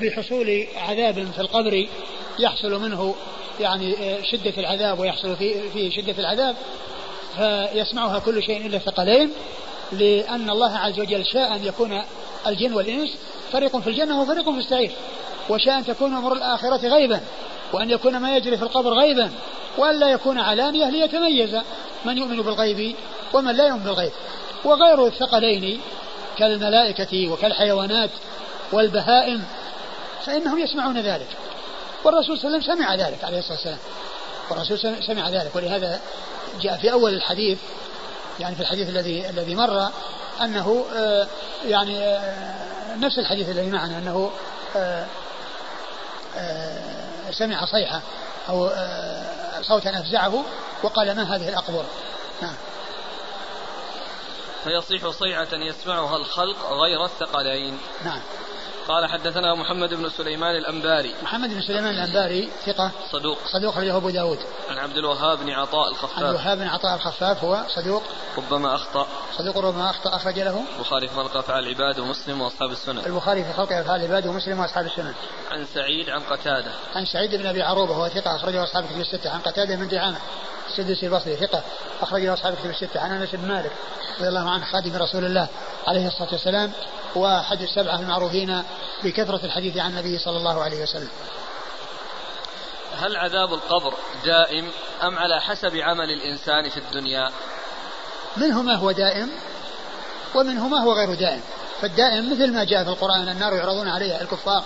[0.00, 1.88] بحصول عذاب في القبر
[2.38, 3.14] يحصل منه
[3.60, 3.94] يعني
[4.32, 6.56] شدة العذاب ويحصل فيه في شدة العذاب
[7.36, 9.32] فيسمعها كل شيء إلا الثقلين
[9.92, 12.02] لأن الله عز وجل شاء أن يكون
[12.46, 13.10] الجن والإنس
[13.52, 14.92] فريق في الجنة وفريق في السعير
[15.48, 17.20] وشاء أن تكون أمور الآخرة غيبا
[17.72, 19.30] وأن يكون ما يجري في القبر غيبا
[19.78, 21.56] وأن لا يكون علانية ليتميز
[22.04, 22.96] من يؤمن بالغيب
[23.34, 24.12] ومن لا يؤمن بالغيب.
[24.64, 25.80] وغير الثقلين
[26.38, 28.10] كالملائكة وكالحيوانات
[28.72, 29.44] والبهائم
[30.26, 31.28] فإنهم يسمعون ذلك.
[32.04, 33.78] والرسول صلى الله عليه وسلم سمع ذلك عليه الصلاة والسلام.
[34.50, 35.56] والرسول سمع ذلك.
[35.56, 36.00] ولهذا
[36.60, 37.58] جاء في أول الحديث
[38.40, 39.90] يعني في الحديث الذي الذي مر
[40.42, 41.26] أنه آه،
[41.64, 44.30] يعني آه، نفس الحديث الذي معنا أنه
[44.76, 45.06] آه،
[47.30, 48.00] سمع صيحة
[48.48, 48.70] أو
[49.62, 50.44] صوتا أفزعه
[50.82, 51.84] وقال ما هذه الأقبر
[52.42, 52.54] نعم.
[54.64, 57.78] فيصيح صيحة يسمعها الخلق غير الثقلين.
[58.04, 58.20] نعم.
[58.88, 61.14] قال حدثنا محمد بن سليمان الأنباري.
[61.22, 62.90] محمد بن سليمان الأنباري ثقة.
[63.12, 63.38] صدوق.
[63.52, 64.38] صدوق أخرجه أبو داود.
[64.70, 66.18] عن عبد الوهاب بن عطاء الخفاف.
[66.18, 68.02] عبد الوهاب بن عطاء الخفاف هو صدوق.
[68.38, 69.06] ربما أخطأ.
[69.38, 70.16] صدوق ربما أخطأ.
[70.16, 70.64] أخرج له.
[70.76, 74.86] البخاري في خلق أفعال العباد ومسلم وأصحاب السنن البخاري في خلق أفعال العباد ومسلم وأصحاب
[74.86, 75.14] السنن
[75.50, 76.70] عن سعيد عن قتادة.
[76.94, 79.30] عن سعيد بن أبي عروبة هو ثقة أخرجه أصحاب كتب الستة.
[79.30, 80.18] عن قتادة بن دعامة.
[80.70, 81.62] السدسي البصري ثقة.
[82.02, 83.00] أخرجه أصحاب كتب الستة.
[83.00, 83.72] عن أنس بن مالك
[84.18, 85.48] رضي الله عنه خادم رسول الله
[85.86, 86.72] عليه الصلاة والسلام
[87.14, 88.62] وأحد السبعة المعروفين
[89.04, 91.08] بكثرة الحديث عن النبي صلى الله عليه وسلم.
[92.98, 94.70] هل عذاب القبر دائم
[95.02, 97.30] أم على حسب عمل الإنسان في الدنيا؟
[98.36, 99.30] منه ما هو دائم
[100.34, 101.42] ومنه ما هو غير دائم.
[101.80, 104.64] فالدائم مثل ما جاء في القرآن النار يعرضون عليها الكفار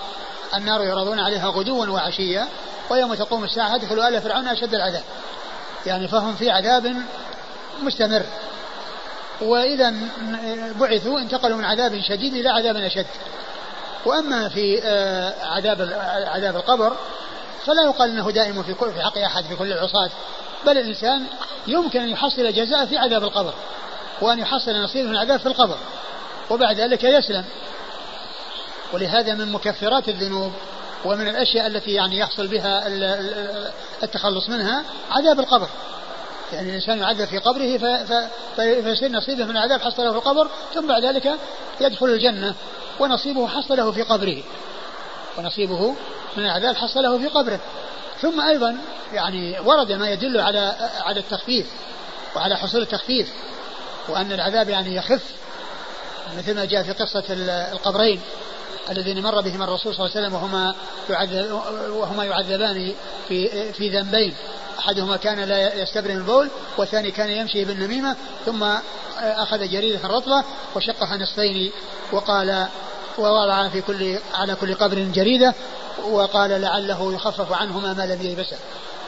[0.55, 2.49] النار يعرضون عليها غدوا وعشيا
[2.91, 5.05] ويوم تقوم الساعة ادخلوا آل فرعون أشد العذاب.
[5.87, 6.97] يعني فهم في عذاب
[7.83, 8.23] مستمر.
[9.41, 9.95] وإذا
[10.81, 13.07] بعثوا انتقلوا من عذاب شديد إلى عذاب أشد.
[14.07, 15.81] وأما في آه، عذاب
[16.27, 16.97] عذاب القبر
[17.67, 20.11] فلا يقال أنه دائم في في حق أحد في كل العصاة
[20.67, 21.27] بل الإنسان
[21.67, 23.55] يمكن أن يحصل جزاء في عذاب القبر
[24.21, 25.79] وأن يحصل نصيب من العذاب في القبر
[26.51, 27.45] وبعد ذلك يسلم.
[28.93, 30.53] ولهذا من مكفرات الذنوب
[31.05, 32.87] ومن الأشياء التي يعني يحصل بها
[34.03, 35.69] التخلص منها عذاب القبر.
[36.53, 37.79] يعني الإنسان يعذب في قبره
[38.57, 41.33] فيصير نصيبه من العذاب حصله في القبر ثم بعد ذلك
[41.81, 42.55] يدخل الجنة
[43.01, 44.43] ونصيبه حصله في قبره.
[45.39, 45.95] ونصيبه
[46.37, 47.61] من العذاب حصله في قبره.
[48.21, 48.79] ثم أيضا
[49.13, 51.67] يعني ورد ما يدل على على التخفيف
[52.37, 53.33] وعلى حصول التخفيف
[54.09, 55.23] وأن العذاب يعني يخف
[56.39, 57.25] مثل ما جاء في قصة
[57.73, 58.21] القبرين.
[58.91, 60.75] الذين مر بهم الرسول صلى الله عليه وسلم وهما
[61.11, 62.95] يعذب وهما يعذبان
[63.29, 64.35] في في ذنبين.
[64.79, 68.65] أحدهما كان لا يستبرم البول والثاني كان يمشي بالنميمة ثم
[69.19, 70.45] أخذ جريدة رطبه
[70.77, 71.73] وشقها نصفين
[72.13, 72.67] وقال
[73.19, 75.55] ووضع في كل على كل قبر جريدة
[76.11, 78.57] وقال لعله يخفف عنهما ما لم ييبسا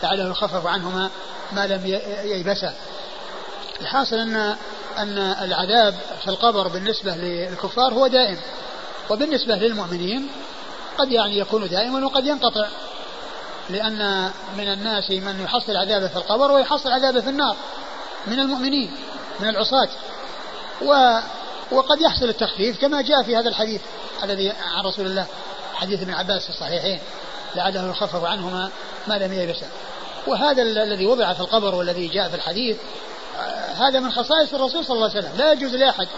[0.02, 1.10] لعله يخفف عنهما
[1.52, 1.86] ما لم
[2.24, 2.74] ييبسا
[3.80, 4.56] الحاصل ان
[4.98, 8.38] أن العذاب في القبر بالنسبة للكفار هو دائم.
[9.10, 10.28] وبالنسبة للمؤمنين
[10.98, 12.68] قد يعني يكون دائما وقد ينقطع
[13.70, 17.56] لأن من الناس من يحصل عذابه في القبر ويحصل عذابه في النار
[18.26, 18.90] من المؤمنين
[19.40, 19.88] من العصاة.
[20.82, 21.18] و
[21.72, 23.80] وقد يحصل التخفيف كما جاء في هذا الحديث
[24.24, 25.26] الذي عن رسول الله
[25.74, 27.00] حديث ابن عباس في الصحيحين
[27.54, 28.70] لعله يخفف عنهما
[29.06, 29.66] ما لم يبسا
[30.26, 32.76] وهذا الذي وضع في القبر والذي جاء في الحديث
[33.74, 35.36] هذا من خصائص الرسول صلى الله عليه وسلم.
[35.38, 36.08] لا يجوز لأحد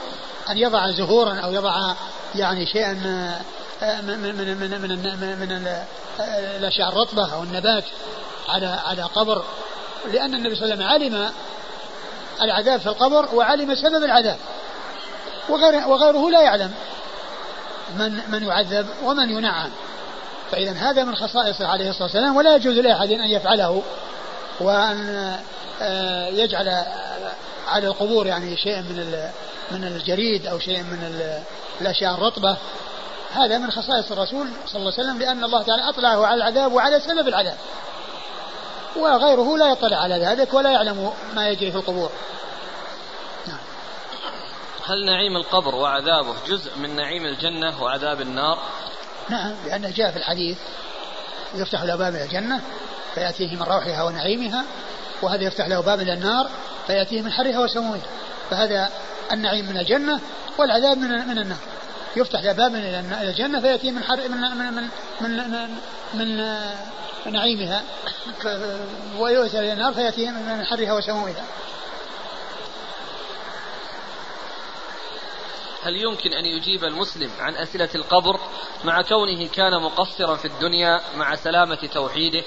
[0.51, 1.95] أن يضع زهورا أو يضع
[2.35, 2.93] يعني شيئا
[4.03, 5.67] من من من من, من, من
[6.59, 7.85] الاشياء الرطبه أو النبات
[8.49, 9.45] على على قبر.
[10.13, 11.33] لأن النبي صلى الله عليه وسلم علم
[12.43, 14.39] العذاب في القبر وعلم سبب العذاب.
[15.49, 16.75] وغير وغيره لا يعلم
[17.97, 19.71] من من يعذب ومن ينعم.
[20.51, 23.83] فاذا هذا من خصائصه عليه الصلاة والسلام ولا يجوز لأحد أن يفعله
[24.61, 25.33] وأن
[25.83, 26.85] آه، يجعل
[27.69, 29.31] على القبور يعني شيئا من
[29.71, 31.33] من الجريد أو شيء من
[31.81, 32.57] الأشياء الرطبة.
[33.33, 37.01] هذا من خصائص الرسول صلى الله عليه وسلم لأن الله تعالى أطلعه على العذاب وعلى
[37.01, 37.57] سبب العذاب
[38.97, 42.11] وغيره لا يطلع على ذلك ولا يعلم ما يجري في القبور.
[43.47, 43.59] نعم.
[44.87, 48.59] هل نعيم القبر وعذابه جزء من نعيم الجنة وعذاب النار؟
[49.29, 50.59] نعم لأنه جاء في الحديث.
[51.55, 52.61] يفتح له باب الجنة
[53.15, 54.65] فيأتيه من روحها ونعيمها
[55.23, 56.51] وهذا يفتح له باب إلى النار
[56.87, 58.01] فيأتيه من حرها وسمومها.
[58.51, 58.91] فهذا
[59.33, 60.21] النعيم من الجنة
[60.59, 61.59] والعذاب من من النار.
[62.17, 64.91] يفتح باب إلى الجنة فيأتيه من حر من من من
[65.21, 65.51] من,
[66.15, 66.37] من,
[67.27, 67.83] من نعيمها.
[69.21, 71.45] ويؤتى إلى النار فيأتيه من حرها وسمومها.
[75.83, 78.41] هل يمكن أن يجيب المسلم عن أسئلة القبر
[78.85, 82.43] مع كونه كان مقصرا في الدنيا مع سلامة توحيده؟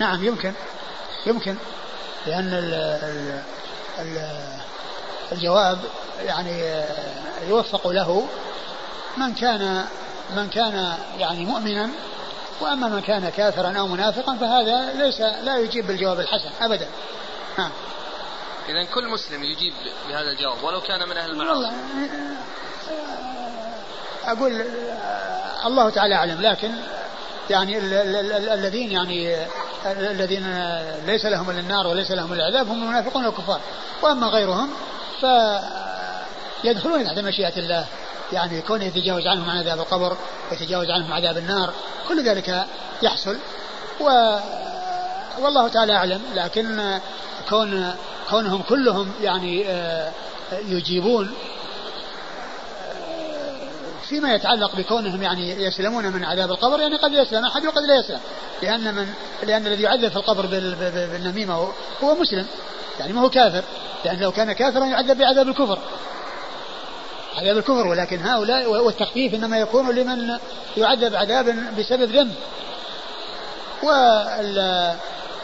[0.00, 0.52] نعم يمكن.
[1.26, 1.56] يمكن.
[2.26, 2.74] لأن ال
[3.04, 3.42] ال
[3.98, 4.59] ال
[5.32, 5.78] الجواب
[6.26, 6.84] يعني
[7.48, 8.26] يوفق له
[9.16, 9.84] من كان
[10.36, 11.90] من كان يعني مؤمنا
[12.60, 16.88] وأما من كان كافرا أو منافقا فهذا ليس لا يجيب بالجواب الحسن أبدا.
[18.68, 19.72] اذا كل مسلم يجيب
[20.08, 21.72] بهذا الجواب ولو كان من أهل المعاصي.
[24.26, 24.64] أقول
[25.66, 26.70] الله تعالى أعلم لكن
[27.50, 27.78] يعني
[28.54, 29.36] الذين يعني
[29.86, 30.74] الذين
[31.06, 33.60] ليس لهم إلا النار وليس لهم إلا العذاب هم المنافقون والكفار
[34.02, 34.70] وأما غيرهم
[35.20, 37.86] فيدخلون تحت مشيئة الله.
[38.32, 40.16] يعني كونه يتجاوز عنهم عن عذاب القبر
[40.50, 41.72] ويتجاوز عنهم عذاب النار
[42.08, 42.66] كل ذلك
[43.02, 43.36] يحصل.
[44.00, 44.04] و
[45.38, 46.22] والله تعالى أعلم.
[46.34, 46.98] لكن
[47.48, 47.94] كون
[48.30, 50.12] كونهم كلهم يعني آه،
[50.52, 51.34] يجيبون
[53.02, 53.56] آه،
[54.08, 58.20] فيما يتعلق بكونهم يعني يسلمون من عذاب القبر يعني قد يسلم أحد وقد لا يسلم.
[58.62, 59.06] لأن من
[59.42, 60.46] لأن الذي يعذب في القبر
[61.12, 61.54] بالنميمة
[62.02, 62.46] هو مسلم.
[63.00, 63.64] يعني ما هو كافر.
[64.04, 65.78] لأن لو كان كافرا يعذب بعذاب الكفر
[67.36, 70.38] عذاب الكفر ولكن هؤلاء والتخفيف إنما يكون لمن
[70.76, 72.34] يعذب عذابا بسبب ذنب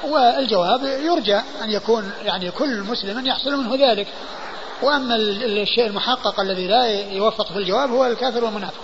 [0.04, 4.08] والجواب يرجى أن يكون يعني كل مسلم يحصل منه ذلك
[4.82, 8.82] وأما الشيء المحقق الذي لا يوفق في الجواب هو الكافر والمنافق.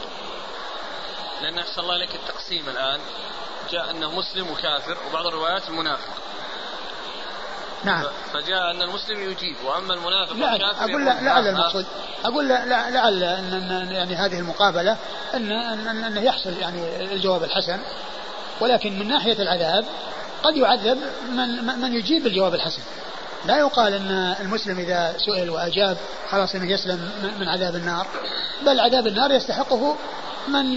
[1.42, 3.00] لأن أحسن الله لك التقسيم الآن
[3.70, 6.08] جاء أنه مسلم وكافر وبعض الروايات المنافق.
[7.84, 8.04] نعم.
[8.32, 11.86] فجاء أن المسلم يجيب وأما المنافق لا والكافر أقول لا لعل المقصود
[12.24, 14.96] أقول لعل ان يعني هذه المقابلة
[15.34, 17.78] ان ان انه يحصل يعني الجواب الحسن.
[18.60, 19.84] ولكن من ناحية العذاب
[20.42, 20.98] قد يعذب
[21.30, 22.82] من من يجيب الجواب الحسن.
[23.46, 25.96] لا يقال أن المسلم إذا سئل وأجاب
[26.30, 28.06] خلاص إنه يسلم من عذاب النار
[28.66, 29.96] بل عذاب النار يستحقه
[30.48, 30.76] من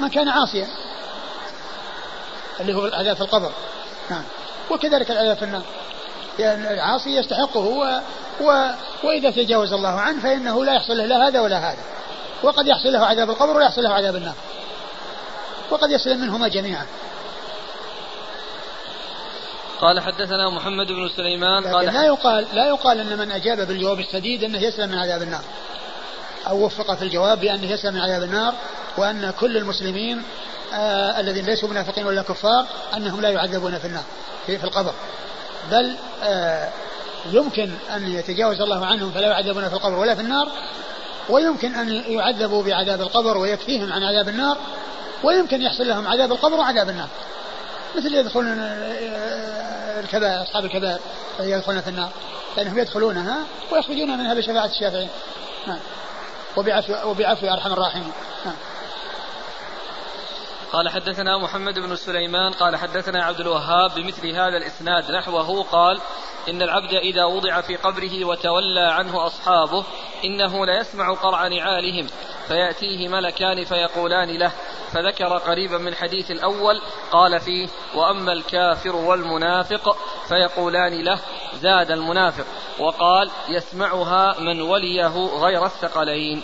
[0.00, 0.66] من كان عاصيا
[2.60, 3.52] اللي هو العذاب في القبر.
[4.10, 4.22] نعم.
[4.70, 5.62] وكذلك العذاب في النار.
[6.38, 8.00] لأن العاصي يستحقه و
[8.40, 8.70] و
[9.02, 11.82] وإذا تجاوز الله عنه فإنه لا يحصل له لا هذا ولا هذا.
[12.42, 14.34] وقد يحصل له عذاب القبر ويحصل له عذاب النار.
[15.70, 16.86] وقد يسلم منهما جميعا.
[19.80, 24.44] قال حدثنا محمد بن سليمان قال لا يقال لا يقال أن من أجاب بالجواب السديد
[24.44, 25.42] أنه يسلم من عذاب النار.
[26.48, 28.54] أو وفق في الجواب بأنه يسلم من عذاب النار
[28.96, 30.22] وأن كل المسلمين
[30.74, 32.66] آه الذين ليسوا منافقين ولا كفار
[32.96, 34.04] أنهم لا يعذبون في النار
[34.46, 34.94] في, في القبر.
[35.70, 36.68] بل آه
[37.32, 40.48] يمكن أن يتجاوز الله عنهم فلا يعذبون في القبر ولا في النار
[41.28, 44.58] ويمكن أن يعذبوا بعذاب القبر ويكفيهم عن عذاب النار
[45.22, 47.08] ويمكن يحصل لهم عذاب القبر وعذاب النار.
[47.96, 50.98] مثل يدخلون آه، الكبائر أصحاب الكبائر
[51.40, 52.10] يدخلون في النار
[52.56, 53.36] لأنهم يدخلونها
[53.72, 55.08] ويخرجون منها بشفاعة الشافعين.
[55.66, 55.78] نعم.
[56.56, 58.12] وبعفو, وبعفو أرحم الراحمين.
[58.44, 58.54] نعم.
[60.74, 66.00] قال حدثنا محمد بن سليمان قال حدثنا عبد الوهاب بمثل هذا الإسناد نحوه قال
[66.48, 69.84] إن العبد إذا وضع في قبره وتولى عنه أصحابه
[70.24, 72.06] إنه ليسمع قرع نعالهم
[72.48, 74.52] فيأتيه ملكان فيقولان له
[74.92, 76.80] فذكر قريبا من حديث الأول
[77.12, 79.96] قال فيه وأما الكافر والمنافق
[80.28, 81.18] فيقولان له
[81.60, 82.46] زاد المنافق
[82.78, 86.42] وقال يسمعها من وليه غير الثقلين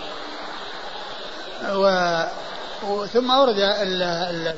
[1.75, 1.87] و
[3.12, 4.55] ثم أورد ال ال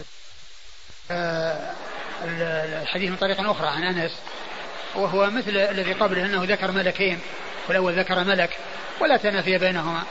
[1.11, 1.73] آه،
[2.83, 4.13] الحديث من طريق أخرى عن أنس
[4.95, 7.21] وهو مثل الذي قبله أنه ذكر ملكين
[7.69, 8.51] والأول ذكر ملك
[9.01, 10.03] ولا تنافي بينهما.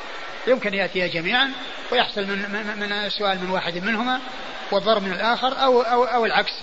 [0.48, 1.52] يمكن يأتي جميعا
[1.92, 4.20] ويحصل من, من, من السؤال من واحد منهما
[4.72, 6.54] والضرب من الآخر أو, أو, أو العكس.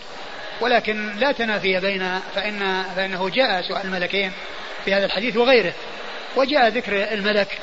[0.60, 4.32] ولكن لا تنافي بين فإن فإنه جاء سؤال الملكين
[4.84, 5.72] في هذا الحديث وغيره
[6.36, 7.58] وجاء ذكر الملك.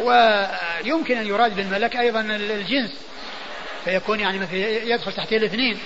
[0.00, 2.90] ويمكن أن يراد بالملك أيضا الجنس
[3.84, 5.78] فيكون يعني مثل يدخل تحت الاثنين.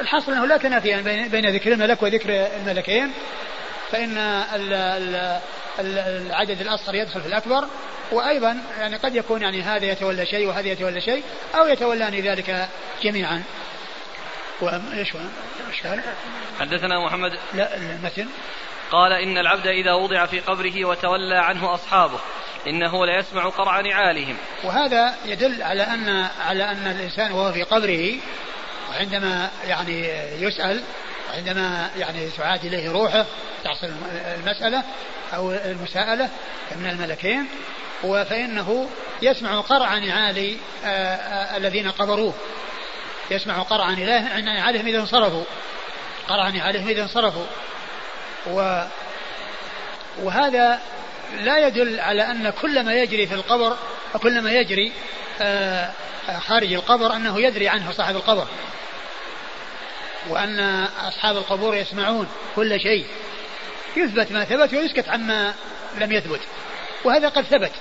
[0.00, 3.12] الحاصل أنه لا تنافي بين ذكر الملك وذكر الملكين
[3.92, 4.18] فإن
[5.78, 7.68] العدد الأصغر يدخل في الأكبر
[8.12, 11.22] وأيضا يعني قد يكون يعني هذا يتولى شيء وهذا يتولى شيء
[11.54, 12.68] أو يتولان ذلك
[13.02, 13.42] جميعا.
[14.60, 15.12] وإيش
[16.60, 17.38] حدثنا محمد.
[17.54, 18.28] لا المتن.
[18.90, 22.18] قال إن العبد إذا وضع في قبره وتولى عنه أصحابه
[22.66, 24.36] إنه ليسمع قرع نعالهم.
[24.64, 28.14] وهذا يدل على أن على أن الإنسان وهو في قبره
[28.90, 30.82] وعندما يعني يسأل
[31.30, 33.24] وعندما يعني تعاد إليه روحه
[33.64, 33.90] تحصل
[34.36, 34.82] المسألة
[35.34, 36.30] أو المساءلة
[36.76, 37.46] من الملكين
[38.02, 38.88] فإنه
[39.22, 42.34] يسمع قرع نعال آه، آه، الذين قبروه.
[43.30, 45.44] يسمع قرع نعالهم إذا انصرفوا.
[46.28, 47.46] قرع نعالهم إذا انصرفوا.
[48.46, 48.82] و
[50.22, 50.80] وهذا
[51.36, 53.76] لا يدل على أن كل ما يجري في القبر
[54.14, 54.92] وكل ما يجري
[55.40, 55.90] آه،
[56.38, 58.46] خارج القبر أنه يدري عنه صاحب القبر.
[60.28, 60.60] وأن
[61.08, 63.06] أصحاب القبور يسمعون كل شيء.
[63.96, 65.54] يثبت ما ثبت ويسكت عما
[65.98, 66.40] لم يثبت.
[67.04, 67.72] وهذا قد ثبت.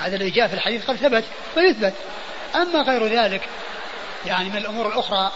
[0.00, 1.94] هذا الذي جاء في الحديث قد ثبت فيثبت
[2.54, 3.42] أما غير ذلك
[4.26, 5.32] يعني من الأمور الأخرى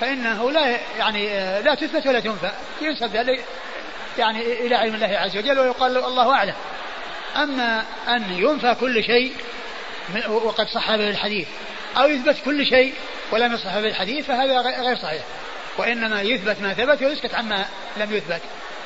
[0.00, 1.28] فإنه لا يعني
[1.62, 2.52] لا تثبت ولا تنفى.
[2.80, 3.12] ينسب
[4.18, 6.54] يعني إلى علم الله عز وجل ويقال الله أعلم.
[7.36, 9.32] أما أن ينفى كل شيء
[10.28, 11.48] وقد صح به الحديث
[11.96, 12.94] أو يثبت كل شيء
[13.30, 15.22] ولم يصح به الحديث فهذا غير صحيح.
[15.78, 17.64] وإنما يثبت ما ثبت ويسكت عما
[17.96, 18.40] لم يثبت.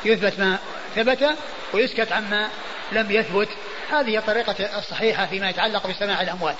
[0.05, 0.59] يثبت ما
[0.95, 1.37] ثبت
[1.73, 2.49] ويسكت عما
[2.93, 3.49] لم يثبت.
[3.91, 6.57] هذه الطريقة الصحيحة فيما يتعلق بسماع الأموات.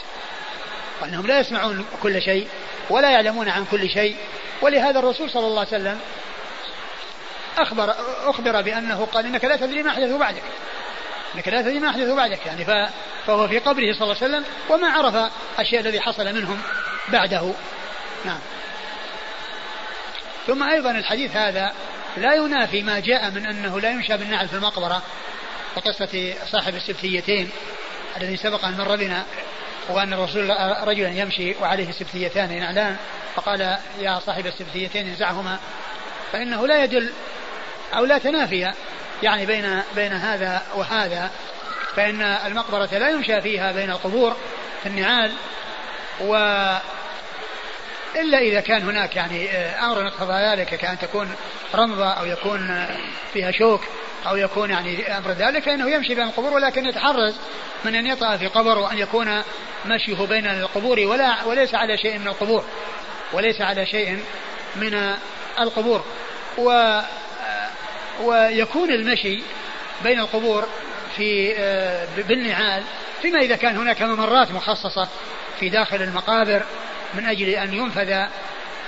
[1.03, 2.49] وأنهم لا يسمعون كل شيء
[2.91, 4.17] ولا يعلمون عن كل شيء.
[4.63, 6.01] ولهذا الرسول صلى الله عليه وسلم
[7.59, 7.95] أخبر
[8.25, 10.43] أخبر بأنه قال إنك لا تدري ما أحدث بعدك.
[11.35, 12.65] إنك لا تدري ما أحدث بعدك يعني
[13.27, 16.63] فهو في قبره صلى الله عليه وسلم وما عرف الشيء الذي حصل منهم
[17.09, 17.53] بعده.
[18.25, 18.39] نعم.
[20.47, 21.73] ثم أيضا الحديث هذا
[22.17, 25.03] لا ينافي ما جاء من أنه لا ينشى بالنعل في المقبرة
[25.77, 27.51] وقصة صاحب السبتيتين
[28.17, 29.25] الذي سبق أن مر بنا
[29.89, 30.51] وأن الرسول
[30.89, 32.97] رجلا يمشي وعليه سبتيتان نعلان
[33.35, 35.59] فقال يا صاحب السبتيتين انزعهما.
[36.33, 37.11] فإنه لا يدل
[37.95, 38.73] أو لا تنافي
[39.23, 41.31] يعني بين بين هذا وهذا
[41.97, 44.37] فإن المقبرة لا يمشى فيها بين القبور
[44.83, 45.33] في النعال
[46.21, 46.35] و
[48.17, 51.35] إلا إذا كان هناك يعني آه، أمر اقتضى ذلك كأن تكون
[51.75, 52.97] رمضة أو يكون آه،
[53.33, 53.81] فيها شوك
[54.27, 57.35] أو يكون يعني أمر ذلك فإنه يمشي بين القبور ولكن يتحرز
[57.85, 59.43] من أن يطأ في قبر وأن يكون
[59.87, 62.65] مشيه بين القبور ولا وليس على شيء من القبور
[63.33, 64.19] وليس على شيء
[64.77, 65.15] من
[65.61, 66.05] القبور.
[66.59, 67.05] و آه،
[68.23, 69.43] ويكون المشي
[70.05, 70.69] بين القبور
[71.17, 71.55] في
[72.17, 72.83] بالنعال
[73.23, 75.09] فيما إذا كان هناك ممرات مخصصة
[75.61, 76.63] في داخل المقابر
[77.15, 78.25] من أجل أن ينفذ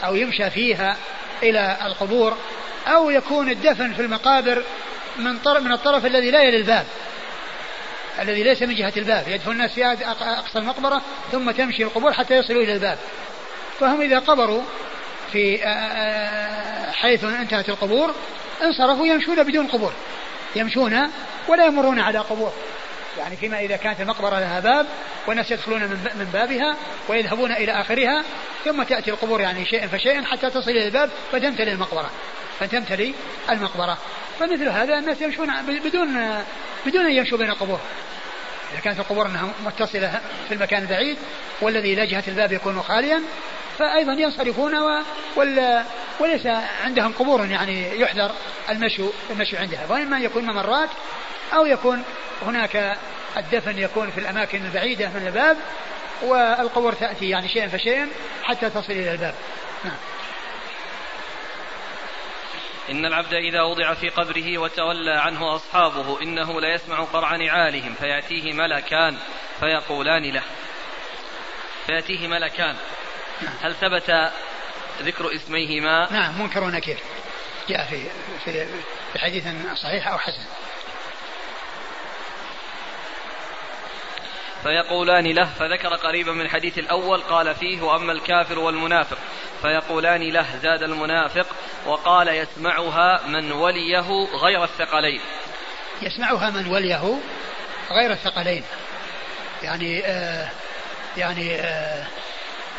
[0.04, 0.96] أو يمشى فيها
[1.42, 2.36] إلى القبور
[2.86, 4.64] أو يكون الدفن في المقابر
[5.16, 6.86] من طرف من الطرف الذي لا يلي الباب
[8.18, 11.02] الذي ليس من جهة الباب يدفن الناس في أقصى المقبرة
[11.32, 12.98] ثم تمشي القبور حتى يصلوا إلى الباب.
[13.80, 14.62] فهم إذا قبروا
[15.34, 15.58] في
[16.92, 18.14] حيث انتهت القبور
[18.62, 19.92] انصرفوا يمشون بدون قبور.
[20.56, 21.10] يمشون
[21.48, 22.52] ولا يمرون على قبور.
[23.18, 24.86] يعني فيما إذا كانت المقبرة لها باب
[25.26, 25.82] والناس يدخلون
[26.14, 26.76] من بابها
[27.08, 28.24] ويذهبون إلى آخرها
[28.64, 32.10] ثم تأتي القبور يعني شيئا فشيئا حتى تصل إلى الباب فتمتلي المقبرة.
[32.60, 33.14] فتمتلي
[33.50, 33.98] المقبرة.
[34.40, 36.42] فمثل هذا الناس يمشون بدون
[36.86, 37.80] بدون أن يمشوا بين القبور.
[38.72, 41.16] إذا كانت القبور أنها متصلة في المكان البعيد
[41.60, 43.22] والذي إلى جهة الباب يكون خاليا
[43.78, 45.02] فأيضا ينصرفون و...
[45.36, 45.84] وال...
[46.20, 46.46] وليس
[46.84, 48.30] عندهم قبور يعني يحذر
[48.70, 49.86] المشي المشي عندها.
[49.88, 50.90] وإما يكون ممرات
[51.54, 52.04] أو يكون
[52.42, 52.96] هناك
[53.36, 55.56] الدفن يكون في الأماكن البعيدة من الباب
[56.22, 58.08] والقبور تأتي يعني شيئا فشيئا
[58.42, 59.34] حتى تصل إلى الباب.
[59.84, 59.96] نعم.
[62.90, 69.16] إن العبد إذا وضع في قبره وتولى عنه أصحابه إنه ليسمع قرع نعالهم فيأتيه ملكان
[69.60, 70.42] فيقولان له
[71.86, 72.76] فيأتيه ملكان.
[73.42, 73.54] نعم.
[73.62, 74.30] هل ثبت
[75.02, 76.98] ذكر اسميهما؟ نعم منكر ونكير.
[77.68, 78.06] جاء في
[78.44, 78.66] في
[79.12, 80.44] في حديث صحيح أو حسن.
[84.62, 89.18] فيقولان له فذكر قريبا من الحديث الأول قال فيه وأما الكافر والمنافق.
[89.62, 91.46] فيقولان له زاد المنافق
[91.86, 95.20] وقال يسمعها من وليه غير الثقلين.
[96.02, 97.18] يسمعها من وليه
[97.90, 98.64] غير الثقلين.
[99.62, 100.48] يعني آه
[101.16, 102.06] يعني آه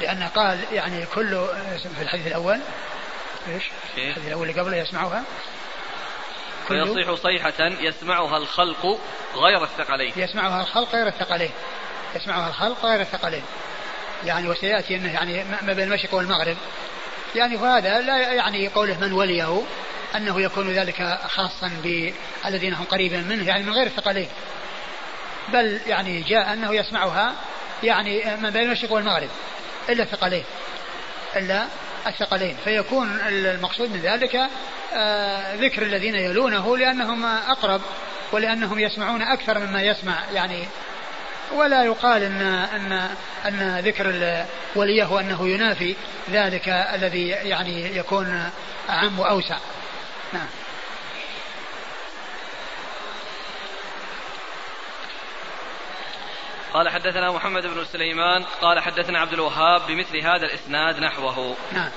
[0.02, 1.48] لأن قال يعني كل
[1.96, 2.60] في الحديث الأول
[3.48, 3.64] إيش؟
[3.98, 5.24] الحديث الأول اللي قبله يسمعها.
[6.68, 9.00] فيصيح صيحة يسمعها الخلق
[9.36, 10.14] غير الثقلين.
[10.18, 11.52] يسمعها الخلق غير الثقلين.
[12.16, 13.44] يسمعها الخلق غير الثقلين.
[14.25, 16.58] يعني وسيأتي أنه يعني ما بين المشرق والمغرب.
[17.36, 19.62] يعني وهذا لا يعني قوله من وليه
[20.16, 24.30] أنه يكون ذلك خاصا بالذين هم قريبا منه يعني من غير الثقلين.
[25.50, 27.34] بل يعني جاء أنه يسمعها
[27.84, 29.30] يعني من بين المشرق والمغرب.
[29.89, 30.44] إلا الثقلين
[31.36, 31.65] إلا
[32.08, 34.50] الثقلين فيكون المقصود من ذلك
[34.94, 37.82] آه ذكر الذين يلونه لأنهم أقرب
[38.32, 40.68] ولأنهم يسمعون أكثر مما يسمع يعني
[41.54, 42.42] ولا يقال ان
[42.75, 43.10] ان
[43.46, 44.06] إن ذكر
[44.75, 45.96] وليه أنه ينافي
[46.32, 48.50] ذلك الذي يعني يكون
[48.89, 49.58] أعم وأوسع.
[50.34, 50.48] نعم.
[56.75, 61.55] قال حدثنا محمد بن سليمان قال حدثنا عبد الوهاب بمثل هذا الإسناد نحوه.
[61.72, 61.91] نعم.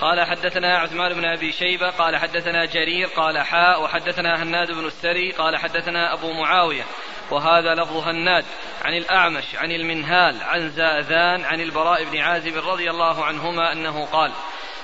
[0.00, 5.32] قال حدثنا عثمان بن أبي شيبة قال حدثنا جرير قال حاء وحدثنا هناد بن السري
[5.32, 6.82] قال حدثنا أبو معاوية
[7.30, 8.44] وهذا لفظ هناد
[8.84, 14.32] عن الأعمش عن المنهال عن زاذان عن البراء بن عازب رضي الله عنهما أنه قال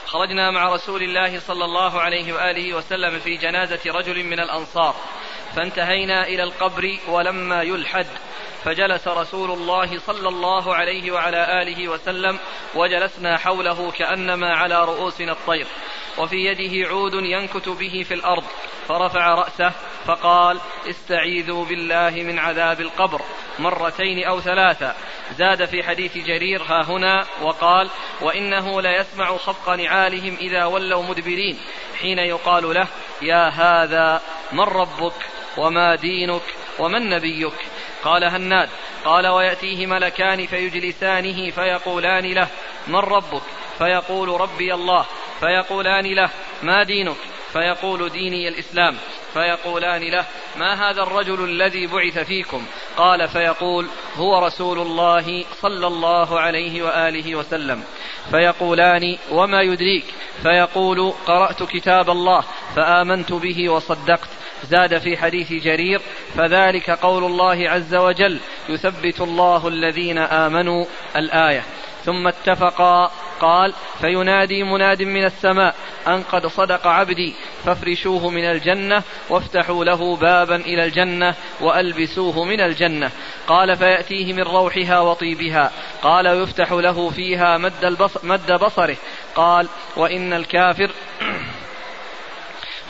[0.06, 4.94] خرجنا مع رسول الله صلى الله عليه وآله وسلم في جنازة رجل من الأنصار
[5.56, 8.06] فانتهينا إلى القبر ولما يلحد.
[8.64, 12.38] فجلس رسول الله صلى الله عليه وعلى آله وسلم
[12.74, 15.66] وجلسنا حوله كأنما على رؤوسنا الطير.
[16.18, 18.44] وفي يده عود ينكت به في الأرض.
[18.88, 19.72] فرفع رأسه
[20.06, 23.20] فقال استعيذوا بالله من عذاب القبر.
[23.58, 24.94] مرتين أو ثلاثا
[25.36, 27.26] زاد في حديث جرير ها هنا.
[27.42, 31.58] وقال وإنه ليسمع خفق نعالهم إذا ولوا مدبرين.
[32.00, 32.86] حين يقال له
[33.22, 35.14] يا هذا من ربك؟
[35.56, 36.42] وما دينك
[36.78, 37.52] ومن نبيك
[38.04, 38.68] قال هناد
[39.04, 42.48] قال ويأتيه ملكان فيجلسانه فيقولان له
[42.86, 43.42] من ربك
[43.78, 45.06] فيقول ربي الله
[45.40, 46.30] فيقولان له
[46.62, 47.16] ما دينك
[47.52, 48.96] فيقول ديني الإسلام
[49.32, 50.24] فيقولان له
[50.56, 57.34] ما هذا الرجل الذي بعث فيكم قال فيقول هو رسول الله صلى الله عليه وآله
[57.34, 57.84] وسلم
[58.30, 60.04] فيقولان وما يدريك
[60.42, 62.44] فيقول قرأت كتاب الله
[62.76, 64.28] فآمنت به وصدقت
[64.64, 66.00] زاد في حديث جرير
[66.36, 70.84] فذلك قول الله عز وجل يثبت الله الذين آمنوا
[71.16, 71.62] الآية.
[72.04, 75.74] ثم اتفقا قال فينادي مناد من السماء
[76.08, 83.10] أن قد صدق عبدي فافرشوه من الجنة وافتحوا له بابا إلى الجنة وألبسوه من الجنة.
[83.46, 85.70] قال فيأتيه من روحها وطيبها.
[86.02, 88.96] قال يفتح له فيها مد, البصر مد بصره.
[89.34, 90.90] قال وإن الكافر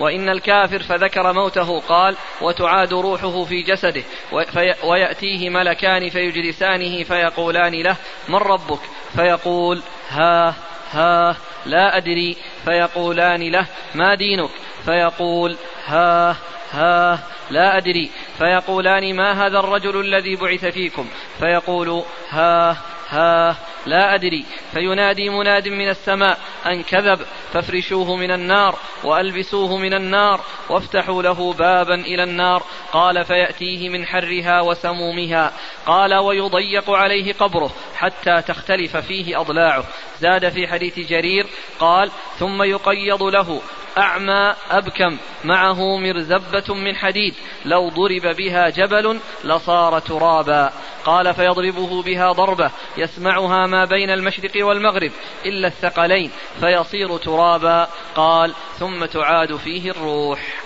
[0.00, 4.02] وإن الكافر فذكر موته قال وتعاد روحه في جسده
[4.84, 7.96] ويأتيه ملكان فيجلسانه فيقولان له
[8.28, 8.80] من ربك؟
[9.16, 10.54] فيقول ها
[10.90, 11.36] ها
[11.66, 12.36] لا أدري.
[12.64, 14.50] فيقولان له ما دينك؟
[14.84, 16.36] فيقول ها
[16.72, 17.18] ها
[17.50, 18.10] لا أدري.
[18.38, 21.08] فيقولان ما هذا الرجل الذي بعث فيكم؟
[21.38, 22.76] فيقول ها
[23.14, 23.56] ها
[23.87, 24.44] لا أدري.
[24.73, 27.21] فينادي مناد من السماء أن كذب
[27.52, 32.62] فافرشوه من النار وألبسوه من النار وافتحوا له بابا إلى النار.
[32.92, 35.53] قال فيأتيه من حرها وسمومها.
[35.87, 39.85] قال ويضيق عليه قبره حتى تختلف فيه أضلاعه.
[40.20, 41.46] زاد في حديث جرير
[41.81, 43.61] قال ثم يقيض له.
[43.98, 45.18] أعمى أبكم.
[45.44, 47.35] معه مرزبة من حديد.
[47.64, 50.72] لو ضرب بها جبل لصار ترابا.
[51.04, 52.70] قال فيضربه بها ضربة.
[52.96, 55.12] يسمعها ما بين المشرق والمغرب.
[55.46, 56.30] إلا الثقلين.
[56.61, 57.88] فيصير ترابا.
[58.14, 60.64] قال ثم تعاد فيه الروح.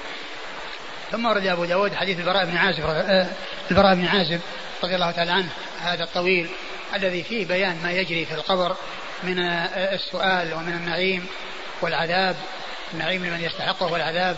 [1.11, 3.27] ثم ورد أبو داود حديث البراء بن عازب آه،
[3.71, 4.41] البراء بن عازب
[4.85, 5.49] رضي الله تعالى عنه
[5.81, 6.49] هذا الطويل
[6.95, 8.77] الذي فيه بيان ما يجري في القبر
[9.23, 11.27] من آه، السؤال ومن النعيم
[11.83, 12.37] والعذاب.
[12.94, 14.37] النعيم لمن يستحقه والعذاب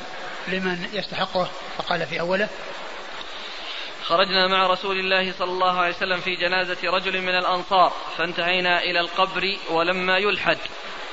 [0.48, 1.50] لمن يستحقه.
[1.78, 2.48] فقال في أوله
[4.04, 9.00] خرجنا مع رسول الله صلى الله عليه وسلم في جنازة رجل من الأنصار فانتهينا إلى
[9.00, 10.58] القبر ولما يلحد.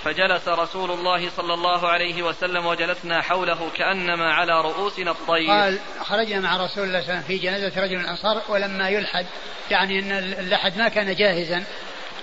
[0.04, 5.50] فجلس رسول الله صلى الله عليه وسلم وجلسنا حوله كأنما على رؤوسنا الطير.
[5.50, 8.90] قال خرجنا مع رسول الله صلى الله عليه وسلم في جنازة رجل من الأنصار ولما
[8.90, 9.26] يلحد.
[9.72, 11.64] يعني أن اللحد ما كان جاهزا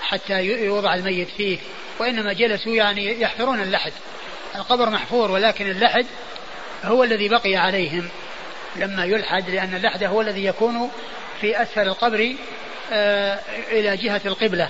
[0.01, 1.59] حتى يوضع الميت فيه
[1.99, 3.93] وإنما جلسوا يعني يحفرون اللحد.
[4.55, 6.07] القبر محفور ولكن اللحد
[6.85, 8.09] هو الذي بقي عليهم.
[8.77, 10.91] لما يلحد لأن اللحد هو الذي يكون
[11.41, 12.35] في أسفل القبر
[12.93, 13.39] آه
[13.71, 14.69] إلى جهة القبلة.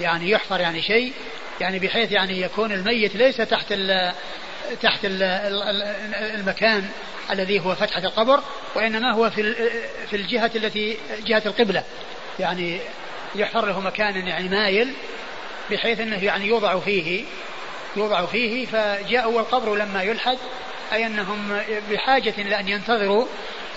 [0.00, 1.12] يعني يحفر يعني شيء
[1.60, 4.12] يعني بحيث يعني يكون الميت ليس تحت ال
[4.82, 5.22] تحت ال
[6.34, 6.88] المكان
[7.30, 8.40] الذي هو فتحة القبر
[8.74, 9.54] وإنما هو في
[10.10, 11.82] في الجهة التي جهة القبلة.
[12.38, 12.80] يعني
[13.34, 14.92] يحفر له مكان يعني مايل
[15.70, 17.24] بحيث إنه يعني يوضع فيه
[17.96, 20.38] يوضع فيه فجاء والقبر لما يلحد
[20.92, 23.26] أي أنهم بحاجة إلى أن ينتظروا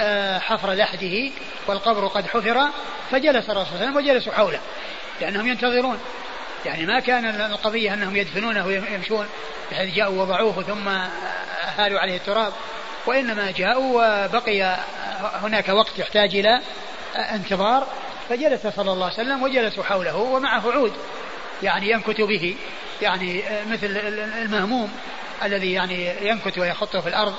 [0.02, 1.32] آه، حفر لحده
[1.68, 2.68] والقبر قد حفر
[3.12, 4.60] فجلس الرسول صلى الله عليه وسلم وجلسوا حوله
[5.22, 6.00] لأنهم ينتظرون.
[6.66, 9.28] يعني ما كان القضية أنهم يدفنونه ويمشون
[9.72, 10.88] بحيث جاءوا وضعوه ثم
[11.78, 12.54] هالوا عليه التراب
[13.06, 14.78] وإنما جاءوا وبقي
[15.22, 16.62] هناك وقت يحتاج إلى
[17.16, 17.88] انتظار
[18.30, 20.94] فجلس صلى الله عليه وسلم وجلسوا حوله ومعه عود.
[21.64, 22.56] يعني ينكت به
[23.02, 23.86] يعني مثل
[24.42, 24.92] المهموم
[25.44, 27.36] الذي يعني ينكت ويخطه في الأرض.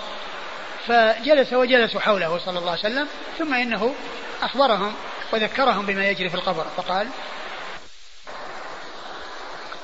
[0.87, 3.95] فجلس وجلسوا حوله صلى الله عليه وسلم ثم إنه
[4.43, 4.95] أخبرهم
[5.33, 6.65] وذكرهم بما يجري في القبر.
[6.77, 7.09] فقال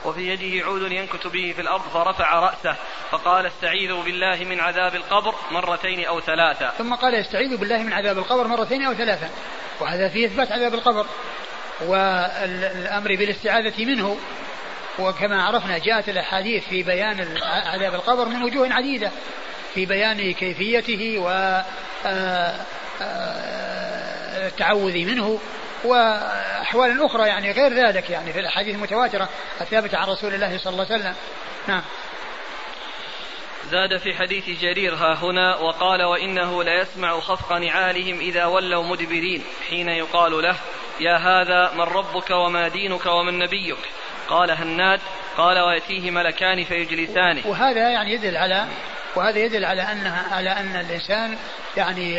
[0.04, 2.76] وفي يده عود ينكت به في الأرض فرفع رأسه
[3.10, 6.70] فقال استعيذوا بالله من عذاب القبر مرتين أو ثلاثة.
[6.70, 9.28] ثم قال استعيذوا بالله من عذاب القبر مرتين أو ثلاثة.
[9.80, 11.06] وهذا فيه إثبات عذاب القبر.
[11.80, 14.18] والأمر بالاستعاذة منه.
[14.98, 19.10] وكما عرفنا جاءت الأحاديث في بيان عذاب القبر من وجوه عديدة
[19.74, 21.28] في بيان كيفيته و
[22.06, 22.54] آه،
[23.02, 25.38] آه، التعوذ منه
[25.84, 29.28] وأحوال أخرى يعني غير ذلك يعني في الأحاديث المتواترة
[29.60, 31.14] الثابتة عن رسول الله صلى الله عليه وسلم.
[31.68, 31.82] نعم.
[33.70, 39.88] زاد في حديث جرير ها هنا وقال وإنه ليسمع خفق نعالهم إذا ولوا مدبرين حين
[39.88, 40.56] يقال له
[41.00, 43.78] يا هذا من ربك وما دينك ومن نبيك.
[44.28, 45.00] قال هناد
[45.36, 48.66] قال ويأتيه ملكان فيجلسانه وهذا يعني يدل على
[49.16, 51.38] وهذا يدل على أنها على أن الإنسان
[51.76, 52.14] يعني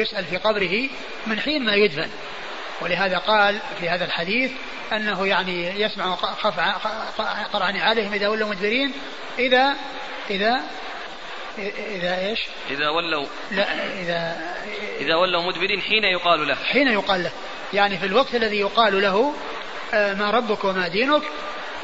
[0.00, 0.88] يسأل في قبره
[1.26, 2.10] من حين ما يدفن.
[2.80, 4.52] ولهذا قال في هذا الحديث
[4.92, 6.14] أنه يعني يسمع
[7.52, 8.92] قرع نعالهم إذا ولوا مدبرين
[9.38, 9.76] إذا
[10.30, 10.60] إذا
[11.88, 13.26] إذا إيش؟ إذا ولوا.
[13.50, 13.66] لا
[14.00, 14.54] إذا
[15.00, 16.54] إذا ولوا مدبرين حين يقال له.
[16.54, 17.32] حين يقال له.
[17.72, 19.34] يعني في الوقت الذي يقال له
[19.94, 21.22] آه، ما ربك وما دينك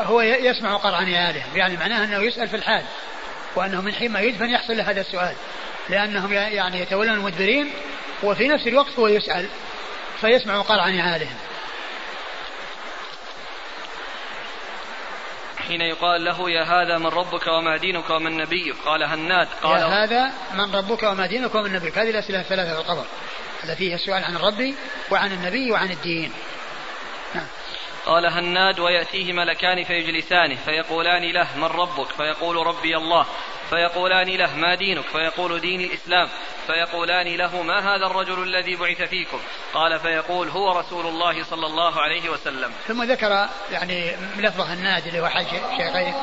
[0.00, 2.84] هو يسمع قرع نعالهم يعني معناه أنه يسأل في الحال
[3.56, 5.34] وأنه من حين ما يدفن يحصل له هذا السؤال.
[5.88, 7.70] لأنهم يعني يتولون المدبرين
[8.22, 9.46] وفي نفس الوقت هو يسأل
[10.20, 11.36] فيسمع قرع نعالهم
[15.68, 18.74] حين يقال له يا هذا من ربك وما دينك ومن نبيك.
[18.86, 21.98] قال هناد قال يا هذا من ربك وما دينك ومن نبيك.
[21.98, 23.04] هذه الأسئلة الثلاثة في القبر
[23.64, 24.74] التي هي السؤال عن الرب
[25.10, 26.32] وعن النبي وعن الدين.
[27.34, 27.46] نعم.
[28.06, 33.26] قال هناد ويأتيه ملكان فيجلسانه فيقولان له من ربك؟ فيقول ربي الله.
[33.70, 36.28] فيقولان له ما دينك؟ فيقول ديني الإسلام.
[36.66, 39.38] فيقولان له ما هذا الرجل الذي بعث فيكم؟
[39.74, 42.72] قال فيقول هو رسول الله صلى الله عليه وسلم.
[42.88, 46.14] ثم ذكر يعني لفظ هناد اللي هو حاج شيخين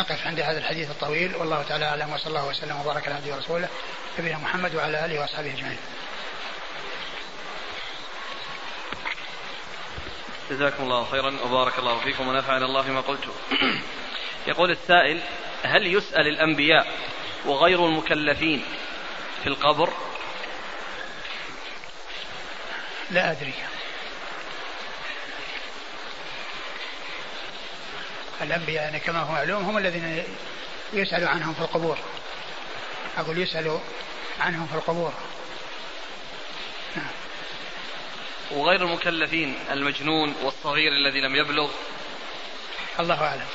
[0.00, 3.68] نقف عند هذا الحديث الطويل والله تعالى أعلم وصلى الله وسلم وبارك على عبده ورسوله
[4.18, 5.78] نبينا محمد وعلى آله وأصحابه أجمعين.
[10.50, 13.32] جزاكم الله خيرا وبارك الله فيكم ونفعنا الله بما قلتم.
[14.46, 15.20] يقول السائل
[15.62, 16.86] هل يسأل الأنبياء
[17.46, 18.64] وغير المكلفين
[19.42, 19.92] في القبر؟
[23.10, 23.54] لا أدري
[28.42, 30.24] الأنبياء يعني كما هو معلوم هم الذين
[30.92, 31.98] يسأل عنهم في القبور.
[33.18, 33.78] أقول يسأل
[34.40, 35.12] عنهم في القبور.
[36.96, 37.10] نعم.
[38.50, 41.70] وغير المكلفين المجنون والصغير الذي لم يبلغ.
[43.00, 43.46] الله أعلم.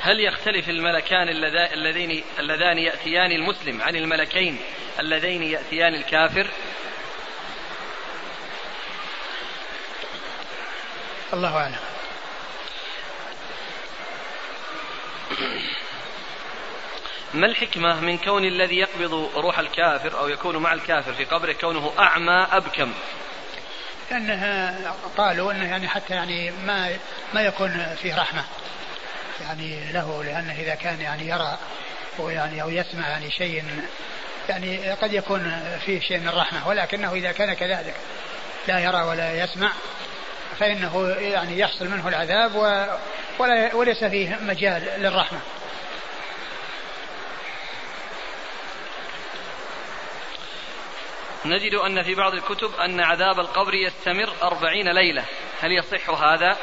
[0.00, 4.58] هل يختلف الملكان اللذين اللذان يأتيان المسلم عن الملكين؟
[5.00, 6.50] اللذين يأتيان الكافر؟
[11.32, 11.76] الله أعلم.
[17.34, 21.92] ما الحكمة من كون الذي يقبض روح الكافر أو يكون مع الكافر في قبره كونه
[21.98, 22.92] أعمى أبكم؟
[24.10, 26.96] لأنها قالوا أنه يعني حتى يعني ما
[27.34, 28.44] ما يكون فيه رحمة.
[29.40, 31.58] يعني له لأنه إذا كان يعني يرى
[32.18, 33.64] ويعني أو يسمع يعني شيء
[34.48, 37.94] يعني قد يكون فيه شيء من الرحمة ولكنه إذا كان كذلك
[38.68, 39.72] لا يرى ولا يسمع
[40.54, 42.54] فإنه يعني يحصل منه العذاب
[43.38, 45.38] ولا وليس فيه مجال للرحمة.
[51.46, 55.24] نجد أن في بعض الكتب أن عذاب القبر يستمر أربعين ليلة.
[55.60, 56.56] هل يصح هذا؟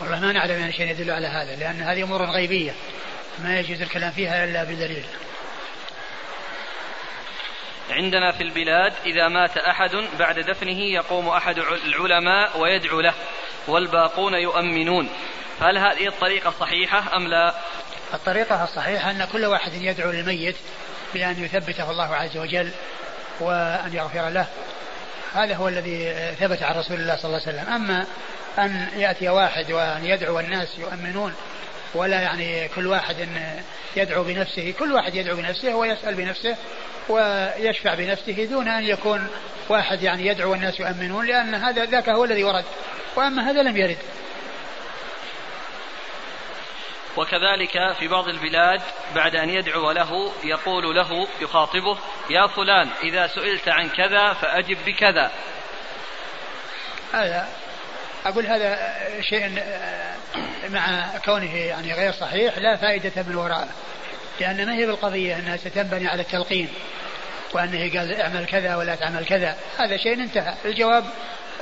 [0.00, 2.74] والله ما نعلم يعني شيء يدل على هذا لأن هذه أمور غيبية.
[3.38, 5.04] ما يجوز الكلام فيها إلا بدليل.
[7.90, 13.14] عندنا في البلاد إذا مات أحد بعد دفنه يقوم أحد العلماء ويدعو له
[13.68, 15.08] والباقون يؤمنون.
[15.60, 17.54] هل هذه الطريقة صحيحة أم لا؟
[18.14, 20.56] الطريقة الصحيحة أن كل واحد يدعو للميت
[21.14, 22.70] بأن يثبته الله عز وجل
[23.40, 24.46] وأن يغفر له.
[25.34, 27.74] هذا هو الذي ثبت عن رسول الله صلى الله عليه وسلم.
[27.74, 28.06] أما
[28.58, 31.34] أن يأتي واحد وأن يدعو الناس يؤمنون
[31.94, 33.28] ولا يعني كل واحد
[33.96, 36.56] يدعو بنفسه كل واحد يدعو بنفسه ويسأل بنفسه
[37.08, 39.28] ويشفع بنفسه دون أن يكون
[39.68, 42.64] واحد يعني يدعو الناس يؤمنون لأن هذا ذاك هو الذي ورد.
[43.16, 43.98] وأما هذا لم يرد.
[47.16, 48.80] وكذلك في بعض البلاد
[49.14, 51.98] بعد أن يدعو له يقول له يخاطبه
[52.30, 55.30] يا فلان إذا سئلت عن كذا فأجب بكذا.
[57.12, 57.48] هذا
[58.26, 59.62] أقول هذا شيء
[60.68, 63.68] مع كونه يعني غير صحيح لا فائدة من وراءه
[64.40, 66.68] لأن ما هي بالقضية أنها ستنبني على التلقين
[67.52, 69.56] وأنه قال اعمل كذا ولا تعمل كذا.
[69.78, 70.54] هذا شيء انتهى.
[70.64, 71.04] الجواب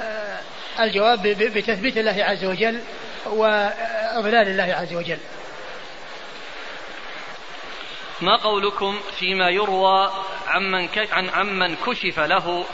[0.01, 0.39] آه
[0.81, 2.81] الجواب بتثبيت الله عز وجل
[3.27, 5.19] وإضلال الله عز وجل.
[8.21, 10.13] ما قولكم فيما يروى
[10.47, 12.65] عمن عن عمن كشف له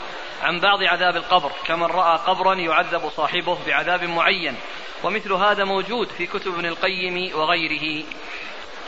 [0.41, 4.55] عن بعض عذاب القبر كمن رأى قبرا يعذب صاحبه بعذاب معين
[5.03, 8.05] ومثل هذا موجود في كتب ابن القيم وغيره.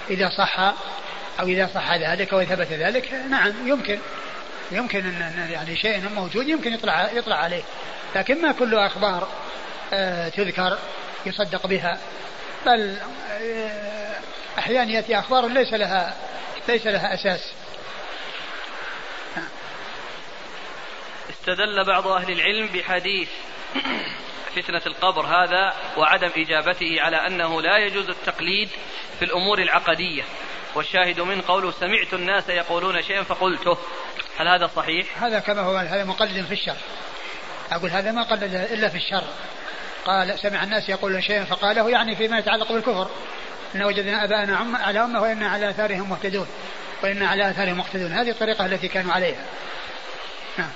[0.09, 0.59] إذا صح
[1.39, 3.99] أو إذا صح ذلك وثبت ذلك نعم يمكن.
[4.71, 7.63] يمكن أن يعني شيء موجود يمكن يطلع يطلع عليه.
[8.15, 9.27] لكن ما كل أخبار
[9.93, 10.77] آه، تذكر
[11.25, 11.97] يصدق بها.
[12.65, 12.97] بل
[13.31, 14.19] آه،
[14.59, 16.15] أحيانا يأتي أخبار ليس لها
[16.67, 17.53] ليس لها أساس.
[21.41, 23.29] استدل بعض أهل العلم بحديث
[24.55, 28.69] فتنة القبر هذا وعدم إجابته على أنه لا يجوز التقليد
[29.19, 30.23] في الأمور العقدية.
[30.75, 33.77] والشاهد من قوله سمعت الناس يقولون شيئا فقلته.
[34.37, 36.75] هل هذا صحيح؟ هذا كما هو هذا مقلد في الشر.
[37.71, 39.23] أقول هذا ما قلد إلا في الشر.
[40.05, 43.09] قال سمع الناس يقولون شيئا فقاله يعني فيما يتعلق بالكفر.
[43.75, 46.47] إن وجدنا أباءنا على أمة وإنا على آثارهم مهتدون.
[47.03, 48.11] وإنا على آثارهم مقتدون.
[48.11, 49.45] هذه الطريقة التي كانوا عليها.
[50.57, 50.69] نعم.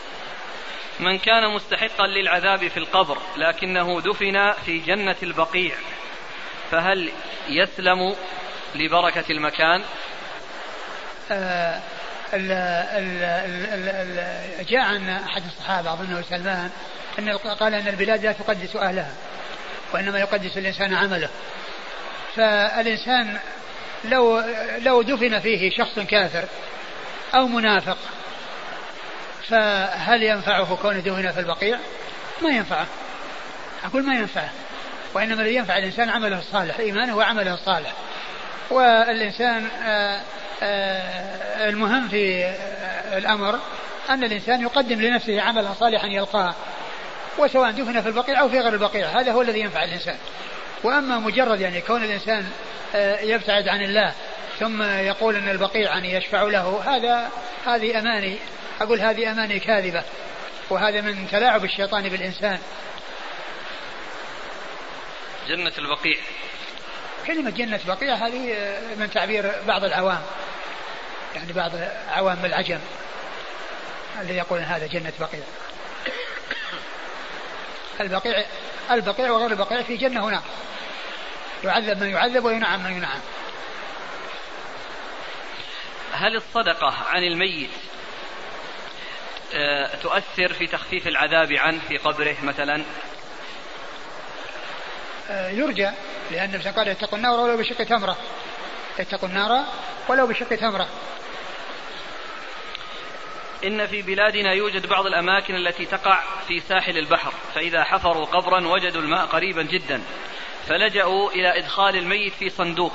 [1.00, 5.76] من كان مستحقا للعذاب في القبر لكنه دفن في جنة البقيع
[6.72, 7.12] فهل
[7.50, 8.16] يسلم
[8.76, 9.82] لبركة المكان؟
[11.32, 11.82] آه
[12.34, 13.24] ال ال
[13.84, 16.70] ال جاء عن أحد الصحابة أظنه سلمان
[17.20, 19.12] أن قال أن البلاد لا تقدس أهلها
[19.94, 21.30] وإنما يقدس الإنسان عمله
[22.36, 23.38] فالإنسان
[24.06, 24.44] لو
[24.78, 26.46] لو دفن فيه شخص كافر
[27.36, 27.98] أو منافق
[29.50, 31.80] فهل ينفعه كونه دفن في البقيع؟
[32.42, 32.86] ما ينفعه.
[33.86, 34.50] أقول ما ينفعه.
[35.14, 37.94] وإنما الذي ينفع الإنسان عمله الصالح إيمانه وعمله الصالح.
[38.70, 40.22] والإنسان آه،
[40.64, 42.56] آه، المهم في
[43.18, 43.60] الأمر
[44.10, 46.56] أن الإنسان يقدم لنفسه عملا صالحا يلقاه
[47.38, 50.18] وسواء دفن في البقيع أو في غير البقيع هذا هو الذي ينفع الإنسان.
[50.84, 52.46] وأما مجرد يعني كون الإنسان
[52.96, 54.14] آه، يبتعد عن الله
[54.60, 57.30] ثم يقول أن البقيع يعني يشفع له هذا
[57.66, 58.38] هذه أماني.
[58.82, 60.04] أقول هذه أماني كاذبة
[60.70, 62.60] وهذا من تلاعب الشيطان بالإنسان.
[65.48, 66.18] جنة البقيع.
[67.28, 70.22] كلمة جنة بقيع هذه آه، من تعبير بعض العوام.
[71.36, 71.72] يعني بعض
[72.08, 72.80] عوام العجم
[74.22, 75.44] اللي يقولون هذا جنة بقيع.
[78.00, 78.46] البقيع
[78.92, 80.44] البقيع وغير البقيع في جنة هناك
[81.64, 83.20] يعذب من يعذب وينعم من ينعم.
[86.14, 87.70] هل الصدقة عن الميت
[90.02, 92.84] تؤثر في تخفيف العذاب عنه في قبره مثلا؟
[95.30, 95.92] آه، يرجى
[96.32, 98.18] لأن النبي قال اتقوا النار ولو بشق تمرة.
[99.00, 99.66] اتقوا النار
[100.08, 100.90] ولو بشق تمرة.
[103.64, 109.02] إن في بلادنا يوجد بعض الأماكن التي تقع في ساحل البحر فإذا حفروا قبرا وجدوا
[109.02, 110.02] الماء قريبا جدا
[110.68, 112.94] فلجأوا إلى إدخال الميت في صندوق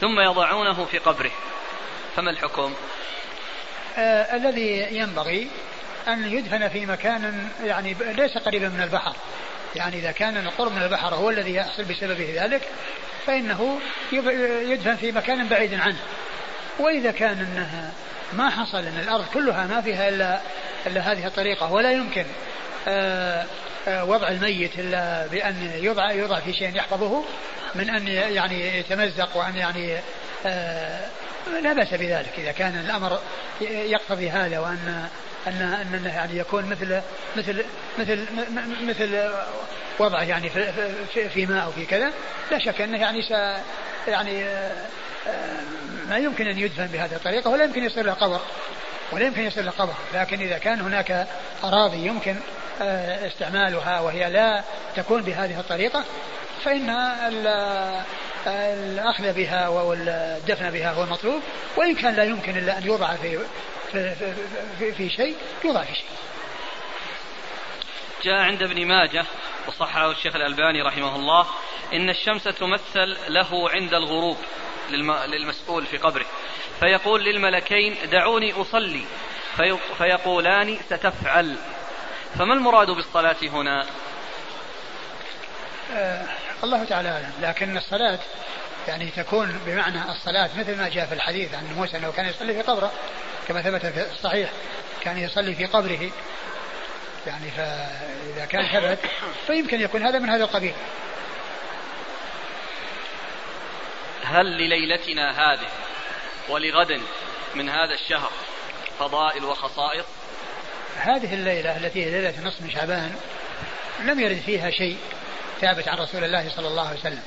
[0.00, 1.30] ثم يضعونه في قبره.
[2.16, 2.74] فما الحكم؟
[3.96, 5.48] آه الذي ينبغي
[6.08, 9.16] أن يدفن في مكان يعني ليس قريبا من البحر.
[9.76, 12.62] يعني إذا كان القرب من البحر هو الذي يحصل بسببه ذلك
[13.26, 13.78] فإنه
[14.62, 15.98] يدفن في مكان بعيد عنه.
[16.78, 17.92] وإذا كان أنها
[18.32, 20.40] ما حصل أن الأرض كلها ما فيها إلا,
[20.86, 22.24] إلا هذه الطريقة ولا يمكن
[22.88, 23.44] آه،
[23.88, 27.24] آه، وضع الميت إلا بأن يوضع يوضع في شيء يحفظه
[27.74, 29.96] من أن يعني يتمزق وأن يعني
[30.46, 31.06] آه،
[31.62, 32.32] لا بأس بذلك.
[32.38, 33.18] إذا كان الأمر
[33.60, 35.08] يقتضي هذا وأن
[35.46, 37.00] أن أن يعني يكون مثل
[37.36, 37.64] مثل
[37.98, 38.26] مثل
[38.82, 39.30] مثل
[39.98, 40.72] وضعه يعني في,
[41.14, 42.12] في, في ماء أو في كذا.
[42.50, 43.30] لا شك أنه يعني س
[44.08, 44.44] يعني
[46.08, 48.40] ما يمكن أن يدفن بهذه الطريقة ولا يمكن يصير له قبر.
[49.12, 49.94] ولا يمكن يصير له قبر.
[50.14, 51.26] لكن إذا كان هناك
[51.64, 52.36] أراضي يمكن
[52.82, 54.62] آه، استعمالها وهي لا
[54.96, 56.04] تكون بهذه الطريقة
[56.64, 56.90] فإن
[58.46, 61.42] الأخذ بها والدفن بها هو المطلوب.
[61.76, 63.38] وإن كان لا يمكن إلا أن يوضع في
[63.94, 64.34] في, في,
[64.78, 66.04] في, في شيء يوضع في شيء.
[68.22, 69.24] جاء عند ابن ماجه
[69.68, 71.46] وصححه الشيخ الألباني رحمه الله
[71.92, 74.36] إن الشمس تمثل له عند الغروب
[75.26, 76.26] للمسؤول في قبره.
[76.80, 79.04] فيقول للملكين دعوني أصلي.
[79.56, 81.56] في فيقولان ستفعل.
[82.38, 83.86] فما المراد بالصلاة هنا؟
[85.92, 86.26] آه
[86.64, 87.32] الله تعالى أعلم.
[87.40, 88.18] لكن الصلاة
[88.88, 92.62] يعني تكون بمعنى الصلاة مثل ما جاء في الحديث عن موسى أنه كان يصلي في
[92.62, 92.92] قبره
[93.48, 94.50] كما ثبت في الصحيح
[95.00, 96.10] كان يصلي في قبره.
[97.26, 98.98] يعني فإذا كان ثبت
[99.46, 100.74] فيمكن يكون هذا من هذا القبيل.
[104.24, 105.68] هل لليلتنا هذه
[106.48, 107.00] ولغد
[107.54, 108.30] من هذا الشهر
[108.98, 110.04] فضائل وخصائص؟
[110.96, 113.14] هذه الليلة التي هي ليلة نصف شعبان
[114.04, 114.98] لم يرد فيها شيء
[115.60, 117.22] ثابت عن رسول الله صلى الله عليه وسلم.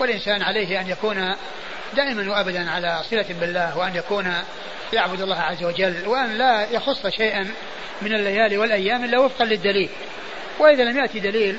[0.00, 1.34] والإنسان عليه أن يكون
[1.96, 4.34] دائما وأبدا على صلة بالله وأن يكون
[4.92, 7.50] يعبد الله عز وجل وأن لا يخص شيئا
[8.02, 9.88] من الليالي والأيام إلا وفقا للدليل.
[10.58, 11.56] وإذا لم يأتي دليل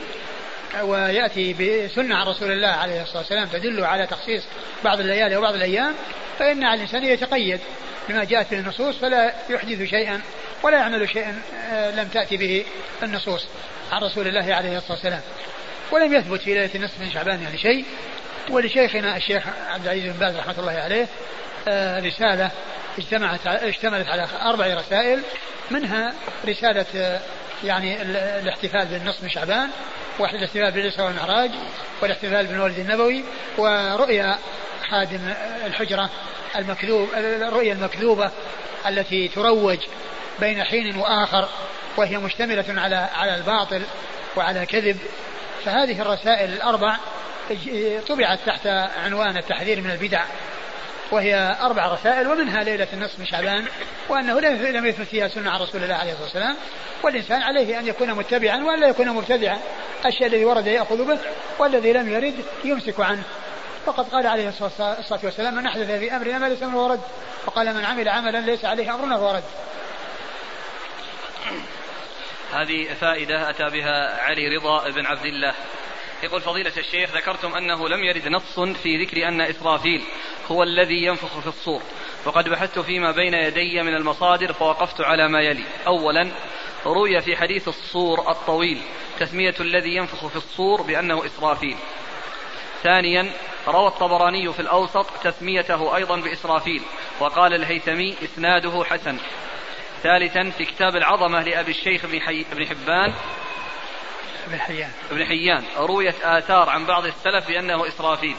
[0.84, 4.44] ويأتي بسنة عن رسول الله عليه الصلاة والسلام تدل على تخصيص
[4.84, 5.94] بعض الليالي وبعض الأيام
[6.40, 7.60] فإن على الإنسان يتقيد
[8.10, 10.22] بما جاءت به النصوص فلا يحدث شيئا
[10.64, 12.66] ولا يعمل شيئا آه، لم تأتي به
[13.04, 13.48] النصوص
[13.92, 15.22] عن رسول الله عليه الصلاة والسلام.
[15.92, 17.86] ولم يثبت في ليلة النصف من شعبان يعني شيء.
[18.52, 21.08] ولشيخنا الشيخ عبد العزيز بن باز رحمة الله عليه
[21.68, 22.52] آه، رسالة
[22.98, 25.22] اجتمعت اشتملت على أربع رسائل
[25.72, 26.14] منها
[26.48, 27.20] رسالة آه،
[27.64, 28.02] يعني
[28.42, 29.70] الاحتفال بالنصف من شعبان
[30.20, 31.52] والاحتفال بالإسراء والمعراج
[32.02, 33.24] والاحتفال بالمولد النبوي
[33.58, 34.38] ورؤيا
[34.84, 35.34] حادم
[35.66, 36.10] الحجرة
[36.56, 38.32] المكذوب الرؤيا المكذوبة
[38.88, 39.80] التي تروج
[40.40, 41.50] بين حين وآخر
[41.98, 43.82] وهي مشتملة على على الباطل
[44.36, 44.98] وعلى كذب.
[45.66, 46.98] فهذه الرسائل الأربع
[48.08, 48.68] طبعت تحت
[49.06, 50.24] عنوان التحذير من البدع
[51.12, 53.66] وهي أربع رسائل ومنها ليلة النصف من شعبان
[54.10, 56.56] وأنه لم يثبت فيها سنة عن رسول الله عليه الصلاة والسلام
[57.04, 59.60] والإنسان عليه أن يكون متبعا وأن لا يكون مبتدعا
[60.06, 61.20] الشيء الذي ورد يأخذ به
[61.60, 63.24] والذي لم يرد يمسك عنه.
[63.86, 67.02] فقد قال عليه الصلاة والسلام من أحدث في أمرنا ما ليس منه ورد.
[67.46, 69.44] وقال من عمل عملا ليس عليه أمرنا فهو رد.
[72.54, 75.54] هذه فائدة أتى بها علي رضا بن عبد الله.
[76.24, 80.02] يقول فضيلة الشيخ ذكرتم أنه لم يرد نص في ذكر أن إسرافيل
[80.52, 81.82] هو الذي ينفخ في الصور.
[82.26, 85.64] وقد بحثت فيما بين يدي من المصادر فوقفت على ما يلي.
[85.88, 86.32] أولا
[86.86, 88.82] روي في حديث الصور الطويل
[89.20, 91.78] تسمية الذي ينفخ في الصور بأنه إسرافيل.
[92.84, 93.32] ثانيا
[93.68, 96.82] روى الطبراني في الأوسط تسميته أيضا بإسرافيل
[97.20, 99.18] وقال الهيثمي إسناده حسن.
[100.04, 102.46] ثالثا في كتاب العظمة لأبي الشيخ ابن, حي...
[102.52, 103.14] ابن حبان
[104.48, 104.92] ابن حيان.
[105.12, 105.64] ابن حيان.
[105.78, 108.36] رويت آثار عن بعض السلف بأنه إسرافيل.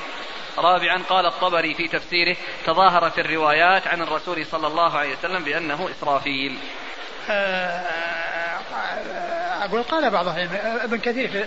[0.59, 2.37] رابعا قال الطبري في تفسيره
[2.67, 6.59] تظاهرت الروايات عن الرسول صلى الله عليه وسلم بأنه إسرافيل.
[7.31, 7.83] آه،
[9.65, 10.29] أقول قال بعض
[10.85, 11.45] ابن كثير في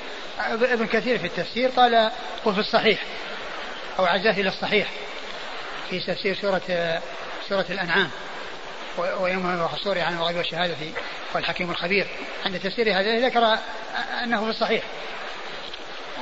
[0.73, 2.11] ابن كثير في التفسير قال
[2.45, 2.99] وفي الصحيح
[3.99, 4.87] أو عزاه إلى الصحيح
[5.89, 6.61] في تفسير سورة
[7.49, 8.09] سورة الأنعام.
[8.97, 10.75] ويوم وحصوري عن الغيب والشهادة
[11.33, 12.07] والحكيم الخبير.
[12.45, 13.57] عند تفسير هذا ذكر
[14.23, 14.83] أنه في الصحيح.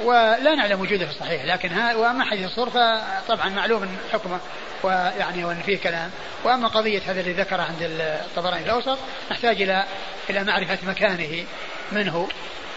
[0.04, 4.40] ولا نعلم وجوده في الصحيح لكن ها وأما حديث الصور فطبعا معلوم حكمه
[4.84, 6.12] ويعني وأن فيه كلام.
[6.44, 8.98] وأما قضية هذا اللي ذكره عند الطبراني الأوسط
[9.32, 9.86] نحتاج إلى
[10.30, 11.46] إلى معرفة مكانه
[11.92, 12.28] منه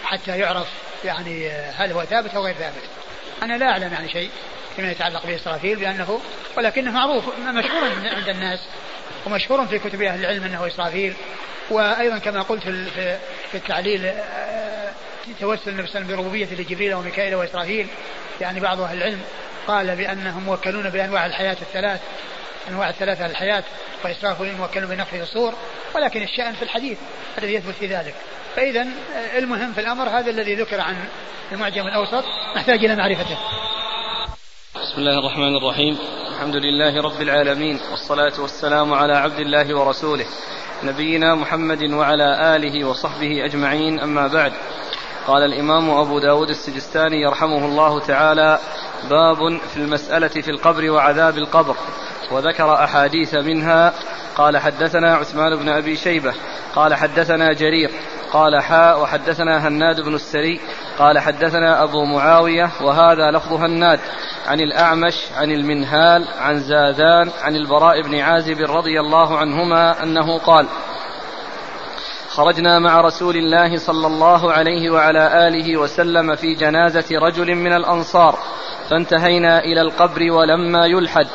[0.03, 0.67] حتى يعرف
[1.05, 2.83] يعني هل هو ثابت أو غير ثابت.
[3.43, 4.29] أنا لا أعلم يعني شيء
[4.75, 6.19] فيما يتعلق بإسرافيل بانه
[6.57, 8.59] ولكنه معروف مشهور عند الناس.
[9.27, 11.13] ومشهور في كتب أهل العلم أنه إسرافيل
[11.69, 13.17] وأيضا كما قلت في
[13.51, 14.91] في التعليل آه،
[15.39, 17.87] توسل النبي صلى الله عليه وسلم بربوبية لجبريل وميكائيل وإسرافيل
[18.41, 19.19] يعني بعض أهل العلم
[19.67, 22.01] قال بأنهم موكلون بأنواع الحياة الثلاث
[22.69, 23.63] أنواع الثلاثة الحياة
[24.05, 25.53] وإسرافيل موكلون بنفخ الصور
[25.95, 26.97] ولكن الشأن في الحديث
[27.37, 28.15] الذي يثبت في ذلك.
[28.55, 30.95] فاذا آه، المهم في الأمر هذا الذي ذكر عن
[31.51, 32.23] المعجم الأوسط
[32.55, 33.37] نحتاج إلى معرفته.
[34.75, 35.97] بسم الله الرحمن الرحيم.
[36.37, 40.25] الحمد لله رب العالمين والصلاة والسلام على عبد الله ورسوله
[40.83, 44.53] نبينا محمد وعلى آله وصحبه أجمعين أما بعد.
[45.27, 48.59] قال الإمام أبو داود السجستاني يرحمه الله تعالى
[49.09, 51.75] باب في المسألة في القبر وعذاب القبر.
[52.31, 53.93] وذكر أحاديث منها
[54.35, 56.33] قال حدثنا عثمان بن أبي شيبة
[56.75, 57.91] قال حدثنا جرير
[58.33, 60.59] قال حاء وحدثنا هناد بن السري
[60.99, 63.99] قال حدثنا أبو معاوية وهذا لفظ هناد
[64.47, 70.67] عن الأعمش عن المنهال عن زادان عن البراء بن عازب رضي الله عنهما أنه قال
[72.29, 78.39] خرجنا مع رسول الله صلى الله عليه وعلى آله وسلم في جنازة رجل من الأنصار
[78.89, 81.27] فانتهينا إلى القبر ولما يلحد.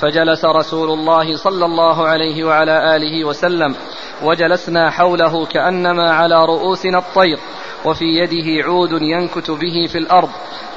[0.00, 3.74] فجلس رسول الله صلى الله عليه وعلى آله وسلم
[4.22, 7.38] وجلسنا حوله كأنما على رؤوسنا الطير
[7.84, 10.30] وفي يده عود ينكت به في الأرض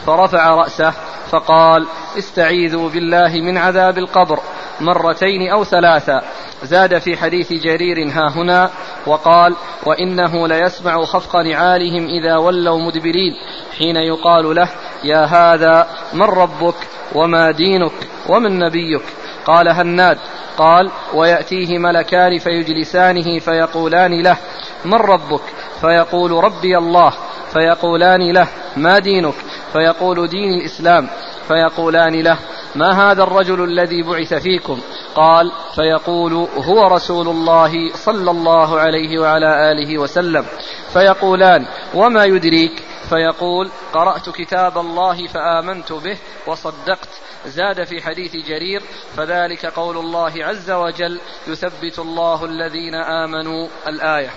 [0.05, 0.93] فرفع رأسه
[1.31, 4.39] فقال استعيذوا بالله من عذاب القبر.
[4.81, 6.21] مرتين أو ثلاثا
[6.63, 8.69] زاد في حديث جرير ها هنا
[9.07, 9.55] وقال
[9.85, 13.33] وإنه ليسمع خفق نعالهم إذا ولوا مدبرين.
[13.77, 14.69] حين يقال له
[15.03, 16.75] يا هذا من ربك
[17.15, 17.91] وما دينك؟
[18.29, 19.01] ومن نبيك؟
[19.45, 20.17] قال هناد.
[20.57, 24.37] قال ويأتيه ملكان فيجلسانه فيقولان له
[24.85, 25.41] من ربك؟
[25.81, 27.13] فيقول ربي الله.
[27.53, 29.33] فيقولان له ما دينك؟
[29.73, 31.09] فيقول دين الإسلام.
[31.47, 32.37] فيقولان له
[32.75, 34.79] ما هذا الرجل الذي بعث فيكم؟
[35.15, 40.45] قال فيقول هو رسول الله صلى الله عليه وعلى آله وسلم.
[40.93, 47.09] فيقولان وما يدريك؟ فيقول قرأت كتاب الله فآمنت به وصدقت.
[47.45, 48.81] زاد في حديث جرير
[49.17, 54.29] فذلك قول الله عز وجل يثبت الله الذين آمنوا الآية.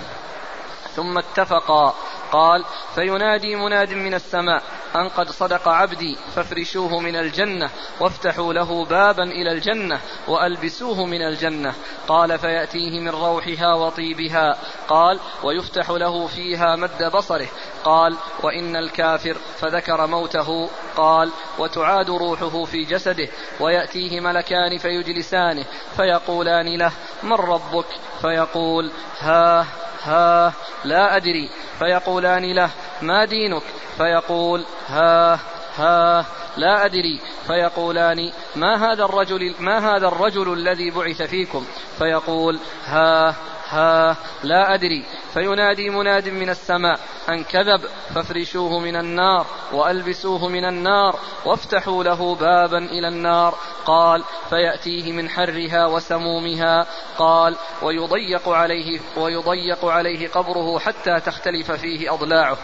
[0.96, 1.94] ثم اتفقا
[2.32, 2.64] قال
[2.94, 4.62] فينادي مناد من السماء
[4.96, 7.70] أن قد صدق عبدي فافرشوه من الجنة
[8.00, 11.74] وافتحوا له بابا إلى الجنة وألبسوه من الجنة.
[12.08, 14.56] قال فيأتيه من روحها وطيبها.
[14.88, 17.48] قال ويفتح له فيها مد بصره.
[17.84, 20.70] قال وإن الكافر فذكر موته.
[20.96, 23.28] قال وتعاد روحه في جسده
[23.60, 25.64] ويأتيه ملكان فيجلسانه
[25.96, 27.86] فيقولان له من ربك؟
[28.20, 30.52] فيقول ها ها
[30.84, 31.50] لا أدري.
[31.78, 32.70] فيقولان له
[33.02, 33.62] ما دينك؟
[33.96, 35.40] فيقول ها
[35.76, 36.24] ها
[36.56, 37.20] لا أدري.
[37.46, 41.66] فيقولان ما هذا الرجل ما هذا الرجل الذي بعث فيكم؟
[41.98, 43.34] فيقول ها
[43.72, 45.04] ها لا أدري.
[45.34, 47.80] فينادي مناد من السماء أن كذب
[48.14, 53.54] فافرشوه من النار وألبسوه من النار وافتحوا له بابا إلى النار.
[53.84, 56.86] قال فيأتيه من حرها وسمومها.
[57.18, 62.58] قال ويضيق عليه ويضيق عليه قبره حتى تختلف فيه أضلاعه.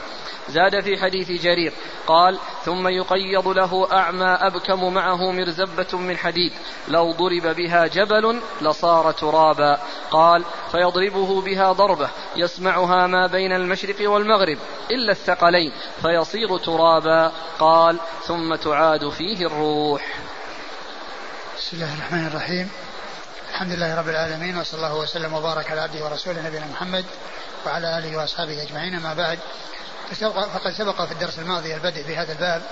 [0.48, 1.72] زاد في حديث جرير
[2.06, 6.52] قال ثم يقيض له أعمى أبكم معه مرزبة من حديد.
[6.88, 9.78] لو ضرب بها جبل لصار ترابا.
[10.10, 10.44] قال
[10.98, 14.58] فيضربه بها ضربة يسمعها ما بين المشرق والمغرب
[14.90, 15.72] إلا الثقلين
[16.02, 17.32] فيصير ترابا.
[17.58, 20.18] قال ثم تعاد فيه الروح.
[21.58, 22.70] بسم الله الرحمن الرحيم.
[23.50, 27.04] الحمد لله رب العالمين وصلى الله وسلم وبارك على عبده ورسوله نبينا محمد
[27.66, 29.38] وعلى آله وأصحابه أجمعين أما بعد
[30.54, 32.62] فقد سبق في الدرس الماضي البدء في هذا الباب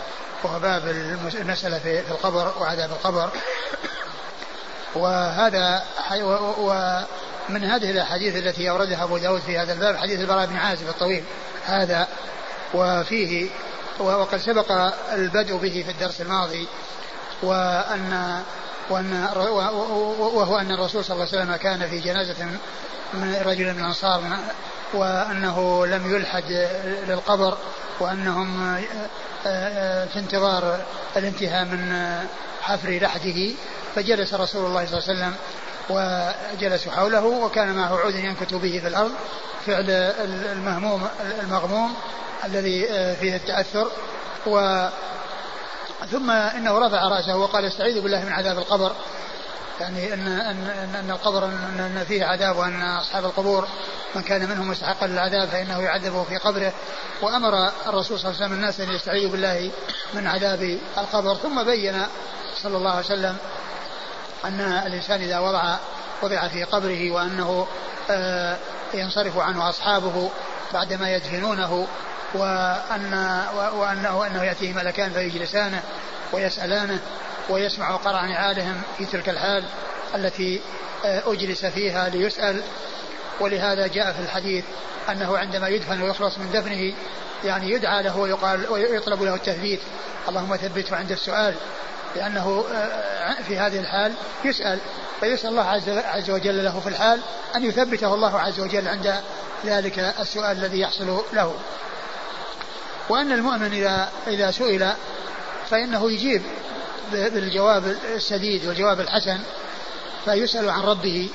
[0.42, 0.88] وهو باب
[1.34, 3.30] المسألة في القبر وعذاب القبر.
[4.94, 5.82] وهذا
[7.48, 11.24] ومن هذه الأحاديث التي أوردها أبو داود في هذا الباب حديث البراء بن عازب الطويل.
[11.66, 12.08] هذا
[12.74, 13.50] وفيه
[13.98, 14.72] وقد سبق
[15.12, 16.68] البدء به في الدرس الماضي
[17.42, 18.42] وأن
[18.90, 19.28] وأن
[20.18, 22.44] وهو أن الرسول صلى الله عليه وسلم كان في جنازة
[23.14, 24.22] من رجل من الأنصار
[24.94, 26.68] وأنه لم يلحد
[27.08, 27.58] للقبر
[28.00, 28.76] وأنهم
[30.12, 30.80] في انتظار
[31.16, 32.08] الانتهاء من
[32.62, 33.54] حفر لحده
[33.94, 35.34] فجلس رسول الله صلى الله عليه وسلم
[35.90, 39.12] وجلسوا حوله وكان معه عود ينكت به في الأرض
[39.66, 39.90] فعل
[40.52, 41.08] المهموم
[41.40, 41.94] المغموم
[42.44, 42.86] الذي
[43.20, 43.90] فيه التأثر.
[44.46, 44.88] و
[46.10, 48.92] ثم إنه رفع رأسه وقال استعيذ بالله من عذاب القبر.
[49.80, 53.68] يعني ان ان ان القبر إن فيه عذاب وأن أصحاب القبور
[54.14, 56.72] من كان منهم مستحقا للعذاب فإنه يعذبه في قبره.
[57.22, 59.70] وأمر الرسول صلى الله عليه وسلم الناس أن يستعيذوا بالله
[60.14, 61.34] من عذاب القبر.
[61.34, 62.02] ثم بين
[62.62, 63.36] صلى الله عليه وسلم
[64.44, 65.76] أن الإنسان إذا وضع
[66.22, 67.66] وضع في قبره وأنه
[68.10, 68.56] آه،
[68.94, 70.30] ينصرف عنه أصحابه
[70.72, 71.86] بعدما يدفنونه
[72.34, 73.14] وأن
[73.54, 75.82] وأنه أنه يأتيه ملكان فيجلسانه
[76.32, 77.00] ويسألانه
[77.48, 79.64] ويسمع قرع نعالهم في تلك الحال
[80.14, 80.60] التي
[81.04, 82.62] آه، أجلس فيها ليسأل.
[83.40, 84.64] ولهذا جاء في الحديث
[85.08, 86.94] أنه عندما يدفن ويخلص من دفنه
[87.44, 89.80] يعني يدعى له ويقال ويطلب له التثبيت.
[90.28, 91.54] اللهم ثبته عند السؤال.
[92.16, 94.12] لأنه آه، في هذه الحال
[94.44, 94.78] يسأل
[95.20, 97.20] فيسأل الله عز وجل له في الحال
[97.56, 99.14] أن يثبته الله عز وجل عند
[99.64, 101.54] ذلك السؤال الذي يحصل له.
[103.08, 104.92] وأن المؤمن إذا إذا سئل
[105.70, 106.42] فإنه يجيب
[107.12, 109.38] بالجواب السديد والجواب الحسن
[110.24, 111.28] فيسأل عن ربه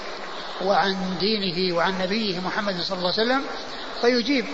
[0.65, 3.43] وعن دينه وعن نبيه محمد صلى الله عليه وسلم
[4.01, 4.45] فيجيب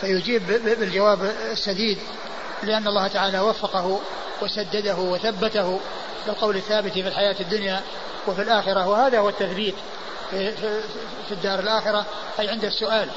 [0.00, 0.42] فيجيب
[0.80, 1.98] بالجواب السديد
[2.62, 4.00] لأن الله تعالى وفقه
[4.42, 5.80] وسدده وثبته
[6.26, 7.80] بالقول الثابت في الحياة الدنيا
[8.26, 8.88] وفي الآخرة.
[8.88, 9.74] وهذا هو التثبيت
[10.30, 12.06] في, الدار الآخرة
[12.40, 13.08] أي عند السؤال.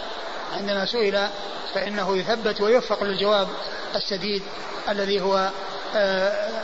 [0.58, 1.28] عندما سئل
[1.74, 3.48] فإنه يثبت ويوفق للجواب
[3.96, 4.44] السديد
[4.90, 5.50] الذي هو
[5.96, 6.64] آه،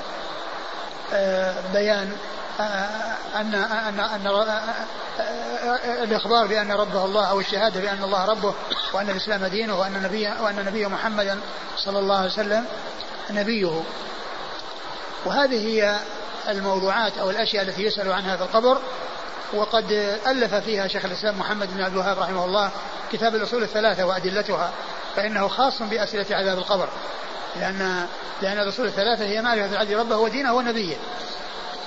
[1.13, 2.11] آه، بيان
[2.59, 4.27] آه، أن أن أن
[6.03, 8.53] الإخبار بأن ربه الله أو الشهادة بأن الله ربه
[8.93, 11.39] وأن الإسلام دينه وأن نبي وأن نبيه محمدا
[11.77, 12.65] صلى الله عليه وسلم
[13.29, 13.81] نبيه.
[15.25, 15.99] وهذه هي
[16.49, 18.77] الموضوعات أو الأشياء التي يسأل عنها في القبر
[19.53, 19.91] وقد
[20.27, 22.71] ألف فيها شيخ الإسلام محمد بن عبد الوهاب رحمه الله
[23.11, 24.71] كتاب الأصول الثلاثة وأدلتها
[25.15, 26.89] فإنه خاص بأسئلة عذاب القبر
[27.55, 28.07] لأن
[28.41, 30.95] لأن الأصول الثلاثة هي معرفة العبد ربه ودينه ونبيه.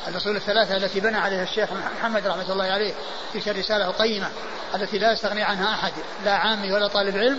[0.08, 2.94] الأصول الثلاثة التي بنى عليها الشيخ محمد رحمة الله عليه
[3.32, 4.28] في الرسالة القيمة
[4.74, 5.92] التي لا يستغني عنها أحد
[6.24, 7.38] لا عامي ولا طالب علم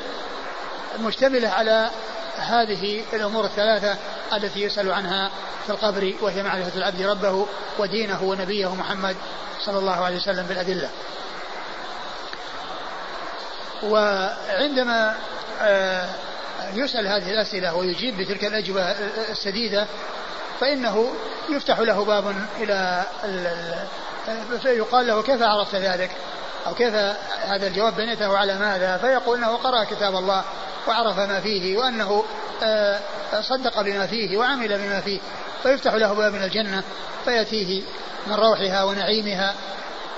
[1.00, 1.90] مشتملة على
[2.40, 3.98] هذه الأمور الثلاثة
[4.34, 5.32] التي يسأل عنها
[5.66, 7.48] في القبر وهي معرفة العبد ربه
[7.80, 9.16] ودينه ونبيه محمد
[9.60, 10.90] صلى الله عليه وسلم بالأدلة.
[13.84, 15.16] وعندما
[15.62, 16.10] آه،
[16.74, 18.82] يسأل هذه الأسئلة ويجيب بتلك الأجوبة
[19.32, 19.88] السديدة
[20.60, 21.14] فإنه
[21.50, 23.06] يفتح له باب إلى
[24.62, 26.12] فيقال له كيف عرفت ذلك؟
[26.68, 26.94] أو كيف
[27.48, 30.44] هذا الجواب بنيته على ماذا؟ فيقول أنه قرأ كتاب الله
[30.88, 32.24] وعرف ما فيه وأنه
[32.64, 33.00] آه،
[33.42, 35.20] صدق بما فيه وعمل بما فيه.
[35.64, 36.84] فيفتح له باب من الجنة
[37.26, 37.82] فيأتيه
[38.28, 39.54] من روحها ونعيمها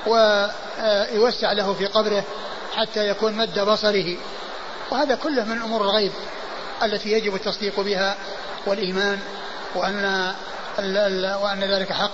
[0.07, 2.23] ويوسع له في قبره
[2.75, 4.17] حتى يكون مد بصره.
[4.91, 6.11] وهذا كله من أمور الغيب
[6.83, 8.15] التي يجب التصديق بها
[8.65, 9.19] والإيمان
[9.75, 10.33] وأن
[11.41, 12.11] وأن ذلك حق.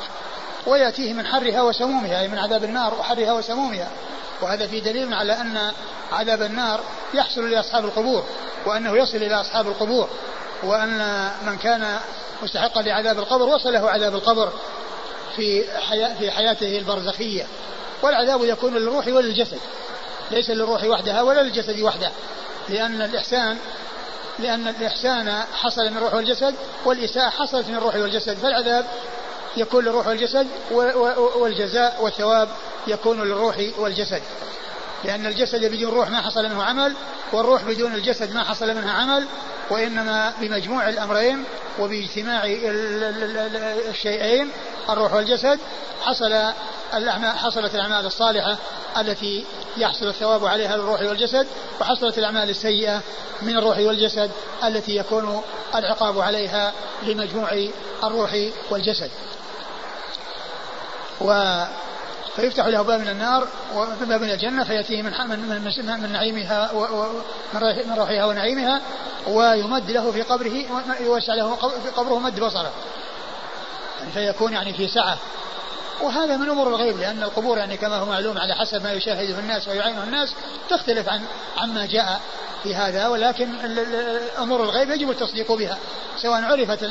[0.65, 3.87] ويأتيه من حرها وسمومها أي من عذاب النار وحرها وسمومها.
[4.41, 5.71] وهذا في دليل على أن
[6.11, 6.79] عذاب النار
[7.13, 8.23] يحصل لأصحاب القبور
[8.65, 10.09] وأنه يصل إلى أصحاب القبور
[10.63, 11.99] وأن من كان
[12.43, 14.53] مستحقا لعذاب القبر وصله عذاب القبر
[15.35, 15.63] في
[16.19, 17.47] في حياته البرزخية.
[18.01, 19.59] والعذاب يكون للروح وللجسد
[20.31, 22.11] ليس للروح وحدها ولا للجسد وحده
[22.69, 23.57] لأن الإحسان
[24.39, 28.85] لأن الإحسان حصل من الروح والجسد والإساءة حصلت من الروح والجسد فالعذاب
[29.57, 30.47] يكون للروح والجسد
[31.35, 32.49] والجزاء والثواب
[32.87, 34.21] يكون للروح والجسد.
[35.03, 36.93] لأن الجسد بدون روح ما حصل منه عمل
[37.31, 39.27] والروح بدون الجسد ما حصل منها عمل
[39.69, 41.43] وإنما بمجموع الأمرين
[41.79, 42.43] وباجتماع
[43.89, 44.51] الشيئين
[44.89, 45.59] الروح والجسد
[46.01, 46.33] حصل
[46.93, 48.57] الأعمال حصلت الأعمال الصالحة
[48.97, 49.45] التي
[49.77, 51.47] يحصل الثواب عليها للروح والجسد
[51.81, 53.01] وحصلت الأعمال السيئة
[53.41, 54.31] من الروح والجسد
[54.63, 55.41] التي يكون
[55.75, 56.73] العقاب عليها
[57.03, 57.67] لمجموع
[58.03, 58.35] الروح
[58.69, 59.11] والجسد.
[61.21, 61.63] و
[62.37, 66.71] فيفتح له باب من النار وباب من الجنة فيأتيه من من من, من نعيمها
[67.85, 68.81] من روحها ونعيمها
[69.27, 70.65] ويمد له في قبره
[70.99, 72.71] يوسع له في قبره مد بصره.
[73.99, 75.17] يعني فيكون يعني في سعة.
[76.01, 79.67] وهذا من أمور الغيب لأن القبور يعني كما هو معلوم على حسب ما يشاهده الناس
[79.67, 80.33] ويعينه الناس
[80.69, 81.21] تختلف عن
[81.57, 82.21] عما جاء
[82.63, 83.47] في هذا ولكن
[84.39, 85.77] امور الغيب يجب التصديق بها
[86.17, 86.89] سواء عرفت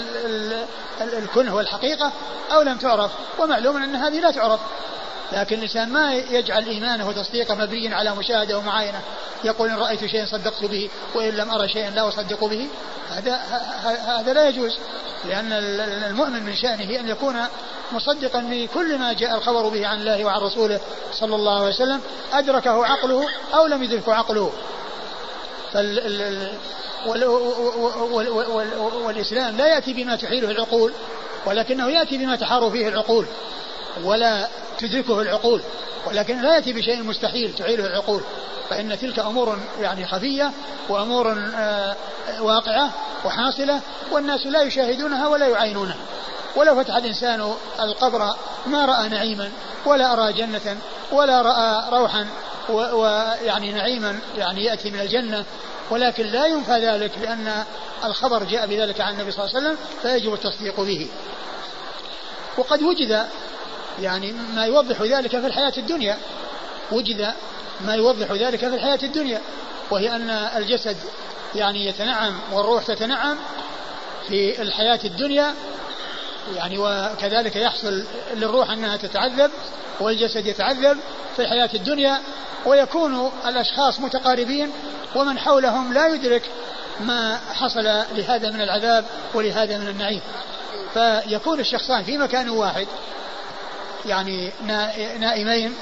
[1.01, 2.13] الكنه والحقيقة
[2.53, 3.11] أو لم تعرف.
[3.39, 4.61] ومعلوم أن هذه لا تعرف.
[5.33, 9.01] لكن الإنسان ما يجعل إيمانه وتصديقه مبنيا على مشاهدة ومعاينة
[9.45, 12.69] يقول إن رأيت شيئا صدقت به وإن لم أرى شيئا لا أصدق به.
[13.11, 13.35] هذا
[14.07, 14.79] هذا لا يجوز.
[15.25, 15.53] لأن
[16.11, 17.37] المؤمن من شأنه أن يكون
[17.93, 20.81] مصدقا لكل ما جاء الخبر به عن الله وعن رسوله
[21.13, 22.01] صلى الله عليه وسلم.
[22.33, 24.53] أدركه عقله أو لم يدركه عقله.
[29.05, 30.93] والإسلام لا يأتي بما تحيله العقول
[31.47, 33.27] ولكنه يأتي بما تحار فيه العقول.
[34.05, 35.63] ولا تدركه العقول.
[36.07, 38.23] ولكن لا يأتي بشيء مستحيل تعيله العقول.
[38.71, 40.53] فإن تلك أمور يعني خفية
[40.89, 41.97] وأمور آه،
[42.41, 42.91] واقعة
[43.25, 43.81] وحاصلة
[44.11, 45.97] والناس لا يشاهدونها ولا يعينونها
[46.57, 48.37] ولو فتح الإنسان القبر
[48.67, 49.51] ما رأى نعيما
[49.87, 50.79] ولا أرى جنة
[51.13, 52.27] ولا رأى روحا
[52.69, 55.45] ويعني نعيما يعني يأتي من الجنة.
[55.91, 57.65] ولكن لا ينفى ذلك لأن
[58.05, 61.09] الخبر جاء بذلك عن النبي صلى الله عليه وسلم فيجب التصديق به.
[62.59, 63.27] وقد وجد
[64.03, 66.19] يعني ما يوضح ذلك في الحياة الدنيا.
[66.93, 67.33] وجد
[67.81, 69.41] ما يوضح ذلك في الحياة الدنيا
[69.91, 70.97] وهي أن الجسد
[71.55, 73.37] يعني يتنعم والروح تتنعم
[74.29, 75.55] في الحياة الدنيا.
[76.57, 79.51] يعني وكذلك يحصل للروح أنها تتعذب
[80.01, 80.99] والجسد يتعذب
[81.37, 82.21] في الحياة الدنيا
[82.67, 84.73] ويكون الأشخاص متقاربين
[85.15, 86.43] ومن حولهم لا يدرك
[87.01, 87.85] ما حصل
[88.15, 90.21] لهذا من العذاب ولهذا من النعيم.
[90.95, 92.87] فيكون الشخصان في مكان واحد
[94.05, 94.53] يعني
[95.19, 95.75] نائمين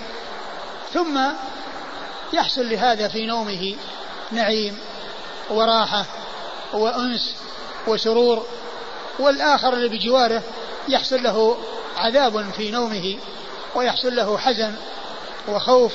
[0.92, 1.20] ثم
[2.32, 3.74] يحصل لهذا في نومه
[4.32, 4.78] نعيم
[5.50, 6.04] وراحة
[6.72, 7.36] وأنس
[7.86, 8.46] وسرور
[9.18, 10.42] والآخر اللي بجواره
[10.88, 11.56] يحصل له
[11.96, 13.16] عذاب في نومه
[13.74, 14.74] ويحصل له حزن
[15.48, 15.92] وخوف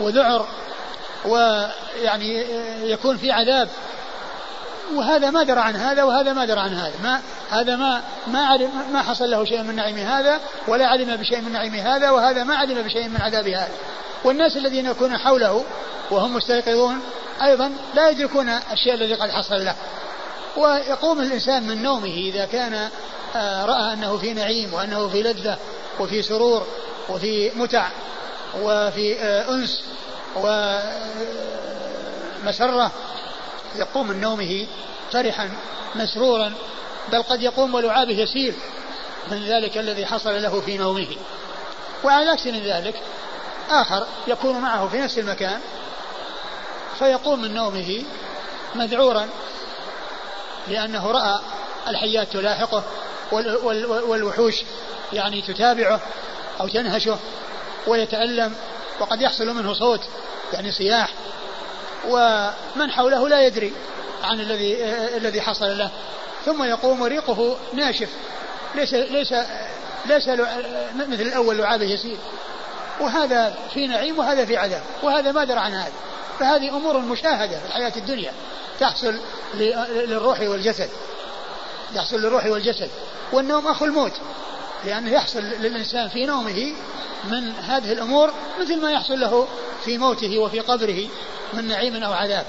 [0.00, 0.48] وذعر
[1.24, 2.44] ويعني
[2.90, 3.68] يكون في عذاب.
[4.94, 6.94] وهذا ما درى عن هذا وهذا ما درى عن هذا.
[7.02, 11.40] ما هذا ما ما علم ما حصل له شيء من نعيم هذا ولا علم بشيء
[11.40, 13.72] من نعيم هذا وهذا ما علم بشيء من عذاب هذا.
[14.24, 15.64] والناس الذين يكونون حوله
[16.10, 17.00] وهم مستيقظون
[17.42, 19.74] أيضا لا يدركون الشيء الذي قد حصل له.
[20.56, 22.90] ويقوم الإنسان من نومه إذا كان
[23.36, 25.58] آه، رأى أنه في نعيم وأنه في لذة
[26.00, 26.66] وفي سرور
[27.08, 27.88] وفي متع
[28.62, 29.84] وفي آه، أنس
[32.44, 32.92] ومسره
[33.76, 34.66] يقوم من نومه
[35.12, 35.50] فرحا
[35.94, 36.52] مسرورا
[37.12, 38.54] بل قد يقوم ولعابه يسيل
[39.30, 41.16] من ذلك الذي حصل له في نومه.
[42.04, 42.94] وعلى عكس من ذلك
[43.70, 45.60] آخر يكون معه في نفس المكان
[46.98, 48.04] فيقوم من نومه
[48.74, 49.28] مذعورا
[50.68, 51.40] لأنه رأى
[51.88, 52.84] الحيات تلاحقه
[54.08, 54.54] والوحوش
[55.12, 56.00] يعني تتابعه
[56.60, 57.18] أو تنهشه
[57.86, 58.54] ويتألم
[59.00, 60.00] وقد يحصل منه صوت
[60.52, 61.08] يعني صياح
[62.08, 63.72] ومن حوله لا يدري
[64.22, 64.84] عن الذي
[65.16, 65.90] الذي حصل له.
[66.46, 68.08] ثم يقوم وريقه ناشف.
[68.74, 69.34] ليس ليس
[70.06, 70.28] ليس
[70.94, 72.16] مثل الأول لعابه يسير.
[73.00, 74.82] وهذا في نعيم وهذا في عذاب.
[75.02, 75.92] وهذا ما درى عن هذا.
[76.38, 78.32] فهذه أمور مشاهدة في الحياة الدنيا.
[78.80, 79.14] تحصل
[79.54, 80.88] للروح والجسد.
[81.94, 82.90] يحصل للروح والجسد.
[83.32, 84.12] والنوم أخو الموت.
[84.84, 86.72] لأنه يحصل للإنسان في نومه
[87.24, 89.48] من هذه الأمور مثل ما يحصل له
[89.84, 91.08] في موته وفي قبره
[91.52, 92.46] من نعيم أو عذاب.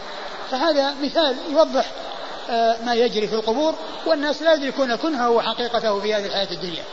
[0.52, 1.92] فهذا مثال يوضح
[2.86, 3.76] ما يجري في القبور
[4.06, 6.84] والناس لا يدركون كنهه وحقيقته في هذه الحياة الدنيا.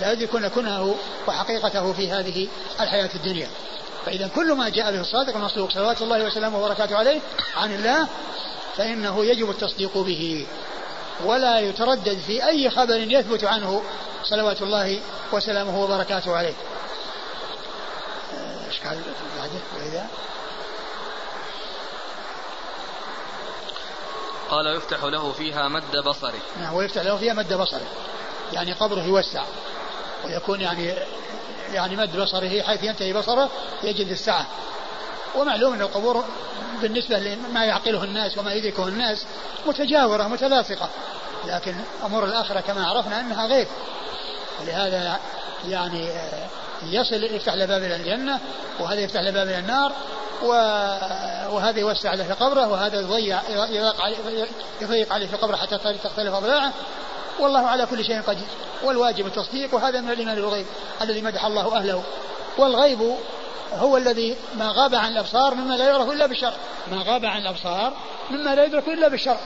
[0.00, 0.94] لا يدركون كنهه
[1.28, 2.48] وحقيقته في هذه
[2.80, 3.48] الحياة الدنيا.
[4.06, 7.20] فإذا كل ما جاء به الصادق المصدوق صلوات الله وسلامه وبركاته عليه
[7.56, 8.08] عن الله
[8.76, 10.46] فإنه يجب التصديق به.
[11.24, 13.82] ولا يتردد في أي خبر يثبت عنه
[14.24, 15.00] صلوات الله
[15.32, 16.54] وسلامه وبركاته عليه.
[18.68, 18.98] إيش قال
[19.38, 20.06] بعده وإذا
[24.50, 26.34] قال يفتح له فيها مد بصره.
[26.60, 27.86] نعم ويفتح له فيها مد بصره.
[28.52, 29.44] يعني قبره يوسع.
[30.24, 30.94] ويكون يعني
[31.72, 33.50] يعني مد بصره حيث ينتهي بصره
[33.82, 34.46] يجد السعة.
[35.36, 36.24] ومعلوم أن القبور
[36.82, 39.26] بالنسبة لما يعقله الناس وما يدركه الناس
[39.66, 40.88] متجاورة متلاصقة.
[41.46, 41.74] لكن
[42.04, 43.68] أمور الآخرة كما عرفنا أنها غيب
[44.60, 45.20] ولهذا
[45.68, 46.10] يعني
[46.82, 48.38] يصل يفتح له باب إلى الجنة
[48.80, 49.92] وهذا يفتح له باب إلى النار
[51.52, 53.40] وهذا يوسع له في قبره وهذا يضيع
[54.80, 56.72] يضيق عليه في قبره حتى تختلف أضلاعه.
[57.40, 58.46] والله على كل شيء قدير.
[58.84, 60.66] والواجب التصديق وهذا من الإيمان بالغيب
[61.02, 62.02] الذي مدح الله أهله.
[62.58, 63.16] والغيب
[63.72, 66.56] هو الذي ما غاب عن الأبصار مما لا يعرف إلا بالشرع
[66.90, 67.92] ما غاب عن الأبصار
[68.30, 69.40] مما لا يدرك إلا بالشرع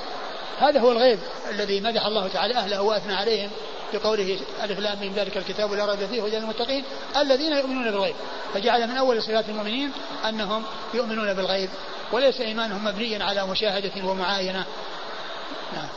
[0.58, 1.18] هذا هو الغيب
[1.50, 3.50] الذي مدح الله تعالى أهله وأثنى عليهم.
[3.92, 6.84] بقوله ألف لام من ذلك الكتاب لا ريب فيه هدى للمتقين
[7.16, 8.16] الذين يؤمنون بالغيب.
[8.54, 9.92] فجعل من أول صفات المؤمنين
[10.28, 10.64] أنهم
[10.94, 11.70] يؤمنون بالغيب
[12.12, 14.64] وليس إيمانهم مبنيا على مشاهدة ومعاينة.
[15.72, 15.88] نعم.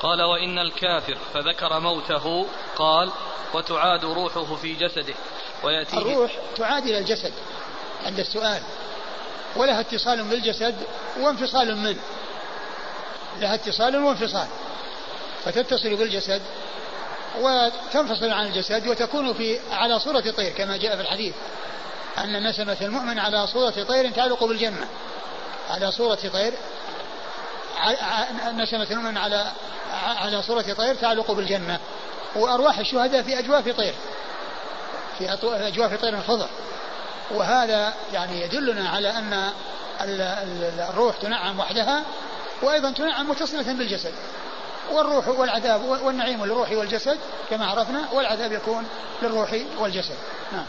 [0.00, 2.46] قال وإن الكافر فذكر موته
[2.76, 3.10] قال
[3.54, 5.14] وتعاد روحه في جسده
[5.64, 7.32] ويأتيه الروح تعاد إلى الجسد
[8.06, 8.62] عند السؤال.
[9.56, 10.74] ولها اتصال بالجسد
[11.20, 12.00] وانفصال منه.
[13.40, 14.46] لها اتصال وانفصال.
[15.46, 16.42] فتتصل بالجسد
[17.40, 21.34] وتنفصل عن الجسد وتكون في على صورة طير كما جاء في الحديث
[22.18, 24.86] أن نسمة المؤمن على صورة طير تعلق بالجنة.
[25.70, 26.52] على صورة طير
[28.54, 29.52] نسمة المؤمن على
[29.92, 31.80] على صورة طير تعلق بالجنة.
[32.36, 33.94] وأرواح الشهداء في أجواف طير
[35.18, 36.48] في أجواف طير خضر
[37.30, 39.50] وهذا يعني يدلنا على أن
[40.90, 42.04] الروح تنعم وحدها
[42.62, 44.12] وأيضا تنعم متصلة بالجسد.
[44.92, 47.18] والروح والعذاب والنعيم للروح والجسد
[47.50, 48.86] كما عرفنا والعذاب يكون
[49.22, 50.16] للروح والجسد.
[50.52, 50.66] نعم.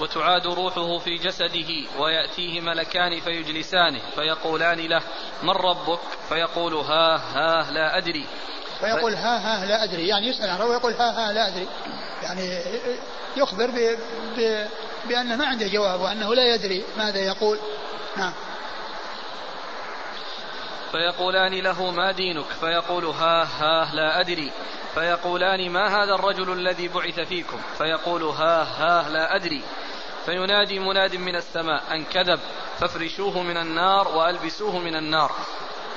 [0.00, 5.02] وتعاد روحه في جسده ويأتيه ملكان فيجلسانه فيقولان له
[5.42, 8.26] من ربك؟ فيقول ها ها لا أدري.
[8.80, 10.08] فيقول ها ها لا أدري.
[10.08, 11.68] يعني يسأل عن ربه ويقول ها ها لا أدري.
[12.22, 12.62] يعني
[13.36, 13.98] يخبر ب
[14.36, 14.66] ب
[15.08, 17.58] بأنه ما عنده جواب وأنه لا يدري ماذا يقول.
[18.16, 18.32] نعم.
[20.92, 24.52] فيقولان له ما دينك؟ فيقول ها ها لا أدري.
[24.94, 29.62] فيقولان ما هذا الرجل الذي بعث فيكم؟ فيقول ها ها لا أدري.
[30.26, 32.40] فينادي مناد من السماء أن كذب
[32.80, 35.32] فافرشوه من النار وألبسوه من النار.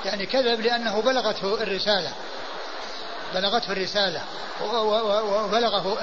[0.05, 2.13] يعني كذب لأنه بلغته الرسالة.
[3.33, 4.21] بلغته الرسالة.
[4.61, 5.97] وبلغه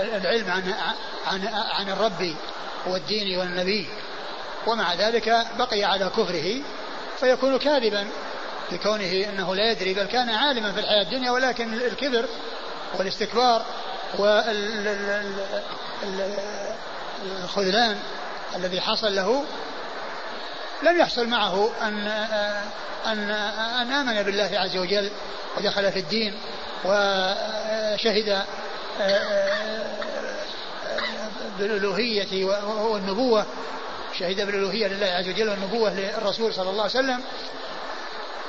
[0.00, 0.74] العلم عن
[1.26, 2.34] عن عن الرب
[2.86, 3.88] والدين والنبي.
[4.66, 6.62] ومع ذلك بقي على كفره
[7.20, 8.06] فيكون كاذبا
[8.72, 12.24] لكونه إنه لا يدري بل كان عالما في الحياة الدنيا ولكن الكبر
[12.98, 13.64] والاستكبار
[17.38, 17.98] والخذلان
[18.56, 19.44] الذي حصل له
[20.82, 22.06] لم يحصل معه أن
[23.06, 23.30] أن
[23.80, 25.10] أن آمن بالله عز وجل
[25.58, 26.34] ودخل في الدين
[26.84, 28.42] وشهد
[31.58, 33.46] بالألوهية والنبوة
[34.18, 37.20] شهد بالألوهية لله عز وجل والنبوة للرسول صلى الله عليه وسلم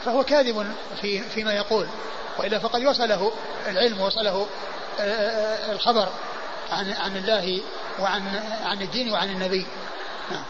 [0.05, 1.87] فهو كاذب في فيما يقول.
[2.37, 3.31] وإلا فقد وصله
[3.67, 4.47] العلم وصله
[4.99, 6.09] آه، آه، الخبر
[6.71, 7.61] عن عن الله
[7.99, 8.23] وعن
[8.63, 9.65] عن الدين وعن النبي.
[10.31, 10.43] نعم.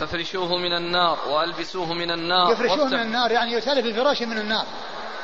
[0.00, 2.52] فافرشوه من النار وألبسوه من النار.
[2.52, 4.66] يفرشوه من النار يعني يتألف الفراش من النار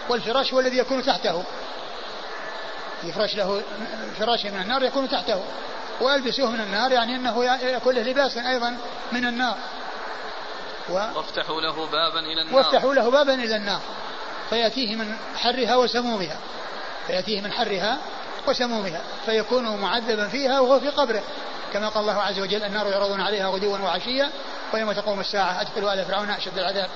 [0.08, 1.44] والفراش هو الذي يكون تحته.
[3.04, 3.62] يفرش له
[4.18, 5.42] فراش من النار يكون تحته.
[6.00, 8.76] والبسوه من النار يعني إنه يكون له لباس أيضا
[9.12, 9.56] من النار.
[10.90, 10.94] و...
[10.94, 12.56] وافتحوا له بابا إلى النار.
[12.56, 13.80] وافتحوا له بابا إلى النار.
[14.50, 16.36] فيأتيه من حرها وسمومها.
[17.06, 17.98] فيأتيه من حرها
[18.48, 19.00] وسمومها.
[19.26, 21.22] فيكون معذبا فيها وهو في قبره.
[21.72, 24.30] كما قال الله عز وجل النار يعرضون عليها غدوا وعشيا
[24.74, 26.90] ويوم تقوم الساعة أدخلوا آل فرعون أشد العذاب.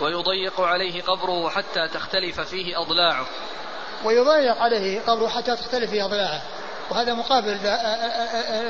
[0.00, 3.26] ويضيق عليه قبره حتى تختلف فيه أضلاعه.
[4.04, 6.42] ويضيق عليه قبره حتى تختلف فيه أضلاعه.
[6.90, 7.58] وهذا مقابل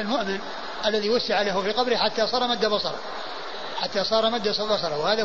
[0.01, 0.41] المؤمن
[0.87, 2.99] الذي وسع له في قبره حتى صار مد بصره.
[3.81, 4.99] حتى صار مد بصره.
[4.99, 5.23] وهذا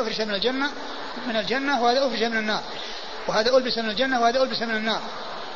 [0.00, 0.70] أفرش من الجنة
[1.26, 2.62] من الجنة وهذا أفرش من النار.
[3.28, 5.00] وهذا ألبس من الجنة وهذا ألبس من النار.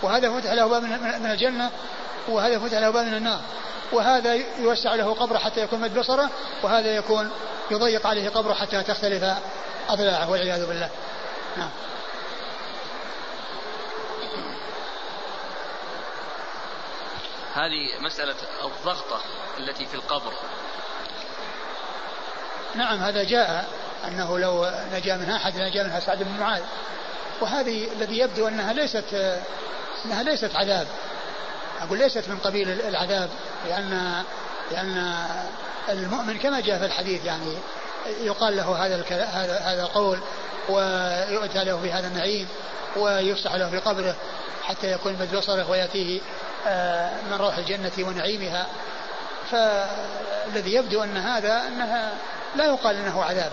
[0.02, 0.82] وهذا فتح له باب
[1.20, 1.70] من الجنة
[2.28, 3.40] وهذا فتح له باب من النار.
[3.92, 6.30] وهذا يوسع له قبره حتى يكون مد بصره
[6.62, 7.30] وهذا يكون
[7.70, 9.24] يضيق عليه قبره حتى تختلف
[9.88, 10.90] أضلاعه والعياذ بالله.
[11.56, 11.70] نعم.
[17.54, 18.34] هذه مسألة
[18.64, 19.20] الضغطة
[19.58, 20.32] التي في القبر.
[22.74, 23.68] نعم هذا جاء
[24.08, 26.62] أنه لو نجا منها أحد نجا منها سعد بن معاذ.
[27.40, 29.40] وهذه الذي يبدو أنها ليست
[30.04, 30.86] أنها ليست عذاب.
[31.80, 33.30] أقول ليست من قبيل العذاب
[33.68, 34.22] لأن
[34.70, 35.24] لأن
[35.88, 37.56] المؤمن كما جاء في الحديث يعني
[38.20, 40.18] يقال له هذا هذا هذا القول
[40.68, 42.48] ويؤتى له في هذا النعيم
[42.96, 44.16] ويفسح له في قبره
[44.62, 46.20] حتى يكون مد بصره ويأتيه
[46.66, 48.66] آه، من روح الجنة ونعيمها.
[49.50, 52.14] فالذي يبدو أن هذا أنها
[52.56, 53.52] لا يقال أنه عذاب.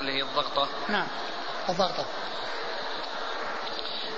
[0.00, 0.68] اللي هي الضغطة.
[0.88, 1.06] نعم
[1.68, 2.04] الضغطة.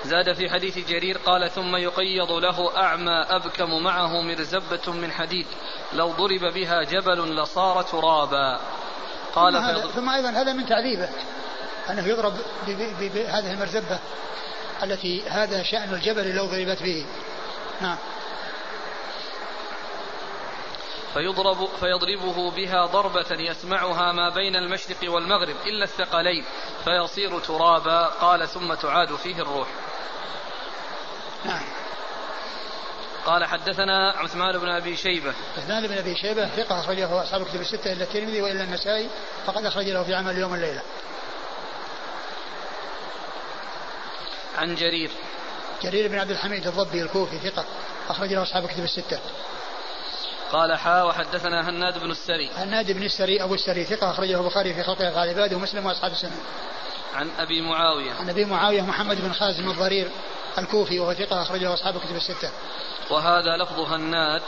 [0.04, 5.46] زاد في حديث جرير قال ثم يقيض له أعمى أبكم معه مرزبة من حديد
[5.92, 8.60] لو ضرب بها جبل لصار ترابا.
[9.36, 11.08] قال ثم, هذا ثم أيضا هذا من تعذيبه
[11.90, 12.34] أنه يضرب
[12.98, 13.98] بهذه المرزبة
[14.82, 17.06] التي هذا شأن الجبل لو ضربت به.
[17.80, 17.96] نعم.
[21.14, 26.44] فيضرب فيضربه بها ضربة يسمعها ما بين المشرق والمغرب إلا الثقلين
[26.84, 29.68] فيصير ترابا قال ثم تعاد فيه الروح.
[31.44, 31.62] نعم.
[33.26, 37.92] قال حدثنا عثمان بن أبي شيبة عثمان بن أبي شيبة ثقة اخرجه أصحاب الكتب الستة
[37.92, 39.08] إلا الترمذي وإلا النسائي
[39.46, 40.82] فقد أخرج له في عمل اليوم والليله.
[44.58, 45.10] عن جرير
[45.82, 47.64] جرير بن عبد الحميد الضبي الكوفي ثقة
[48.08, 49.18] أخرج له أصحاب الكتب الستة.
[50.52, 54.82] قال حا وحدثنا هناد بن السري هناد بن السري أبو السري ثقة أخرجه البخاري في
[54.82, 56.36] خلق افعال عباده ومسلم وأصحاب السنة.
[57.14, 60.08] عن أبي معاوية عن أبي معاوية محمد بن خازم الضرير
[60.58, 62.50] الكوفي وهو ثقة أخرجه أصحاب الكتب الستة.
[63.10, 64.42] وهذا لفظ هناد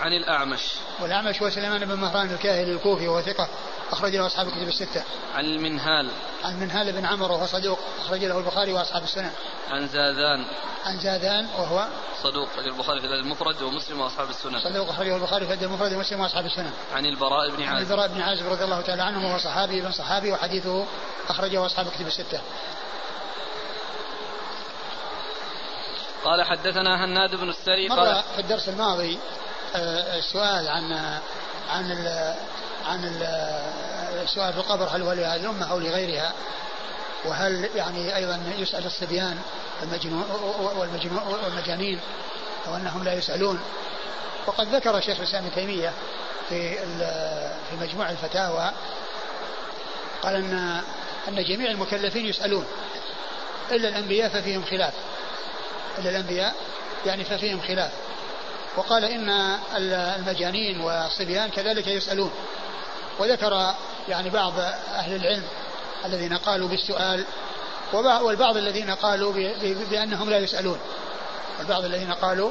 [0.00, 0.72] عن الأعمش.
[1.00, 3.48] والأعمش هو سليمان بن مهران الكاهلي الكوفي وهو ثقة
[3.92, 5.02] أخرج له أصحاب الكتب الستة.
[5.34, 6.10] عن المنهال.
[6.44, 9.32] عن منهال بن عمرو وهو صدوق أخرج له البخاري وأصحاب السنة.
[9.70, 10.44] عن زاذان.
[10.84, 11.86] عن زاذان وهو
[12.22, 14.58] صدوق أخرج البخاري في المفرد ومسلم وأصحاب السنة.
[14.64, 16.70] صدوق أخرجه البخاري في المفرد ومسلم وأصحاب السنة.
[16.94, 17.76] عن البراء بن عازب.
[17.76, 20.86] عن البراء بن عازب رضي الله تعالى عنه وهو صحابي بن صحابي وحديثه
[21.28, 22.40] أخرجه أصحاب الكتب الستة.
[26.24, 29.18] قال حدثنا هناد بن السري قال في الدرس الماضي
[29.76, 30.92] آه، السؤال عن
[31.70, 32.34] عن ال
[32.86, 33.04] عن
[34.22, 36.32] السؤال في القبر هل هو لهذه الأمة أو لغيرها؟
[37.24, 39.38] وهل يعني أيضا يسأل الصبيان
[39.82, 40.24] المجنون
[41.44, 42.00] والمجانين
[42.66, 43.60] أو أنهم لا يسألون.
[44.46, 45.92] وقد ذكر شيخ الإسلام ابن تيمية
[46.48, 46.78] في
[47.70, 48.70] في مجموع الفتاوى
[50.22, 50.82] قال أن
[51.28, 52.66] أن جميع المكلفين يسألون
[53.70, 54.92] إلا الأنبياء ففيهم خلاف.
[55.98, 56.54] إلا الأنبياء
[57.06, 57.90] يعني ففيهم خلاف.
[58.76, 62.32] وقال إن المجانين والصبيان كذلك يسألون.
[63.18, 63.74] وذكر
[64.08, 64.52] يعني بعض
[64.94, 65.44] أهل العلم
[66.04, 67.24] الذين قالوا بالسؤال
[67.92, 69.32] والبعض الذين قالوا
[69.90, 70.78] بأنهم لا يسألون.
[71.60, 72.50] البعض الذين قالوا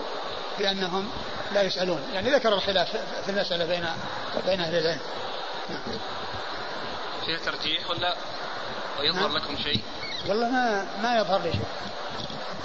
[0.60, 1.10] بأنهم
[1.54, 2.02] لا يسألون.
[2.14, 2.88] يعني ذكر الخلاف
[3.26, 3.86] في المسألة بين
[4.46, 5.00] بين أهل العلم.
[7.26, 8.16] فيها ترجيح ولا؟
[9.00, 9.38] ويظهر نعم.
[9.38, 9.82] لكم شيء؟
[10.28, 11.62] والله ما ما يظهر لي شيء.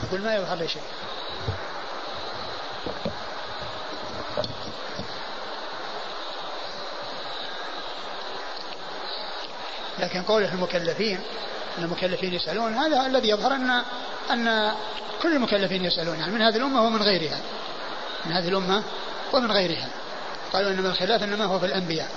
[0.04, 0.82] يقول ما يظهر لي شيء.
[9.98, 11.18] لكن قوله المكلفين
[11.78, 13.82] إن المكلفين يسألون هذا الذي يظهر ان
[14.30, 14.72] أن
[15.22, 17.38] كل المكلفين يسألون يعني من هذه الأمة ومن غيرها.
[18.26, 18.82] من هذه الأمة
[19.32, 19.88] ومن غيرها.
[20.52, 22.10] قالوا إنما الخلاف إنما هو في الأنبياء.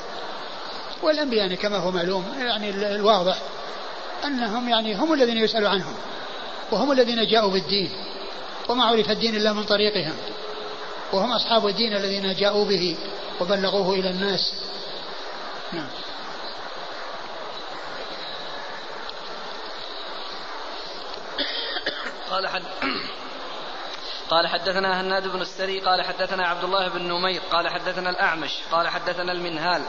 [1.01, 3.37] والأنبياء يعني كما هو معلوم يعني الواضح
[4.25, 5.95] أنهم يعني هم الذين يسال عنهم.
[6.71, 7.89] وهم الذين جاءوا بالدين
[8.69, 10.15] وما عرف الدين إلا من طريقهم.
[11.13, 12.97] وهم أصحاب الدين الذين جاءوا به
[13.41, 14.53] وبلغوه إلى الناس.
[15.73, 15.89] نعم.
[22.29, 22.47] قال
[24.29, 28.87] قال حدثنا هناد بن السري قال حدثنا عبد الله بن نمير قال حدثنا الأعمش قال
[28.87, 29.81] حدثنا المنهال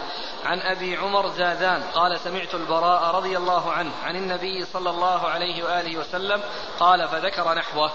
[0.45, 5.65] عن أبي عمر زادان قال سمعت البراء رضي الله عنه عن النبي صلى الله عليه
[5.65, 6.41] وآله وسلم
[6.79, 7.91] قال فذكر نحوه.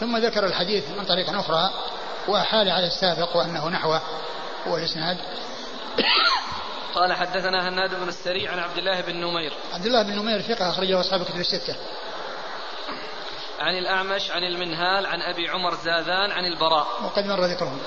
[0.00, 1.70] ثم ذكر الحديث من طريق أخرى
[2.28, 4.00] وحال على السابق وأنه نحوه
[4.66, 5.16] هو الإسناد
[6.94, 9.52] قال حدثنا هناد بن السري عن عبد الله بن نمير.
[9.72, 11.76] عبد الله بن نمير ثقة أخرجه أصحاب كتب الستة.
[13.60, 16.86] عن الأعمش عن المنهال عن أبي عمر زاذان عن البراء.
[17.04, 17.78] وقد مر ذكرهم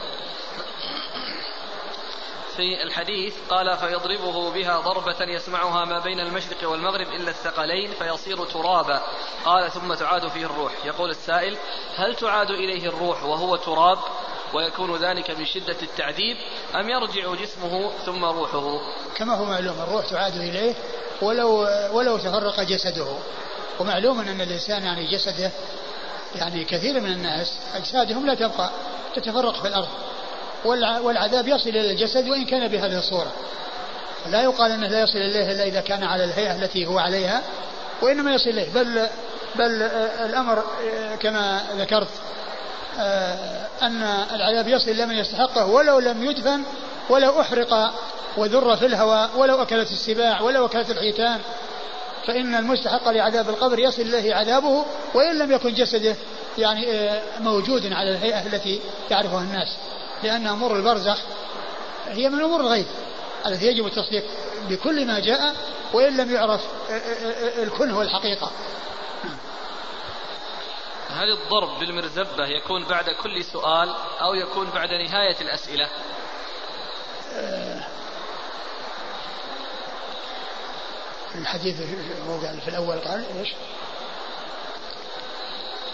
[2.55, 9.01] في الحديث قال فيضربه بها ضربة يسمعها ما بين المشرق والمغرب إلا الثقلين فيصير ترابا.
[9.45, 10.72] قال ثم تعاد فيه الروح.
[10.86, 11.57] يقول السائل
[11.95, 13.97] هل تعاد إليه الروح وهو تراب
[14.53, 16.38] ويكون ذلك من شدة التعذيب
[16.76, 18.80] أم يرجع جسمه ثم روحه؟
[19.15, 20.76] كما هو معلوم الروح تعاد إليه
[21.22, 23.07] ولو ولو تفرق جسده.
[23.80, 25.51] ومعلوم أن الإنسان يعني جسده
[26.36, 28.69] يعني كثير من الناس أجسادهم لا تبقى
[29.15, 29.88] تتفرق في الأرض.
[31.03, 33.32] والعذاب يصل إلى الجسد وإن كان بهذه الصورة.
[34.30, 37.41] لا يقال أنه لا يصل إليه إلا إذا كان على الهيئة التي هو عليها
[38.01, 38.69] وإنما يصل إليه.
[38.73, 39.07] بل
[39.55, 39.82] بل
[40.25, 40.63] الأمر
[41.19, 42.07] كما ذكرت
[43.82, 44.03] أن
[44.34, 46.63] العذاب يصل إلى من يستحقه ولو لم يدفن
[47.09, 47.93] ولو أحرق
[48.38, 51.39] وذر في الهواء ولو أكلت السباع ولو أكلت الحيتان
[52.28, 56.15] فإن المستحق لعذاب القبر يصل إليه عذابه وإن لم يكن جسده
[56.57, 56.86] يعني
[57.39, 59.78] موجود على الهيئة التي يعرفها الناس.
[60.24, 61.20] لأن أمور البرزخ
[62.07, 62.86] هي من أمور الغيب
[63.45, 64.24] التي يجب التصديق
[64.70, 65.55] بكل ما جاء
[65.93, 66.61] وإن لم يعرف
[67.63, 68.51] الكنه والحقيقة
[71.09, 75.89] هل الضرب بالمرزبة يكون بعد كل سؤال أو يكون بعد نهاية الأسئلة؟
[81.36, 81.82] الحديث
[82.27, 83.49] هو قال في الأول قال إيش؟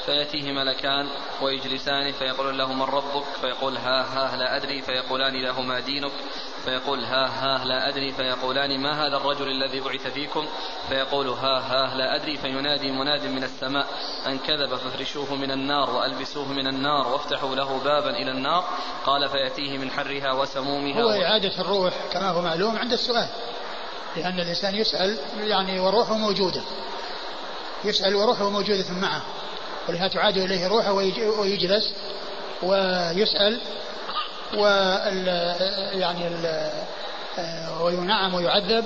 [0.05, 1.09] فيأتيه ملكان
[1.41, 6.11] ويجلسان فيقول له من ربك فيقول ها ها لا أدري فيقولان له ما دينك
[6.65, 10.45] فيقول ها ها لا أدري فيقولان ما هذا الرجل الذي بعث فيكم؟
[10.89, 13.87] فيقول ها ها لا أدري فينادي مناد من السماء
[14.27, 18.63] أن كذب فافرشوه من النار وألبسوه من النار وافتحوا له بابا إلى النار.
[19.05, 23.27] قال فيأتيه من حرها وسمومها هو إعادة الروح كما هو معلوم عند السؤال.
[24.17, 26.61] لأن الإنسان يسأل يعني وروحه موجودة.
[27.83, 29.21] يسأل وروحه موجودة معه.
[29.89, 30.93] ولهذا تعاد إليه روحه
[31.39, 31.93] ويجلس
[32.63, 33.59] ويسأل
[34.57, 34.65] و
[35.93, 36.69] يعني ال
[37.81, 38.85] وينعم ويعذب.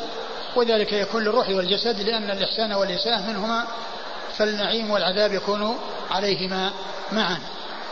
[0.55, 3.67] وذلك يكون للروح والجسد لأن الإحسان والإساءة منهما
[4.37, 5.77] فالنعيم والعذاب يكون
[6.11, 6.71] عليهما
[7.11, 7.39] معا.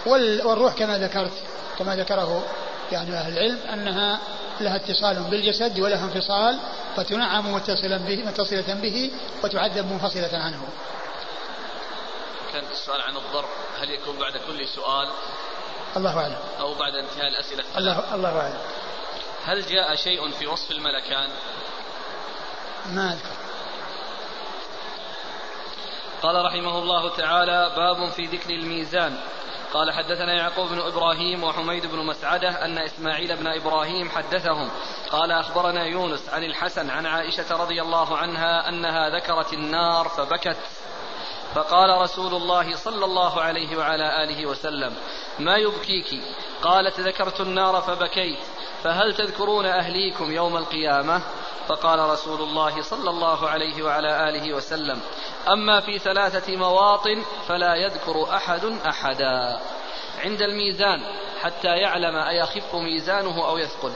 [0.05, 1.31] والروح كما ذكرت
[1.79, 2.43] كما ذكره
[2.91, 4.19] يعني أهل العلم أنها
[4.61, 6.59] لها اتصال بالجسد ولها انفصال
[6.95, 9.11] فتنعم متصلا به متصلة به
[9.43, 10.67] وتعذب منفصلة عنه.
[12.53, 13.49] كان السؤال عن الضرب.
[13.81, 15.09] هل يكون بعد كل سؤال؟
[15.97, 16.37] الله أعلم.
[16.59, 18.59] أو بعد انتهاء الأسئلة؟ الله الله أعلم.
[19.45, 21.29] هل جاء شيء في وصف الملكان؟
[22.93, 23.37] ما أذكر.
[26.21, 29.17] قال رحمه الله تعالى باب في ذكر الميزان.
[29.77, 34.69] قال حدثنا يعقوب بن إبراهيم وحميد بن مسعدة أن إسماعيل بن إبراهيم حدثهم.
[35.11, 40.57] قال أخبرنا يونس عن الحسن عن عائشة رضي الله عنها أنها ذكرت النار فبكت.
[41.55, 44.95] فقال رسول الله صلى الله عليه وعلى آله وسلم
[45.39, 46.21] ما يبكيك؟
[46.61, 48.39] قالت ذكرت النار فبكيت.
[48.83, 51.21] فهل تذكرون أهليكم يوم القيامة؟
[51.67, 55.01] فقال رسول الله صلى الله عليه وعلى آله وسلم
[55.47, 59.59] أما في ثلاثة مواطن فلا يذكر أحد أحدا.
[60.19, 61.01] عند الميزان
[61.41, 63.91] حتى يعلم أيخف ميزانه أو يثقل.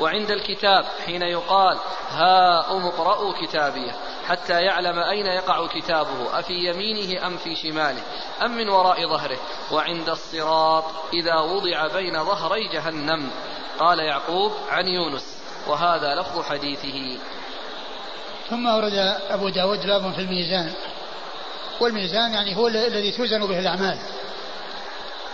[0.00, 1.78] وعند الكتاب حين يقال
[2.10, 3.92] ها أم اقرأوا كتابيه
[4.28, 8.02] حتى يعلم أين يقع كتابه أفي يمينه أم في شماله
[8.42, 9.38] أم من وراء ظهره.
[9.72, 13.30] وعند الصراط إذا وضع بين ظهري جهنم.
[13.78, 15.39] قال يعقوب عن يونس.
[15.66, 17.18] وهذا لفظ حديثه.
[18.50, 18.94] ثم أورد
[19.30, 20.72] أبو داود باب في الميزان.
[21.80, 23.98] والميزان يعني هو الذي توزن به الأعمال.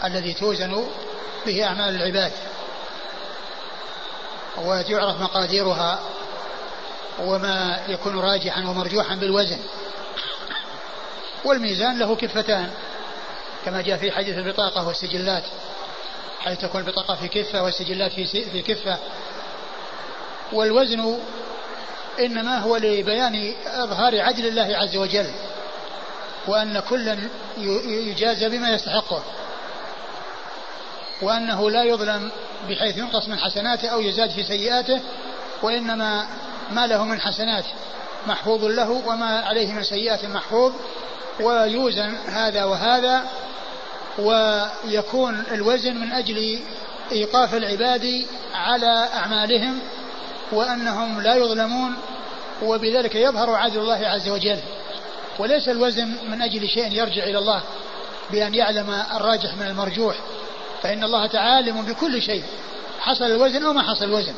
[0.05, 0.87] الذي توزن
[1.47, 2.33] به أعمال العباد.
[4.59, 6.01] وتعرف مقاديرها
[7.21, 9.59] وما يكون راجحا ومرجوحا بالوزن.
[11.45, 12.71] والميزان له كفتان.
[13.65, 15.45] كما جاء في حديث البطاقة والسجلات.
[16.41, 18.99] حيث تكون البطاقة في كفة والسجلات في في كفة.
[20.53, 21.19] والوزن
[22.21, 25.27] إنما هو لبيان إظهار عدل الله عز وجل
[26.47, 27.19] وأن كلا
[27.87, 29.23] يجازى بما يستحقه
[31.23, 32.31] وأنه لا يظلم
[32.69, 35.01] بحيث ينقص من حسناته أو يزاد في سيئاته
[35.63, 36.27] وإنما
[36.71, 37.65] ما له من حسنات
[38.27, 40.73] محفوظ له وما عليه من سيئات محفوظ
[41.41, 43.23] ويوزن هذا وهذا
[44.19, 46.61] ويكون الوزن من أجل
[47.13, 49.79] إيقاف العباد على أعمالهم
[50.53, 51.97] وأنهم لا يظلمون
[52.63, 54.59] وبذلك يظهر عدل الله عز وجل.
[55.39, 57.63] وليس الوزن من أجل شيء يرجع إلى الله
[58.31, 60.17] بأن يعلم الراجح من المرجوح.
[60.83, 62.45] فإن الله تعالى عالم بكل شيء.
[63.01, 64.35] حصل الوزن أو ما حصل الوزن.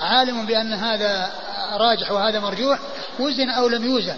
[0.00, 1.32] عالم بأن هذا
[1.76, 2.78] راجح وهذا مرجوح.
[3.18, 4.16] وزن أو لم يوزن.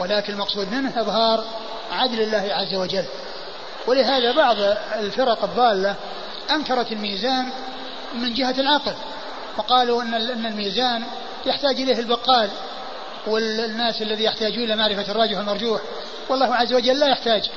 [0.00, 1.44] ولكن المقصود منه إظهار
[1.92, 3.04] عدل الله عز وجل.
[3.86, 4.56] ولهذا بعض
[4.98, 5.94] الفرق الضالة
[6.50, 7.48] أنكرت الميزان
[8.14, 8.94] من جهة العقل.
[9.58, 11.04] وقالوا أن أن الميزان
[11.46, 12.50] يحتاج إليه البقال
[13.26, 15.80] والناس الذي يحتاجون إلى معرفة الراجح والمرجوح.
[16.28, 17.50] والله عز وجل لا يحتاج.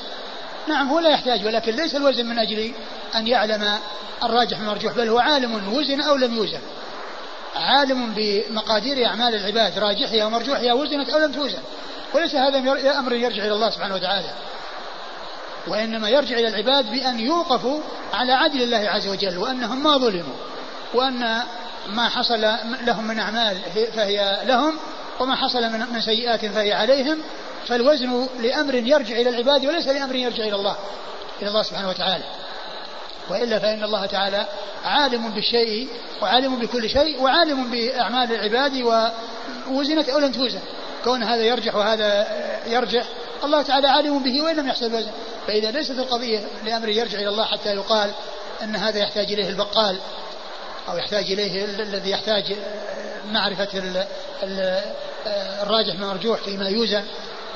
[0.67, 2.73] نعم هو لا يحتاج ولكن ليس الوزن من أجل
[3.15, 3.79] أن يعلم
[4.23, 6.61] الراجح والمرجوح بل هو عالم وزن أو لم يوزن.
[7.55, 11.61] عالم بمقادير أعمال العباد راجحها ومرجوحها وزنت أو لم توزن.
[12.13, 12.57] وليس هذا
[12.99, 14.33] أمر يرجع إلى الله سبحانه وتعالى.
[15.67, 17.81] وإنما يرجع إلى العباد بأن يوقفوا
[18.13, 20.35] على عدل الله عز وجل وأنهم ما ظلموا
[20.93, 21.41] وأن
[21.95, 22.41] ما حصل
[22.81, 23.57] لهم من أعمال
[23.95, 24.73] فهي لهم
[25.19, 25.61] وما حصل
[25.93, 27.17] من سيئات فهي عليهم
[27.67, 30.75] فالوزن لأمر يرجع إلى العباد وليس لأمر يرجع إلى الله
[31.41, 32.23] إلى الله سبحانه وتعالى.
[33.29, 34.45] وإلا فإن الله تعالى
[34.85, 35.87] عالم بالشيء
[36.21, 38.81] وعالم بكل شيء وعالم بأعمال العباد
[39.67, 40.61] ووزنت أو لم توزن.
[41.03, 42.27] كون هذا يرجح وهذا
[42.67, 43.03] يرجح
[43.43, 45.11] الله تعالى عالم به وإن لم يحصل الوزن.
[45.47, 48.11] فإذا ليست القضية لأمر يرجع إلى الله حتى يقال
[48.63, 49.97] أن هذا يحتاج إليه البقال
[50.91, 52.55] أو يحتاج إليه الذي يحتاج
[53.25, 53.67] معرفة
[55.61, 57.03] الراجح من المرجوح فيما يوزن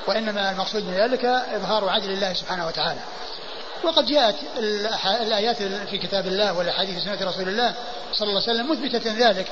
[0.07, 2.99] وإنما المقصود من ذلك إظهار عدل الله سبحانه وتعالى.
[3.83, 4.35] وقد جاءت
[5.21, 7.73] الآيات في كتاب الله والأحاديث سنة رسول الله
[8.13, 9.47] صلى الله عليه وسلم مثبتة ذلك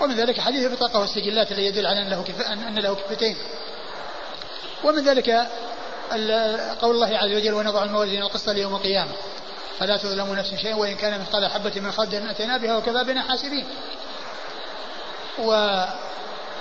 [0.00, 3.36] ومن ذلك حديث البطاقة والسجلات الذي يدل على أن له, أن له كفتين.
[4.84, 5.30] ومن ذلك
[6.80, 9.12] قول الله عز وجل ونضع الموازين القسط ليوم القيامة
[9.78, 13.66] فلا تظلم نفس شيئا وإن كان مثقال حبة من خردل أتينا بها وكفى بنا حاسبين.
[15.38, 15.80] و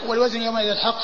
[0.08, 1.02] والوزن يومئذ الحق.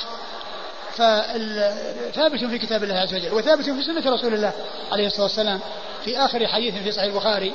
[0.91, 4.53] فثابت في كتاب الله عز وجل وثابت في سنة رسول الله
[4.91, 5.59] عليه الصلاة والسلام
[6.05, 7.53] في آخر حديث في صحيح البخاري.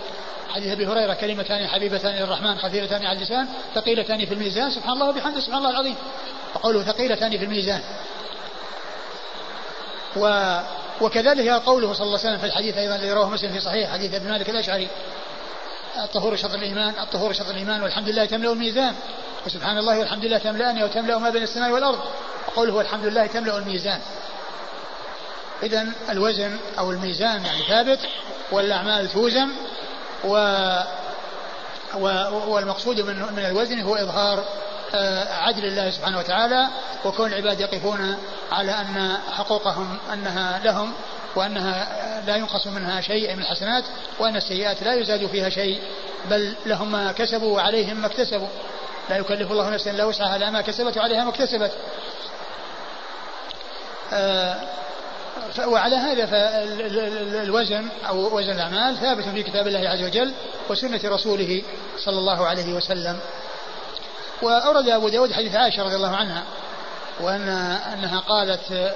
[0.54, 4.70] حديث أبي هريرة كلمتان حبيبتان للرحمن خفيفتان على اللسان ثقيلتان في الميزان.
[4.70, 5.96] سبحان الله وبحمده سبحان الله العظيم.
[6.54, 7.80] وقوله ثقيلتان في الميزان.
[10.16, 10.26] و
[11.00, 14.14] وكذلك قوله صلى الله عليه وسلم في الحديث أيضا الذي رواه مسلم في صحيح حديث
[14.14, 14.88] ابن مالك الأشعري.
[16.04, 18.94] الطهور شطر الإيمان الطهور شطر الإيمان والحمد لله تملأ الميزان.
[19.46, 21.98] وسبحان الله والحمد لله تملأني وتملأ ما بين السماء والأرض.
[22.48, 24.00] وقوله والحمد لله تملأ الميزان.
[25.62, 27.98] اذا الوزن أو الميزان يعني ثابت
[28.52, 29.48] والأعمال توزن
[30.24, 30.34] و
[32.46, 34.44] والمقصود من من الوزن هو إظهار
[35.30, 36.68] عدل الله سبحانه وتعالى
[37.04, 38.16] وكون العباد يقفون
[38.52, 40.92] على أن حقوقهم أنها لهم
[41.36, 43.84] وأنها لا ينقص منها شيء من الحسنات
[44.18, 45.82] وأن السيئات لا يزاد فيها شيء
[46.30, 48.48] بل لهم ما كسبوا وعليهم ما اكتسبوا.
[49.10, 51.72] لا يكلف الله نفسا إلا وسعها لا ما كسبت وعليها ما اكتسبت.
[54.12, 54.56] آه،
[55.66, 60.32] وعلى هذا فالوزن أو وزن الأعمال ثابت في كتاب الله عز وجل
[60.70, 61.62] وسنة رسوله
[61.98, 63.18] صلى الله عليه وسلم.
[64.42, 66.44] وأورد أبو داود حديث عائشة رضي الله عنها
[67.20, 67.48] وأن
[67.92, 68.92] أنها قالت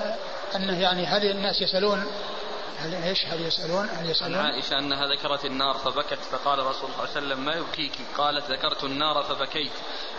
[0.56, 2.04] أنه يعني هل الناس يسألون؟
[2.78, 6.74] هل إيش؟ هل يسألون؟ هل يسألون؟ عن عائشة أنها ذكرت النار فبكت فقال رسول الله
[6.74, 9.72] صلى الله عليه وسلم ما يبكيك؟ قالت ذكرت النار فبكيت.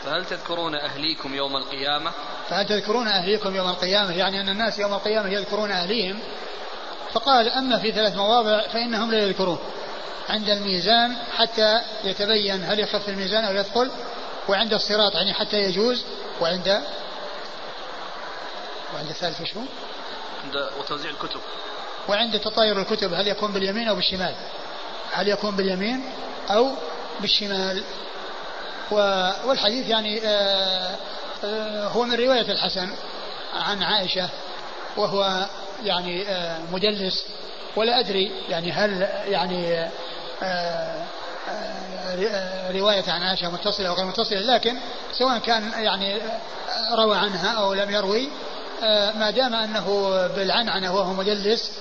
[0.04, 2.12] فهل تذكرون أهليكم يوم القيامة؟
[2.50, 6.20] فهل تذكرون أهليكم يوم القيامة؟ يعني أن الناس يوم القيامة يذكرون أهليهم.
[7.14, 9.60] فقال أما في ثلاث مواضع فإنهم لا يذكرون.
[10.30, 13.92] عند الميزان حتى يتبين هل يخف الميزان أو يثقل.
[14.50, 16.04] وعند الصراط يعني حتى يجوز
[16.42, 16.82] وعند
[18.94, 19.60] وعند الثالث وشو؟
[20.44, 21.40] عند وتوزيع الكتب.
[22.10, 24.36] وعند تطاير الكتب هل يكون باليمين أو بالشمال؟
[25.12, 26.04] هل يكون باليمين
[26.50, 26.72] أو
[27.20, 27.84] بالشمال؟
[29.46, 30.96] والحديث يعني آه،
[31.44, 32.90] آه، هو من رواية الحسن
[33.54, 34.30] عن عائشة
[34.98, 35.48] وهو
[35.84, 37.26] يعني آه، مدلس
[37.76, 39.90] ولا أدري يعني هل يعني
[42.72, 44.78] رواية عن عائشة متصلة أو غير متصلة لكن
[45.14, 46.18] سواء كان يعني
[46.98, 48.30] روى عنها أو لم يروي
[49.16, 49.88] ما دام أنه
[50.28, 51.72] بالعنعنة وهو مدلس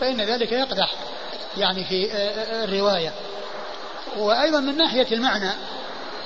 [0.00, 0.94] فإن ذلك يقدح
[1.56, 2.10] يعني في
[2.64, 3.12] الرواية.
[4.16, 5.50] وأيضا من ناحية المعنى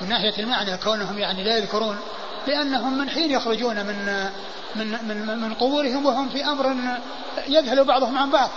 [0.01, 1.99] من ناحية المعنى كونهم يعني لا يذكرون
[2.47, 4.29] لأنهم من حين يخرجون من
[4.77, 6.77] من من, من قبورهم وهم في أمر
[7.49, 8.51] يذهل بعضهم عن بعض.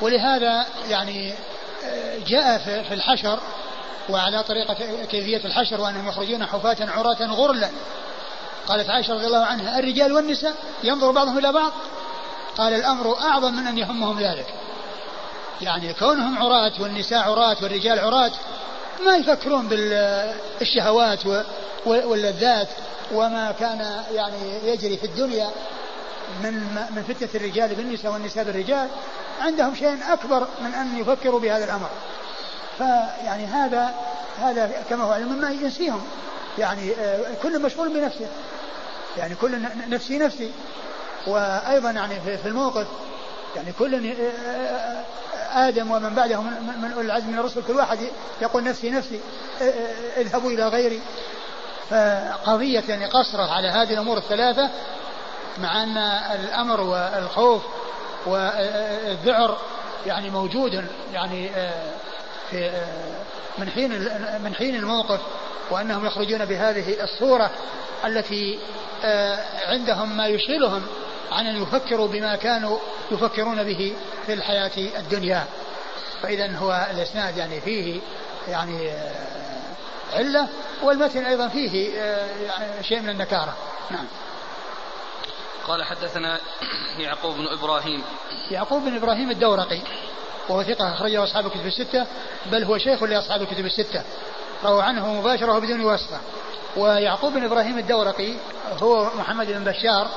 [0.00, 1.34] ولهذا يعني
[2.26, 3.38] جاء في الحشر
[4.08, 4.74] وعلى طريقة
[5.10, 7.70] كيفية الحشر وأنهم يخرجون حفاة عراة غرلا.
[8.66, 10.54] قالت عائشة رضي الله عنها الرجال والنساء
[10.84, 11.72] ينظر بعضهم إلى بعض؟
[12.58, 14.46] قال الأمر أعظم من أن يهمهم ذلك.
[15.60, 18.32] يعني كونهم عراة والنساء عراة والرجال عراة
[19.06, 21.20] ما يفكرون بالشهوات
[21.86, 22.68] واللذات
[23.12, 25.50] وما كان يعني يجري في الدنيا.
[26.42, 26.54] من
[26.96, 28.88] من فتنة الرجال بالنساء والنساء بالرجال
[29.40, 31.88] عندهم شيء أكبر من أن يفكروا بهذا الأمر.
[32.78, 33.94] فيعني هذا
[34.38, 36.02] هذا كما هو علم ما ينسيهم.
[36.58, 38.26] يعني آه، كل مشغول بنفسه.
[39.16, 40.50] يعني كل نفسي نفسي.
[41.26, 42.86] وأيضا يعني في الموقف
[43.56, 47.98] يعني كل آه، آه، آدم ومن بعده من أولي العزم من الرسل كل واحد
[48.42, 49.20] يقول نفسي نفسي
[50.16, 51.00] اذهبوا إلى غيري.
[51.90, 54.70] فقضية يعني قصره على هذه الأمور الثلاثة
[55.62, 55.96] مع أن
[56.40, 57.62] الأمر والخوف
[58.26, 59.58] والذعر
[60.06, 61.50] يعني موجود يعني
[62.50, 62.70] في
[63.58, 63.90] من حين
[64.44, 65.20] من حين الموقف
[65.70, 67.50] وأنهم يخرجون بهذه الصورة
[68.04, 68.58] التي
[69.66, 70.82] عندهم ما يشغلهم
[71.32, 72.78] عن أن يفكروا بما كانوا
[73.10, 73.96] يفكرون به
[74.26, 75.44] في الحياة الدنيا.
[76.22, 78.00] فاذا هو الإسناد يعني فيه
[78.48, 78.90] يعني
[80.14, 80.48] علة
[80.82, 81.98] والمتن أيضا فيه
[82.46, 83.56] يعني شيء من النكارة.
[83.90, 84.06] نعم.
[85.68, 86.40] قال حدثنا
[86.98, 88.02] يعقوب بن إبراهيم.
[88.50, 89.80] يعقوب بن إبراهيم الدورقي
[90.48, 92.06] وهو ثقة أخرجه أصحاب الكتب الستة
[92.52, 94.02] بل هو شيخ لأصحاب الكتب الستة.
[94.64, 96.20] روى عنه مباشرة بدون واسطة.
[96.76, 98.34] ويعقوب بن إبراهيم الدورقي
[98.82, 100.08] هو محمد بن بشار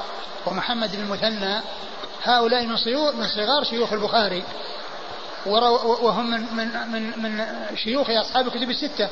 [0.45, 1.61] ومحمد بن مثنى
[2.23, 2.75] هؤلاء من
[3.19, 4.43] من صغار شيوخ البخاري.
[5.45, 7.45] وهم من من من من
[7.75, 9.09] شيوخ أصحاب الكتب الستة.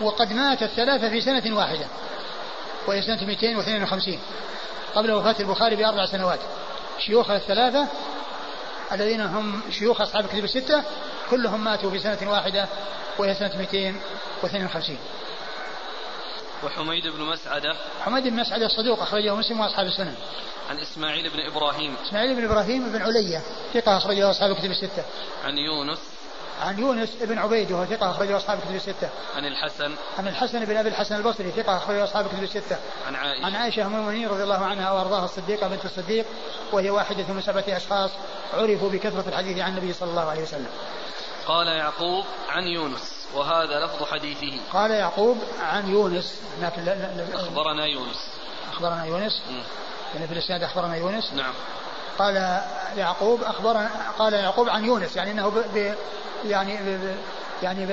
[0.00, 1.86] وقد مات الثلاثة في سنة واحدة
[2.86, 4.18] وهي سنة 252
[4.94, 6.40] قبل وفاة البخاري بأربع سنوات.
[6.98, 7.88] شيوخ الثلاثة
[8.92, 10.82] الذين هم شيوخ أصحاب الكتب الستة
[11.30, 12.68] كلهم ماتوا في سنة واحدة
[13.18, 14.98] وهي سنة 252
[16.64, 17.76] وحميد بن مسعدة.
[18.04, 20.14] حميد بن مسعدة الصدوق أخرجه مسلم وأصحاب السنن.
[20.70, 21.96] عن إسماعيل بن إبراهيم.
[22.06, 23.42] إسماعيل بن إبراهيم بن علية
[23.74, 25.04] ثقة أخرجه أصحاب الكتب الستة.
[25.44, 26.11] عن يونس.
[26.62, 29.08] عن يونس بن عبيد وهو ثقة أخرجه أصحاب الكتب الستة.
[29.36, 32.76] عن الحسن عن الحسن بن أبي الحسن البصري ثقة أخرجه أصحاب الكتب الستة.
[33.06, 36.26] عن عائشة عن عائشة أم المؤمنين رضي الله عنها وأرضاها الصديقة بنت الصديق
[36.72, 38.10] وهي واحدة من سبعة أشخاص
[38.54, 40.70] عرفوا بكثرة الحديث عن النبي صلى الله عليه وسلم.
[41.46, 44.60] قال يعقوب عن يونس وهذا لفظ حديثه.
[44.72, 46.88] قال يعقوب عن يونس لكن
[47.34, 48.28] أخبرنا يونس.
[48.72, 49.42] أخبرنا يونس.
[50.14, 51.32] يعني في الإسناد أخبرنا يونس.
[51.32, 51.52] نعم.
[52.18, 52.62] قال
[52.96, 55.94] يعقوب أخبرنا قال يعقوب عن يونس يعني أنه ب
[56.44, 57.16] يعني ب
[57.62, 57.90] يعني ب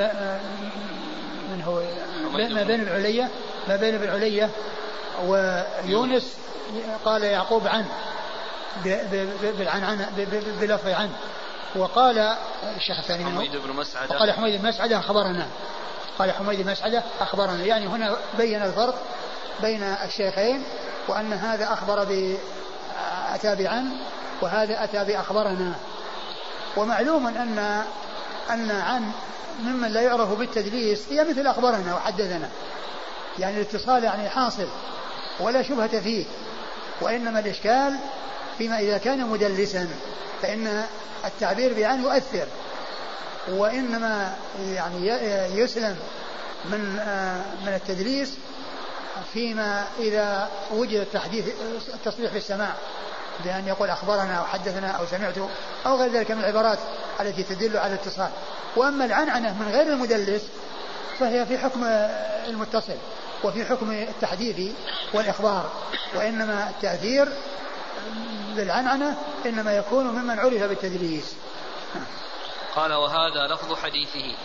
[1.51, 1.81] من هو؟
[2.49, 3.29] ما بين العلية
[3.67, 4.49] ما بين العلية
[5.25, 6.37] ويونس
[7.05, 7.85] قال يعقوب عن
[9.41, 10.09] بالعنعنة
[10.61, 11.09] بلفظ عن.
[11.75, 12.17] وقال
[12.77, 14.19] الشيخ الثاني حميد بن مسعدة.
[14.19, 15.47] قال حميد بن مسعدة أخبرنا.
[16.19, 17.63] قال حميد بن مسعدة أخبرنا.
[17.63, 18.95] يعني هنا بين الفرق
[19.61, 20.63] بين الشيخين
[21.07, 22.37] وأن هذا أخبر ب
[23.33, 23.91] أتى بعن
[24.41, 25.75] وهذا أتى بأخبرنا.
[26.77, 27.83] ومعلوم أن
[28.49, 29.11] أن عن
[29.63, 32.49] ممن لا يعرف بالتدليس هي مثل أخبرنا وحدثنا
[33.39, 34.67] يعني الاتصال يعني حاصل
[35.39, 36.25] ولا شبهة فيه
[37.01, 37.95] وإنما الإشكال
[38.57, 39.87] فيما إذا كان مدلسا
[40.41, 40.83] فإن
[41.25, 42.47] التعبير بعن يؤثر.
[43.47, 44.35] وإنما
[44.73, 45.07] يعني
[45.59, 45.95] يسلم
[46.65, 46.79] من
[47.65, 48.33] من التدليس
[49.33, 51.45] فيما إذا وجد التحديث
[51.93, 52.73] التصريح بالسماع
[53.43, 55.37] بأن يقول أخبرنا أو حدثنا أو سمعت
[55.85, 56.79] أو غير ذلك من العبارات
[57.21, 58.29] التي تدل على الاتصال.
[58.75, 60.43] وأما العنعنة من غير المدلس
[61.19, 61.83] فهي في حكم
[62.47, 62.97] المتصل
[63.43, 64.75] وفي حكم التحديث
[65.13, 65.71] والإخبار
[66.15, 67.27] وإنما التأثير
[68.55, 71.33] بالعنعنة إنما يكون ممن عرف بالتدليس.
[72.75, 74.35] قال وهذا لفظ حديثه.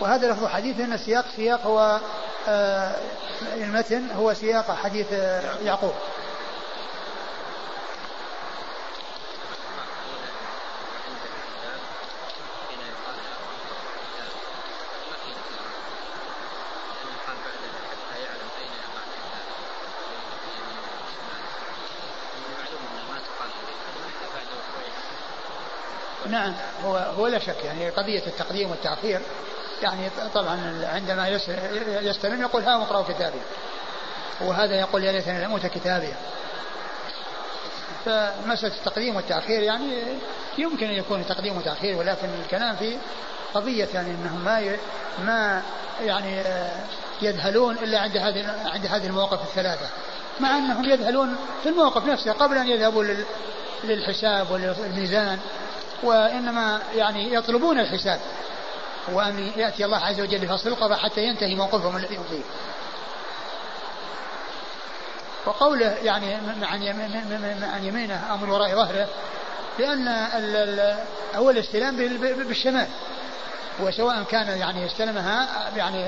[0.00, 2.00] وهذا لفظ حديثه أن السياق سياق هو
[2.48, 2.96] آه
[3.54, 5.12] المتن هو سياق حديث
[5.64, 5.94] يعقوب.
[26.30, 26.54] نعم
[26.84, 29.20] هو هو لا شك يعني قضية التقديم والتأخير
[29.82, 31.28] يعني طبعا عندما
[32.02, 33.38] يستلم يقول ها اقرأوا كتابي.
[34.40, 36.14] وهذا يقول يا ليتني لم أوت كتابي.
[38.04, 40.02] فمسألة التقديم والتأخير يعني
[40.58, 42.98] يمكن أن يكون تقديم وتأخير ولكن الكلام في
[43.54, 44.76] قضية يعني أنهم ما
[45.24, 45.62] ما
[46.04, 46.42] يعني
[47.22, 49.86] يذهلون إلا عند هذه عند هذه المواقف الثلاثة.
[50.40, 53.04] مع أنهم يذهلون في الموقف نفسه قبل أن يذهبوا
[53.84, 55.38] للحساب والميزان.
[56.02, 58.20] وإنما يعني يطلبون الحساب
[59.12, 62.42] وأن يأتي الله عز وجل بفصل القضاء حتى ينتهي موقفهم الذي هم فيه.
[65.46, 66.34] وقوله يعني
[67.62, 69.08] عن يمينه أو من وراء ظهره
[69.78, 70.08] لأن
[71.34, 71.96] هو الاستلام
[72.48, 72.86] بالشمال
[73.80, 76.06] وسواء كان يعني استلمها يعني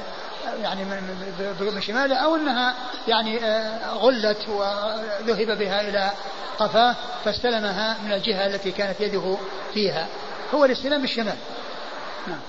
[0.62, 2.74] يعني من شماله أو إنها
[3.08, 6.10] يعني آه، غلت وذهب بها إلى
[6.58, 9.36] قفاه فاستلمها من الجهة التي كانت يده
[9.74, 10.06] فيها.
[10.54, 11.36] هو الاستلام بالشمال.
[12.26, 12.40] نعم؟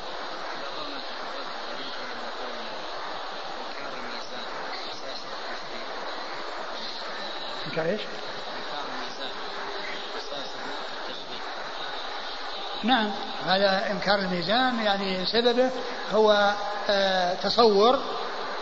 [12.83, 13.11] نعم.
[13.45, 15.69] هذا إنكار الميزان يعني سببه
[16.11, 16.53] هو
[17.43, 17.99] تصور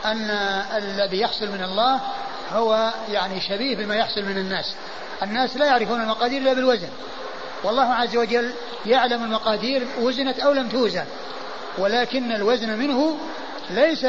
[0.06, 0.30] أن
[0.78, 2.00] الذي يحصل من الله
[2.52, 4.76] هو يعني شبيه بما يحصل من الناس.
[5.24, 6.90] الناس لا يعرفون المقادير إلا بالوزن.
[7.64, 8.54] والله عز وجل
[8.86, 11.06] يعلم المقادير وزنت أو لم توزن
[11.78, 13.18] ولكن الوزن منه
[13.70, 14.06] ليس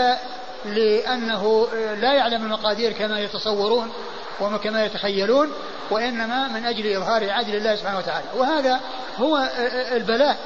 [0.64, 3.92] لأنه لا يعلم المقادير كما يتصورون
[4.40, 5.52] وكما يتخيلون
[5.90, 8.26] وإنما من أجل إظهار عدل الله سبحانه وتعالى.
[8.36, 8.80] وهذا
[9.18, 9.48] هو
[9.92, 10.36] البلاء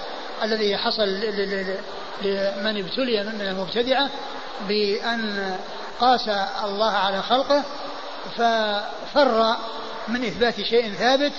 [0.43, 1.03] الذي حصل
[2.23, 4.11] لمن ابتلي من المبتدعة
[4.69, 5.57] بأن
[6.01, 6.29] قاس
[6.65, 7.63] الله على خلقه
[8.37, 9.57] ففر
[10.09, 11.33] من إثبات شيء ثابت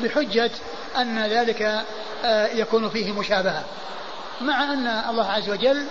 [0.00, 0.50] بحجة
[0.96, 1.84] أن ذلك
[2.24, 3.64] آه، يكون فيه مشابهة
[4.40, 5.86] مع أن الله عز وجل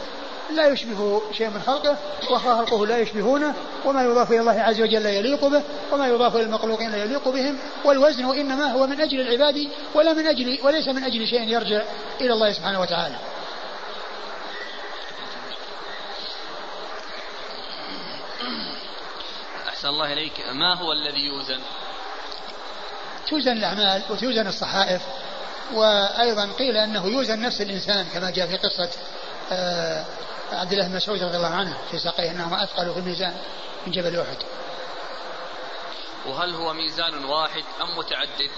[0.51, 1.97] لا يشبه شيء من خلقه
[2.31, 3.53] وخلقه لا يشبهونه
[3.85, 5.61] وما يضاف إلى الله عز وجل لا يليق به
[5.91, 10.27] وما يضاف إلى المخلوقين لا يليق بهم والوزن إنما هو من أجل العباد ولا من
[10.27, 11.81] أجل وليس من أجل شيء يرجع
[12.22, 13.15] إلى الله سبحانه وتعالى.
[19.80, 21.60] أحسن الله إليك ما هو الذي يوزن
[23.30, 25.01] توزن الأعمال وتوزن الصحائف
[25.73, 28.89] وأيضا قيل أنه يوزن نفس الإنسان كما جاء في قصة
[29.51, 30.06] آه
[30.51, 33.38] عبد الله بن مسعود رضي الله عنه في ساقيه انهما اثقل في الميزان
[33.88, 34.38] من جبل أحد.
[36.26, 38.51] وهل هو ميزان واحد أم متعدد؟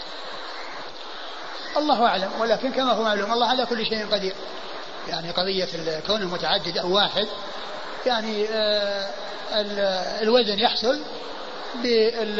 [1.77, 4.35] الله أعلم ولكن كما هو معلوم الله على كل شيء قدير.
[5.07, 7.27] يعني قضية كونه متعدد أو واحد
[8.05, 9.09] يعني آه
[10.21, 10.99] الوزن يحصل
[11.75, 12.39] بال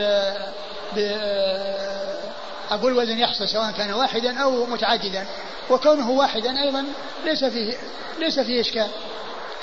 [2.72, 5.26] أقول وزن يحصل سواء كان واحدا أو متعددا
[5.70, 6.86] وكونه واحدا أيضا
[7.26, 7.78] ليس فيه
[8.20, 8.88] ليس فيه إشكال.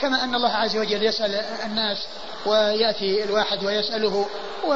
[0.00, 1.34] كما أن الله عز وجل يسأل
[1.64, 2.06] الناس
[2.46, 4.26] ويأتي الواحد ويسأله
[4.66, 4.74] و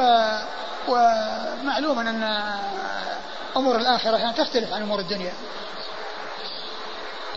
[0.87, 2.23] ومعلوم أن
[3.57, 5.33] أمور الآخرة يعني تختلف عن أمور الدنيا.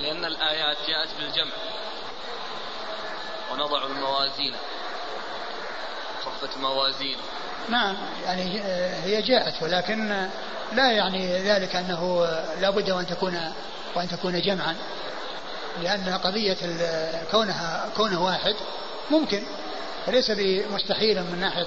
[0.00, 1.52] لأن الآيات جاءت بالجمع.
[3.52, 4.54] ونضع الموازين.
[6.24, 7.16] خفت موازين.
[7.68, 8.60] نعم يعني
[9.04, 10.28] هي جاءت ولكن
[10.72, 12.28] لا يعني ذلك أنه
[12.60, 13.52] لا بد وأن تكون
[13.94, 14.76] وأن تكون جمعا.
[15.82, 16.56] لأن قضية
[17.30, 18.54] كونها كونه واحد
[19.10, 19.42] ممكن
[20.08, 21.66] وليس بمستحيل من ناحية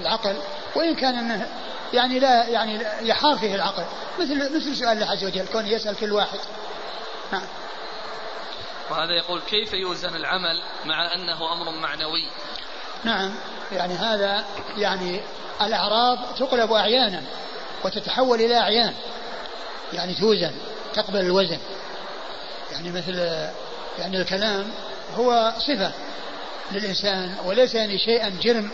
[0.00, 0.36] العقل.
[0.74, 1.48] وإن كان أنه
[1.92, 3.84] يعني لا يعني يحار فيه العقل.
[4.20, 6.38] مثل مثل سؤال الله عز وجل كونه يسأل كل واحد.
[7.32, 7.42] نعم.
[8.90, 12.28] وهذا يقول كيف يوزن العمل مع أنه أمر معنوي؟
[13.04, 13.34] نعم
[13.72, 14.44] يعني هذا
[14.76, 15.20] يعني
[15.62, 17.22] الأعراض تقلب أعيانا
[17.84, 18.94] وتتحول إلى أعيان
[19.92, 20.52] يعني توزن
[20.94, 21.58] تقبل الوزن.
[22.72, 23.18] يعني مثل
[23.98, 24.70] يعني الكلام
[25.16, 25.92] هو صفة
[26.72, 28.70] للإنسان وليس يعني شيئا جرم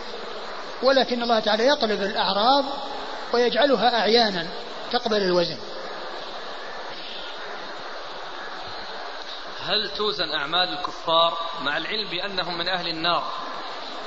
[0.83, 2.65] ولكن الله تعالى يقلب الأعراض
[3.33, 4.47] ويجعلها أعيانا
[4.93, 5.57] تقبل الوزن.
[9.71, 13.25] هل توزن أعمال الكفار مع العلم بأنهم من أهل النار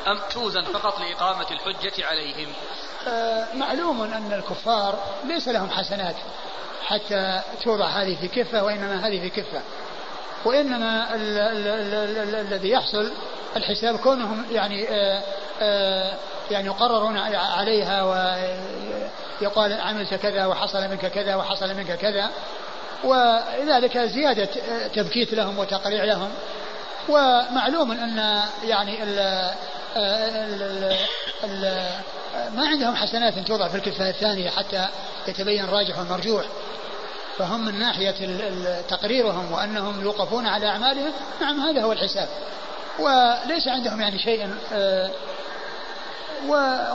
[0.08, 2.54] أم توزن فقط لإقامة الحجة عليهم؟
[3.08, 6.16] آه معلوم أن الكفار ليس لهم حسنات
[6.86, 9.62] حتى توضع هذه في كفة وإنما هذه في كفة.
[10.46, 11.16] وإنما
[12.42, 13.12] الذي يحصل
[13.56, 15.24] الحساب كونهم يعني آه،
[15.62, 16.18] آه،
[16.52, 18.04] يعني يقررون عليها
[19.42, 22.30] ويقال عملت كذا وحصل منك كذا وحصل منك كذا.
[23.04, 24.50] وذلك زيادة
[24.96, 26.30] تبكيت لهم وتقريع لهم.
[27.10, 29.20] ومعلوم أن يعني ال
[29.98, 30.98] ال
[31.44, 31.86] ال
[32.56, 34.88] ما عندهم حسنات توضع في الكفة الثانية حتى
[35.28, 36.46] يتبين الراجح والمرجوح.
[37.38, 38.16] فهم من ناحية
[38.90, 41.12] تقريرهم وأنهم يوقفون على أعمالهم.
[41.42, 42.28] نعم هذا هو الحساب.
[43.00, 45.12] وليس عندهم يعني شيء آه،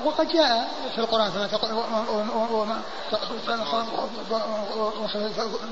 [0.04, 1.70] وقد جاء في القرآن فما تقول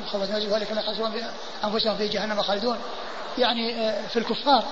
[0.07, 1.13] خفت ذلك ما يحسبون
[1.65, 2.79] أنفسهم في جهنم خالدون
[3.39, 4.65] يعني آه، في الكفار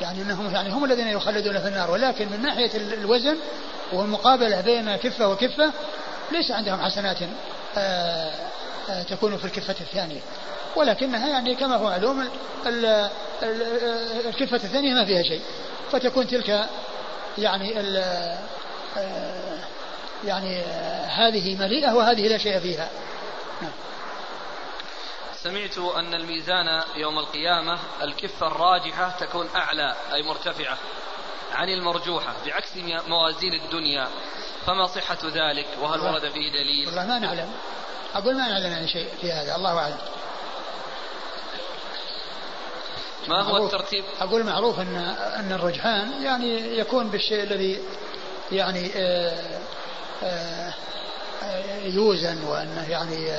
[0.00, 3.36] يعني انهم يعني هم الذين يخلدون في النار ولكن من ناحيه الوزن
[3.92, 5.72] والمقابله بين كفه وكفه
[6.32, 7.18] ليس عندهم حسنات
[7.78, 8.30] آه
[8.90, 10.20] آه، تكون في الكفة الثانية
[10.76, 12.28] ولكنها يعني كما هو معلوم
[14.26, 15.40] الكفة الثانية ما فيها شيء
[15.92, 16.68] فتكون تلك
[17.38, 17.96] يعني ال
[18.96, 19.58] آه،
[20.24, 20.62] يعني
[21.04, 22.90] هذه مليئة وهذه لا شيء فيها.
[23.62, 23.72] نعم.
[25.42, 30.78] سمعت أن الميزان يوم القيامة الكفة الراجحة تكون أعلى أي مرتفعة
[31.52, 32.76] عن المرجوحة بعكس
[33.08, 34.08] موازين الدنيا.
[34.66, 37.50] فما صحة ذلك؟ وهل ورد فيه دليل؟ والله ما نعلم.
[38.14, 39.98] أقول ما نعلم عن شيء في هذا الله أعلم.
[43.28, 44.96] ما هو الترتيب؟ أقول معروف أن
[45.36, 47.80] أن الرجحان يعني يكون بالشيء الذي
[48.52, 49.52] يعني آآ
[50.22, 50.72] آآ
[51.84, 53.30] يوزن وأنه يعني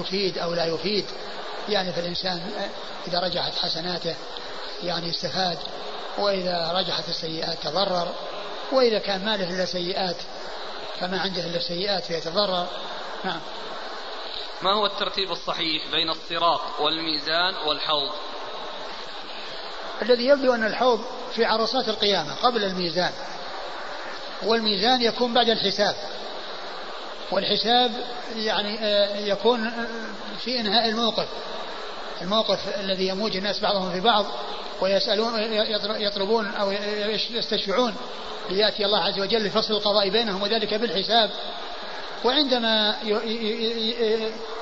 [0.00, 1.04] يفيد أو لا يفيد.
[1.68, 2.40] يعني فالإنسان
[3.08, 4.14] إذا رجحت حسناته
[4.82, 5.58] يعني استفاد
[6.18, 8.08] وإذا رجحت السيئات تضرر
[8.72, 10.16] وإذا كان ما له إلا سيئات
[11.00, 12.66] فما عنده إلا سيئات فيتضرر.
[13.24, 13.40] نعم.
[14.62, 18.10] ما هو الترتيب الصحيح بين الصراط والميزان والحوض؟
[20.02, 21.00] الذي يبدو أن الحوض
[21.34, 23.10] في عرصات القيامة قبل الميزان
[24.42, 25.94] والميزان يكون بعد الحساب.
[27.30, 27.92] والحساب
[28.36, 29.72] يعني آه، يكون
[30.44, 31.26] في إنهاء الموقف.
[32.22, 34.26] الموقف الذي يموج الناس بعضهم في بعض
[34.80, 35.32] ويسألون
[36.00, 36.72] يطلبون أو
[37.30, 37.94] يستشفعون
[38.50, 41.30] ليأتي الله عز وجل لفصل القضاء بينهم وذلك بالحساب.
[42.24, 42.96] وعندما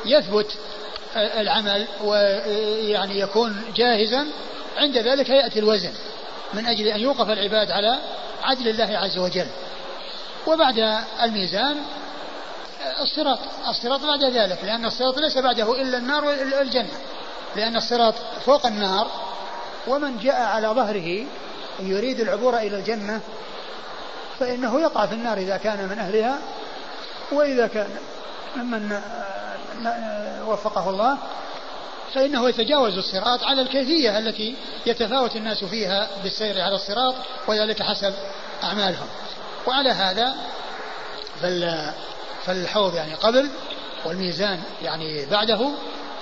[0.04, 0.56] يثبت
[1.16, 4.26] العمل ويعني يكون جاهزا
[4.76, 5.92] عند ذلك يأتي الوزن
[6.54, 7.98] من أجل أن يوقف العباد على
[8.42, 9.46] عدل الله عز وجل.
[10.46, 11.76] وبعد الميزان
[13.00, 13.38] الصراط
[13.68, 16.98] الصراط بعد ذلك لأن الصراط ليس بعده إلا النار والجنة
[17.56, 18.14] لأن الصراط
[18.46, 19.10] فوق النار
[19.86, 21.26] ومن جاء على ظهره
[21.80, 23.20] يريد العبور إلى الجنة
[24.40, 26.38] فإنه يقع في النار إذا كان من أهلها
[27.32, 27.88] وإذا كان
[28.56, 29.00] ممن
[30.46, 31.18] وفقه الله
[32.14, 34.56] فإنه يتجاوز الصراط على الكيفية التي
[34.86, 37.14] يتفاوت الناس فيها بالسير على الصراط
[37.46, 38.14] وذلك حسب
[38.62, 39.08] أعمالهم.
[39.66, 40.34] وعلى هذا
[42.46, 43.50] فالحوض يعني قبل
[44.04, 45.70] والميزان يعني بعده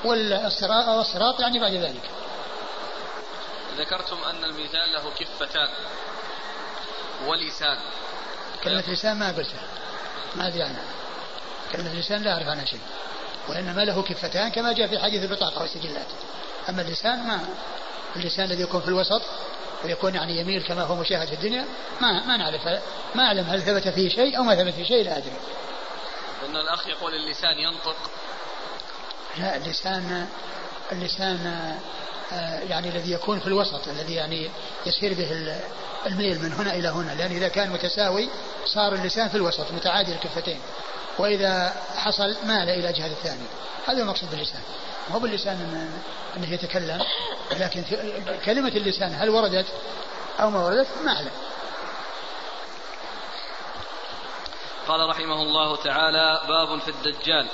[0.04, 2.10] والصراط يعني بعد ذلك.
[3.76, 5.68] ذكرتم أن الميزان له كفتان
[7.26, 7.78] ولسان.
[8.64, 9.62] كلمة لسان ما قلتها.
[10.36, 10.84] ما أدري عنها.
[11.72, 12.80] كلمة لسان لا أعرف عنها شيء.
[13.48, 16.06] وإنما له كفتان كما جاء في حديث البطاقة والسجلات
[16.68, 17.40] أما اللسان ما.
[18.16, 19.22] اللسان الذي يكون في الوسط
[19.84, 21.64] ويكون يعني يميل كما هو مشاهد في الدنيا
[22.00, 22.66] ما ما نعرف
[23.14, 25.32] ما أعلم هل ثبت فيه شيء أو ما ثبت فيه شيء لا أدري.
[26.48, 27.96] أن الأخ يقول اللسان ينطق.
[29.38, 30.28] لا اللسان
[30.92, 31.76] اللسان
[32.68, 34.50] يعني الذي يكون في الوسط الذي يعني
[34.86, 35.56] يسير به
[36.06, 38.28] الميل من هنا إلى هنا لأن إذا كان متساوي
[38.66, 40.60] صار اللسان في الوسط متعادل الكفتين.
[41.18, 43.46] وإذا حصل مال إلى جهة الثانية.
[43.86, 44.60] هذا المقصود باللسان.
[45.12, 45.90] هو باللسان
[46.36, 47.02] أنه يتكلم
[47.52, 47.82] لكن
[48.44, 49.66] كلمة اللسان هل وردت
[50.40, 51.30] أو ما وردت؟ ما أعلم.
[54.88, 57.48] قال رحمه الله تعالى باب في الدجال.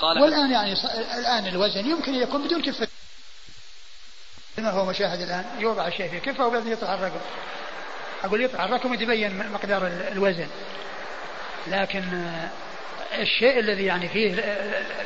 [0.00, 0.74] قال والآن يعني
[1.18, 2.88] الآن الوزن يمكن أن يكون بدون كفة.
[4.58, 7.20] ما هو مشاهد الآن؟ يوضع الشيء في كفة وبعدين يطلع الرقم؟
[8.24, 10.46] أقول يطلع الرقم يتبين مقدار الوزن.
[11.66, 12.02] لكن
[13.18, 14.42] الشيء الذي يعني فيه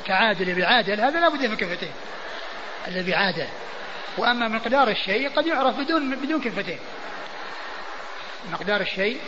[0.07, 1.93] تعادل بعادل هذا لا بد من كفتين.
[2.89, 3.47] الذي عادل.
[4.19, 6.79] وأما مقدار الشيء قد يعرف بدون بدون كفتين.
[8.53, 9.21] مقدار الشيء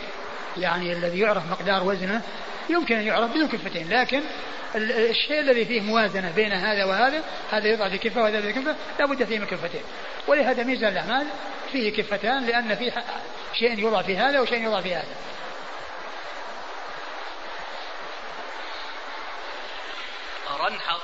[0.57, 2.21] يعني الذي يعرف مقدار وزنه
[2.69, 3.89] يمكن أن يعرف بدون كفتين.
[3.89, 4.21] لكن
[4.75, 9.05] الشيء الذي فيه موازنة بين هذا وهذا هذا يضع في كفة وهذا في كفة لا
[9.05, 9.83] بد فيه من كفتين.
[10.27, 11.27] ولهذا ميزان الأعمال
[11.71, 12.93] فيه كفتان لأن فيه
[13.53, 15.15] شيء يوضع في هذا وشيء يوضع في هذا.
[20.59, 21.01] رنحط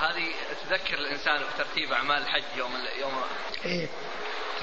[0.00, 0.34] هذه
[0.68, 2.70] تذكر الإنسان بترتيب أعمال الحج يوم
[3.00, 3.12] يوم
[3.64, 3.88] إيه.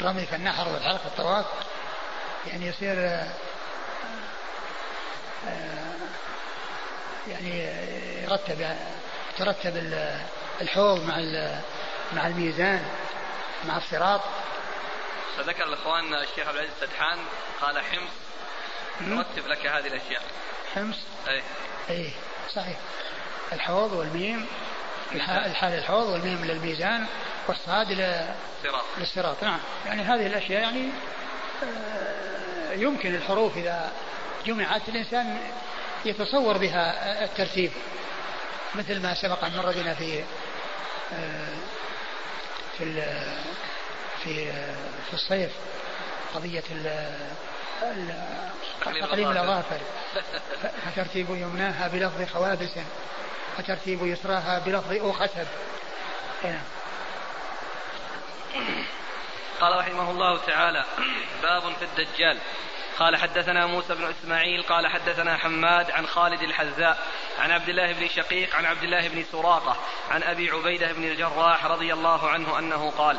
[0.01, 1.45] الرمي في النحر والحلق الطواف
[2.47, 3.27] يعني يصير آه،
[5.47, 5.95] آه،
[7.27, 7.63] يعني
[8.23, 8.77] يرتب
[9.37, 9.93] ترتب
[10.61, 11.15] الحوض مع
[12.13, 12.85] مع الميزان
[13.67, 14.21] مع الصراط.
[15.37, 17.17] فذكر الإخوان الشيخ عبد العزيز السدحان
[17.61, 18.11] قال حمص
[19.01, 20.21] يرتب لك هذه الأشياء.
[20.75, 21.41] حمص؟ اي
[21.89, 22.09] اي
[22.55, 22.77] صحيح.
[23.53, 24.45] الحوض والميم
[25.11, 27.05] الحال الحوض والميم للميزان
[27.47, 28.35] والصاد إلى
[28.97, 29.43] للصراط.
[29.43, 29.59] نعم.
[29.85, 30.89] يعني هذه الأشياء يعني
[31.63, 33.91] آه، يمكن الحروف إذا
[34.45, 35.37] جمعت الإنسان
[36.05, 37.71] يتصور بها الترتيب
[38.75, 40.23] مثل ما سبق أن مر بنا في
[42.77, 43.03] في
[44.23, 44.51] في
[45.07, 45.51] في الصيف
[46.35, 46.63] قضية
[48.81, 49.79] تقليم الأظافر.
[50.85, 52.69] فترتيب يمناها بلفظ خوابس
[53.59, 55.47] وترتيب يسراها بلفظ أو خسب
[56.43, 56.63] نعم
[59.61, 60.85] قال رحمه الله تعالى
[61.41, 62.37] باب في الدجال.
[63.01, 66.97] قال حدثنا موسى بن إسماعيل قال حدثنا حماد عن خالد الحذاء
[67.39, 69.77] عن عبد الله بن شقيق عن عبد الله بن سراقة
[70.11, 73.17] عن أبي عبيدة بن الجراح رضي الله عنه أنه قال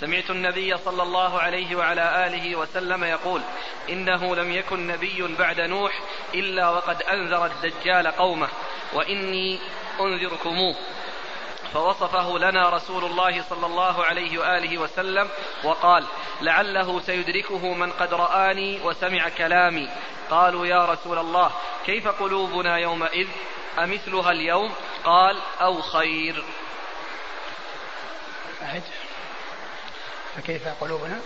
[0.00, 3.42] سمعت النبي صلى الله عليه وعلى آله وسلم يقول
[3.88, 6.00] إنه لم يكن نبي بعد نوح
[6.34, 8.48] إلا وقد أنذر الدجال قومه
[8.92, 9.58] وإني
[10.00, 10.76] أنذركموه.
[11.74, 15.28] فوصفه لنا رسول الله صلى الله عليه وآله وسلم
[15.64, 16.04] وقال
[16.40, 19.88] لعله سيدركه من قد رآني وسمع كلامي.
[20.30, 21.50] قالوا يا رسول الله
[21.86, 23.28] كيف قلوبنا يومئذ؟
[23.78, 24.72] أمثلها اليوم؟
[25.04, 26.44] قال أو خير.
[28.62, 28.82] أعد
[30.36, 31.20] فكيف قلوبنا؟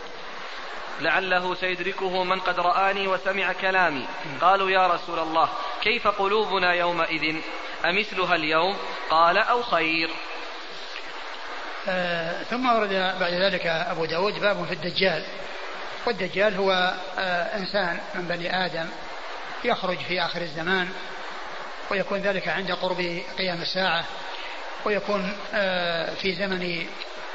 [1.00, 4.06] لعله سيدركه من قد رآني وسمع كلامي.
[4.40, 5.48] قالوا يا رسول الله
[5.82, 7.36] كيف قلوبنا يومئذ؟
[7.84, 8.76] أمثلها اليوم؟
[9.10, 10.10] قال أو خير.
[11.88, 15.22] آه ثم ورد بعد ذلك أبو داود باب في الدجال.
[16.06, 18.86] والدجال هو آه إنسان من بني آدم
[19.64, 20.88] يخرج في آخر الزمان
[21.90, 24.04] ويكون ذلك عند قرب قيام الساعة
[24.84, 26.86] ويكون آه في زمن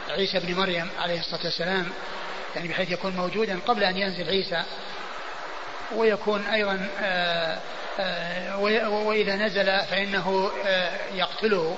[0.10, 1.90] عيسى بن مريم عليه الصلاة والسلام
[2.56, 4.64] يعني بحيث يكون موجودا قبل أن ينزل عيسى.
[5.96, 7.58] ويكون أيضا آه،
[8.00, 8.60] آه،
[8.90, 10.52] وإذا نزل فإنه
[11.14, 11.78] يقتله.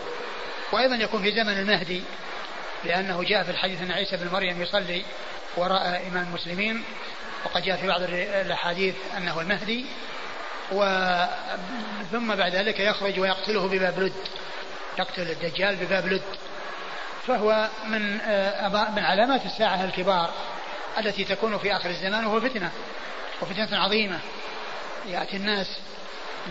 [0.71, 2.03] وأيضا يكون في زمن المهدي.
[2.85, 5.03] لأنه جاء في الحديث أن عيسى بن مريم يصلي
[5.57, 6.83] وراء إمام المسلمين
[7.45, 9.85] وقد جاء في بعض الأحاديث أنه المهدي
[10.71, 10.83] و
[12.11, 14.13] ثم بعد ذلك يخرج ويقتله بباب لد
[14.99, 16.21] يقتل الدجال بباب لد.
[17.27, 18.13] فهو من
[18.95, 20.33] من علامات الساعة الكبار
[20.97, 22.71] التي تكون في آخر الزمان وهو فتنة
[23.41, 24.19] وفتنة عظيمة.
[25.07, 25.67] يأتي الناس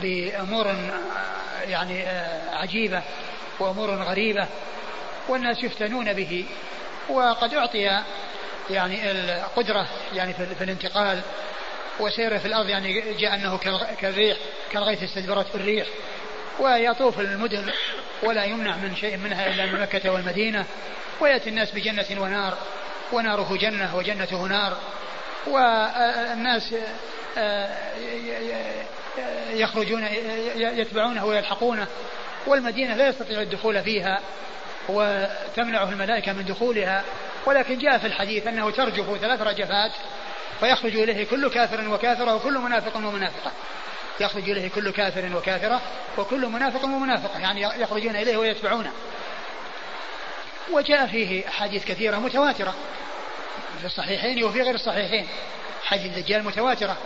[0.03, 0.75] بأمور
[1.69, 2.07] يعني
[2.53, 3.03] عجيبة
[3.61, 4.49] وأمور غريبة.
[5.29, 6.45] والناس يفتنون به.
[7.09, 8.03] وقد أعطي
[8.71, 11.21] يعني القدرة يعني في الانتقال.
[12.01, 13.59] وسيره في الأرض يعني جاء أنه
[14.01, 14.37] كالريح
[14.73, 15.87] كالغيث استدبرت في الريح.
[16.59, 17.73] ويطوف المدن
[18.23, 20.65] ولا يمنع من شيء منها إلا من مكة والمدينة.
[21.21, 22.59] ويأتي الناس بجنة ونار.
[23.13, 24.77] وناره جنة وجنته نار.
[25.47, 26.75] والناس
[27.39, 27.77] آه،
[29.51, 30.05] يخرجون
[30.57, 31.87] يتبعونه ويلحقونه.
[32.47, 34.21] والمدينة لا يستطيع الدخول فيها.
[34.89, 37.05] وتمنعه الملائكة من دخولها
[37.47, 39.93] ولكن جاء في الحديث أنه ترجف ثلاث رجفات
[40.61, 43.53] فيخرج إليه كل كافر وكافرة وكل منافق ومنافقة.
[44.21, 45.81] يخرج إليه كل كافر وكافرة
[46.19, 48.93] وكل منافق ومنافقة يعني يخرجون إليه ويتبعونه.
[50.71, 52.75] وجاء فيه أحاديث كثيرة متواترة.
[53.81, 55.29] في الصحيحين وفي غير الصحيحين.
[55.85, 56.97] حديث الدجال متواترة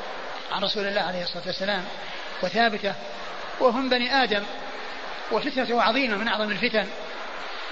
[0.53, 1.85] عن رسول الله عليه الصلاة والسلام
[2.43, 2.95] وثابتة.
[3.61, 4.43] وهم بني آدم
[5.33, 6.87] وفتنة عظيمة من أعظم الفتن.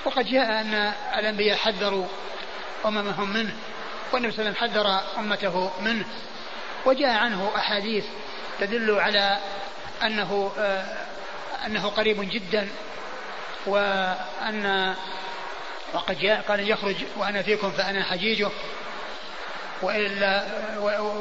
[0.05, 2.07] وقد جاء أن الأنبياء حذروا
[2.87, 3.53] أممهم منه
[4.13, 6.05] والنبي صلى الله عليه وسلم حذر أمته منه
[6.87, 8.05] وجاء عنه أحاديث
[8.61, 9.39] تدل على
[10.03, 10.85] أنه آه
[11.67, 12.69] أنه قريب جدا
[13.67, 14.95] وأن
[15.93, 18.51] وقد جاء قال يخرج وأنا فيكم فأنا حجيجه
[19.83, 20.45] وإلا,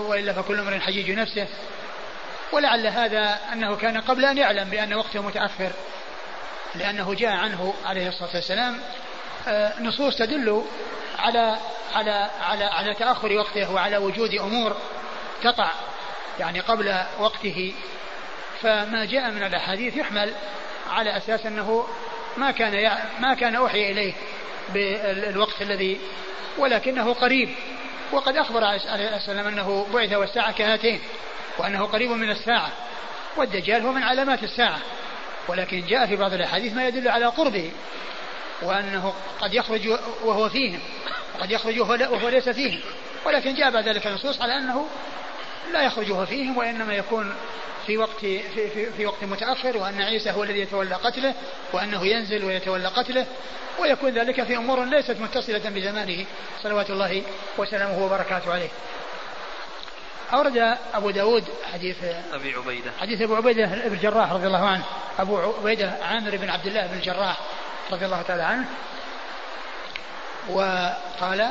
[0.07, 1.47] وإلا فكل امرئ حجيج نفسه.
[2.51, 5.72] ولعل هذا أنه كان قبل أن يعلم بأن وقته متأخر.
[6.75, 8.79] لأنه جاء عنه عليه الصلاة والسلام
[9.47, 10.63] آه، نصوص تدل
[11.19, 11.57] على
[11.93, 14.77] على على على تأخر وقته وعلى وجود أمور
[15.43, 15.71] تقع
[16.39, 17.73] يعني قبل وقته.
[18.61, 20.33] فما جاء من الأحاديث يحمل
[20.89, 21.87] على أساس أنه
[22.37, 24.13] ما كان ما كان أوحي إليه
[24.73, 25.99] بالوقت الذي
[26.57, 27.49] ولكنه قريب.
[28.11, 31.01] وقد أخبر عليه السلام أنه بعث والساعة كهاتين
[31.57, 32.71] وأنه قريب من الساعة
[33.37, 34.79] والدجال هو من علامات الساعة.
[35.49, 37.71] ولكن جاء في بعض الأحاديث ما يدل على قربه
[38.61, 39.88] وأنه قد يخرج
[40.23, 40.80] وهو فيهم
[41.35, 42.80] وقد يخرج وهو ليس فيهم.
[43.26, 44.85] ولكن جاء بعد ذلك نصوص على أنه
[45.73, 47.35] لا يخرج وهو فيهم وإنما يكون
[47.88, 51.34] في وقت في, في, في وقت متأخر وأن عيسى هو الذي يتولى قتله
[51.73, 53.26] وأنه ينزل ويتولى قتله
[53.80, 56.26] ويكون ذلك في أمور ليست متصلة بزمانه.
[56.63, 57.23] صلوات الله
[57.57, 58.69] وسلامه وبركاته عليه.
[60.34, 61.43] أورد أبو داود
[61.73, 61.97] حديث
[62.34, 62.91] أبي عبيدة.
[63.01, 64.84] حديث أبو عبيدة بن الجراح رضي الله عنه.
[65.19, 67.38] أبو عبيدة عامر بن عبد الله بن الجراح
[67.91, 68.65] رضي الله تعالى عنه.
[70.49, 71.41] وقال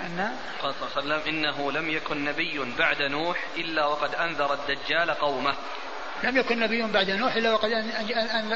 [0.00, 0.32] أن
[0.62, 5.10] قال صلى الله عليه وسلم إنه لم يكن نبي بعد نوح إلا وقد أنذر الدجال
[5.10, 5.54] قومه.
[6.22, 7.70] لم يكن نبي بعد نوح إلا وقد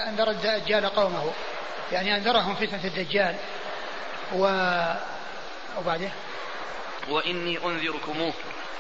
[0.08, 1.32] أنذر الدجال قومه.
[1.92, 3.36] يعني أنذرهم فتنة الدجال.
[4.32, 4.44] و
[5.78, 6.10] وبعده.
[7.08, 8.32] وإني أنذركموه.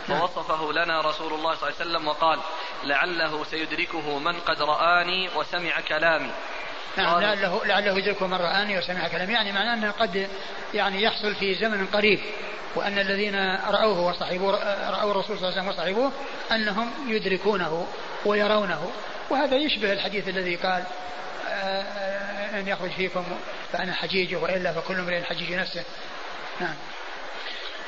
[0.08, 2.38] فوصفه لنا رسول الله صلى الله عليه وسلم وقال
[2.84, 6.30] لعله سيدركه من قد رآني وسمع كلامي.
[6.96, 9.32] نعم لعله لعله يدركه من رآني وسمع كلامي.
[9.32, 10.28] يعني معناه أنه قد
[10.74, 12.20] يعني يحصل في زمن قريب
[12.74, 14.50] وأن الذين رأوه وصحبوه
[14.90, 16.12] رأوا الرسول صلى الله عليه وسلم وصحبوه
[16.52, 17.86] أنهم يدركونه
[18.24, 18.90] ويرونه.
[19.30, 20.84] وهذا يشبه الحديث الذي قال
[21.48, 23.24] آه، أن يخرج فيكم
[23.72, 25.84] فأنا حجيجه وإلا فكل امرئ حجيج نفسه.
[26.60, 26.74] نعم.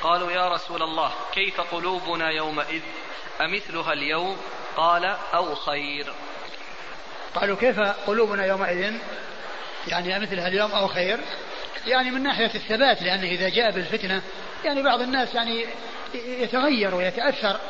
[0.02, 2.82] قالوا يا رسول الله كيف قلوبنا يومئذ؟
[3.40, 4.36] أمثلها اليوم؟
[4.76, 5.04] قال
[5.34, 6.12] أو خير.
[7.34, 8.94] قالوا كيف قلوبنا يومئذ؟
[9.88, 11.20] يعني أمثلها اليوم أو خير؟
[11.86, 14.22] يعني من ناحية الثبات لأنه إذا جاء بالفتنة
[14.64, 15.66] يعني بعض الناس يعني
[16.14, 17.60] يتغير ويتأثر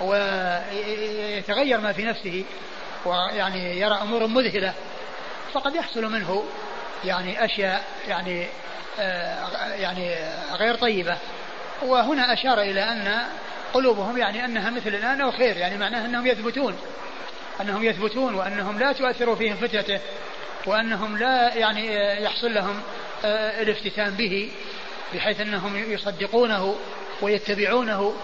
[0.00, 2.44] ويتغير ما في نفسه
[3.04, 4.74] ويعني يرى أمور مذهلة.
[5.52, 6.44] فقد يحصل منه
[7.04, 8.46] يعني أشياء يعني
[8.98, 10.16] آه، يعني
[10.52, 11.18] غير طيبة.
[11.84, 13.22] وهنا أشار إلى أن
[13.74, 16.76] قلوبهم يعني أنها مثل الآن أو خير يعني معناه أنهم يثبتون
[17.60, 20.00] أنهم يثبتون وأنهم لا تؤثر فيهم فتنته
[20.66, 22.82] وأنهم لا يعني يحصل لهم
[23.24, 24.50] آه، الافتتان به
[25.14, 26.76] بحيث أنهم يصدقونه
[27.22, 28.14] ويتبعونه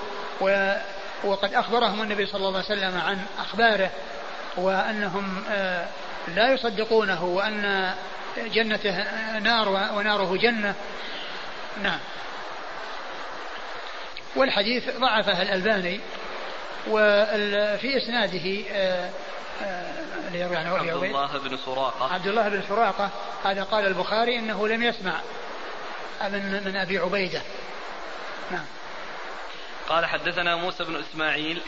[1.25, 3.91] وقد أخبرهم النبي صلى الله عليه وسلم عن أخباره
[4.57, 5.87] وأنهم آه،
[6.35, 7.95] لا يصدقونه وأن
[8.37, 9.05] جنته
[9.39, 10.75] نار وناره جنة.
[11.83, 11.99] نعم.
[14.37, 16.01] والحديث ضعفه الألباني
[16.89, 19.11] وفي إسناده آه،
[19.63, 20.09] آه،
[20.79, 22.15] عبد الله بن سراقة.
[22.15, 23.11] عبد الله بن سراقة
[23.45, 25.21] هذا قال البخاري إنه لم يسمع
[26.23, 27.43] من من أبي عبيدة.
[28.51, 28.65] نعم.
[29.89, 31.63] قال حدثنا موسى بن إسماعيل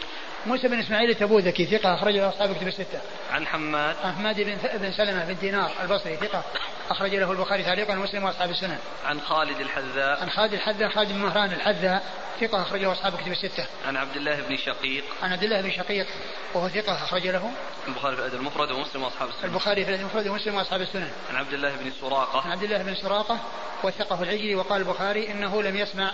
[0.47, 3.01] موسى بن إسماعيل التبوذكي ثقة أخرج له أصحاب كتب الستة.
[3.31, 6.45] عن حماد عن حماد بن بن سلمة بن دينار البصري ثقة
[6.91, 8.79] أخرج له البخاري تعليقا ومسلم وأصحاب السنن.
[9.05, 12.03] عن خالد الحذاء عن خالد الحذاء خالد بن مهران الحذاء
[12.41, 13.67] ثقة أخرج له أصحاب كتب الستة.
[13.87, 16.07] عن عبد الله بن شقيق عن عبد الله بن شقيق
[16.55, 17.51] وهو ثقة أخرج له
[17.89, 19.45] البخاري في الأدب المفرد ومسلم وأصحاب السنن.
[19.45, 21.11] البخاري في الأدب المفرد ومسلم وأصحاب السنن.
[21.31, 23.39] عن عبد الله بن سراقة عن عبد الله بن سراقة
[23.83, 26.13] وثقه العجلي وقال البخاري إنه لم يسمع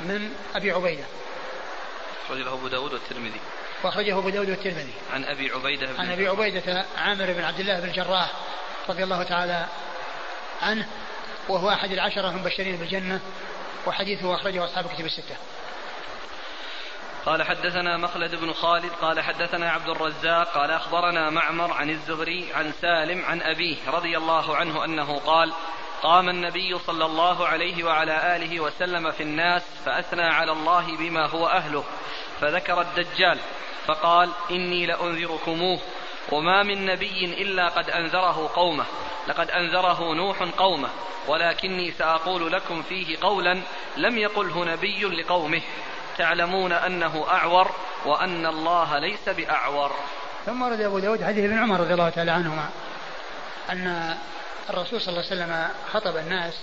[0.00, 1.04] من أبي عبيدة.
[2.24, 3.40] أخرج له أبو داود والترمذي.
[3.84, 4.94] وأخرجه أبو داود والترمذي.
[5.12, 8.32] عن أبي عبيدة بن عن أبي عبيدة عامر بن عبد الله بن الجراح
[8.88, 9.66] رضي الله تعالى
[10.62, 10.88] عنه
[11.48, 13.20] وهو أحد العشرة المبشرين بالجنة
[13.86, 15.36] وحديثه أخرجه أصحاب كتب الستة.
[17.26, 22.72] قال حدثنا مخلد بن خالد قال حدثنا عبد الرزاق قال أخبرنا معمر عن الزهري عن
[22.80, 25.52] سالم عن أبيه رضي الله عنه أنه قال
[26.04, 31.46] قام النبي صلى الله عليه وعلى آله وسلم في الناس فأثنى على الله بما هو
[31.46, 31.84] أهله
[32.40, 33.38] فذكر الدجال
[33.86, 35.78] فقال إني لأنذركموه
[36.32, 38.84] وما من نبي إلا قد أنذره قومه
[39.28, 40.88] لقد أنذره نوح قومه
[41.28, 43.62] ولكني سأقول لكم فيه قولا
[43.96, 45.62] لم يقله نبي لقومه
[46.18, 47.70] تعلمون أنه أعور
[48.06, 49.90] وأن الله ليس بأعور.
[50.46, 52.68] ثم ورد أبو داود حديث ابن عمر رضي الله تعالى عنهما
[53.70, 54.14] أن
[54.70, 56.54] الرسول صلى الله عليه وسلم خطب الناس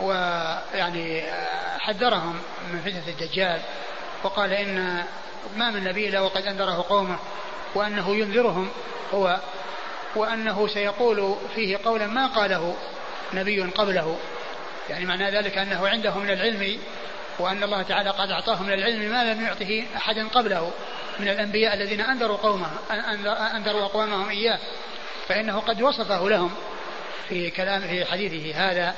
[0.00, 1.22] ويعني
[1.78, 2.40] حذرهم
[2.72, 3.60] من فتنة الدجال
[4.22, 5.04] وقال إن
[5.56, 7.18] ما من نبي إلا وقد أنذره قومه
[7.74, 8.70] وأنه ينذرهم
[9.14, 9.40] هو
[10.16, 12.76] وأنه سيقول فيه قولا ما قاله
[13.34, 14.18] نبي قبله.
[14.90, 16.78] يعني معنى ذلك أنه عنده من العلم
[17.38, 20.72] وأن الله تعالى قد أعطاه من العلم ما لم يعطه أحدا قبله
[21.20, 22.68] من الأنبياء الذين أنذروا قومه
[23.56, 24.58] أنذروا أقوامهم إياه
[25.28, 26.50] فإنه قد وصفه لهم.
[27.28, 28.94] في كلام في حديثه هذا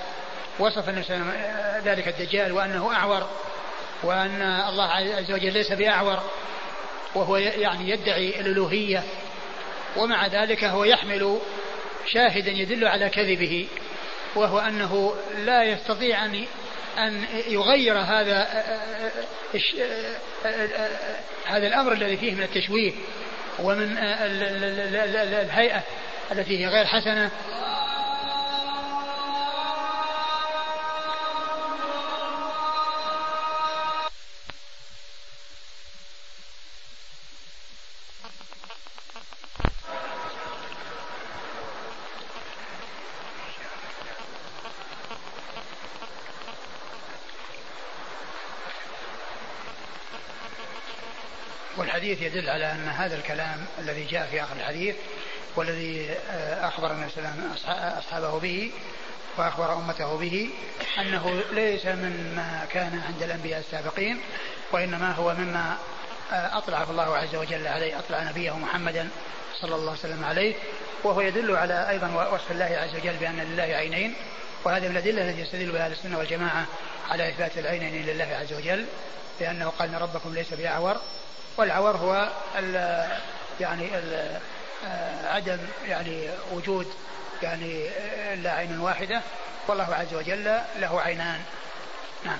[0.59, 1.05] وصف النبي
[1.85, 3.27] ذلك الدجال وأنه أعور
[4.03, 6.23] وأن الله عز وجل ليس بأعور
[7.15, 9.03] وهو يعني يدعي الألوهية
[9.97, 11.39] ومع ذلك هو يحمل
[12.07, 13.69] شاهدا يدل على كذبه
[14.35, 15.15] وهو أنه
[15.45, 16.45] لا يستطيع أن
[16.99, 18.65] أن يغير هذا
[21.47, 22.93] هذا الأمر الذي فيه من التشويه
[23.59, 23.97] ومن
[25.43, 25.83] الهيئة
[26.33, 27.31] التي هي غير حسنة.
[52.09, 54.97] والحديث يدل على أن هذا الكلام الذي جاء في آخر الحديث
[55.57, 58.71] والذي آه، أخبر النبي صلى الله عليه وسلم أصحابه به
[59.37, 60.51] وأخبر أمته به
[60.99, 64.21] أنه ليس مما كان عند الأنبياء السابقين
[64.73, 65.77] وإنما هو مما
[66.33, 69.09] آه، أطلع الله عز وجل عليه أطلع نبيه محمدا
[69.61, 70.55] صلى الله عليه وسلم عليه
[71.05, 74.15] وهو يدل على أيضا وصف الله عز وجل بأن لله عينين
[74.65, 76.67] وهذا من الأدلة التي يستدل بها السنة والجماعة
[77.11, 78.87] على إثبات العينين لله عز وجل
[79.41, 80.97] لأنه قال إن ربكم ليس بأعور
[81.59, 82.75] والعور هو ال
[83.61, 84.41] يعني ال
[84.87, 86.93] آه، عدم يعني وجود
[87.43, 87.89] يعني
[88.35, 89.23] إلا عين واحدة.
[89.69, 90.45] والله عز وجل
[90.77, 91.41] له عينان.
[92.25, 92.39] نعم.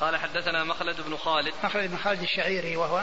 [0.00, 1.54] قال حدثنا مخلد بن خالد.
[1.64, 3.02] مخلد بن خالد الشعيري وهو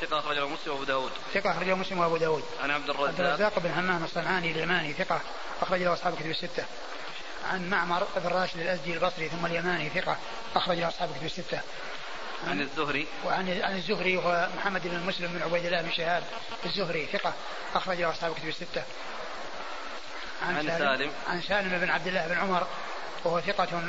[0.00, 1.12] ثقة أخرجه مسلم وأبو داود.
[1.34, 2.44] ثقة أخرجه مسلم وأبو داود.
[2.62, 3.08] عن عبد الرزاق.
[3.08, 5.20] عبد الرزاق بن همام الصنعاني اليماني ثقة
[5.62, 6.64] أخرج له أصحاب كتب الستة.
[7.50, 10.16] عن معمر بن راشد الأزدي البصري ثم اليماني ثقة
[10.56, 11.60] أخرج له أصحاب كتب الستة.
[12.48, 13.06] عن الزهري.
[13.24, 16.22] وعن عن الزهري وهو محمد بن مسلم بن عبيد الله بن شهاب
[16.66, 17.32] الزهري ثقة
[17.74, 18.82] أخرج له أصحاب كتب الستة.
[20.42, 22.66] عن, عن سالم عن سالم بن عبد الله بن عمر
[23.24, 23.82] وهو ثقة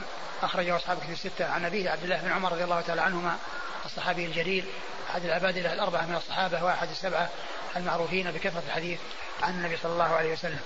[0.43, 1.51] أخرجه أصحاب كتب الستة.
[1.51, 3.37] عن أبيه عبد الله بن عمر رضي الله تعالى عنهما
[3.85, 4.65] الصحابي الجليل
[5.09, 7.29] أحد العبادلة الأربعة من الصحابة وأحد السبعة
[7.75, 8.99] المعروفين بكثرة الحديث
[9.43, 10.59] عن النبي صلى الله عليه وسلم.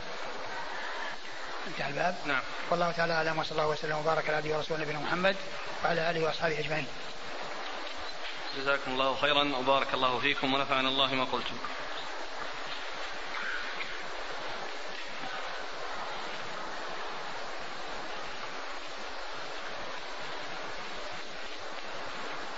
[1.67, 2.15] انتهى الباب.
[2.25, 2.41] نعم.
[2.69, 5.35] والله تعالى أعلم وصلى الله وسلم وبارك على عبده ورسوله نبينا محمد
[5.83, 6.87] وعلى آله وأصحابه أجمعين.
[8.57, 11.57] جزاكم الله خيرا وبارك الله فيكم ونفعنا الله ما قلتم.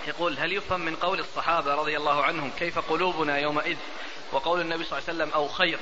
[0.06, 3.76] يقول هل يفهم من قول الصحابة رضي الله عنهم كيف قلوبنا يومئذ؟
[4.32, 5.78] وقول النبي صلى الله عليه وسلم أو خير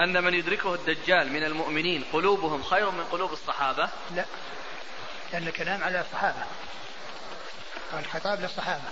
[0.00, 4.24] أن من يدركه الدجال من المؤمنين قلوبهم خير من قلوب الصحابة؟ لا
[5.32, 6.42] لأن الكلام على الصحابة
[7.92, 8.82] الخطاب للصحابة.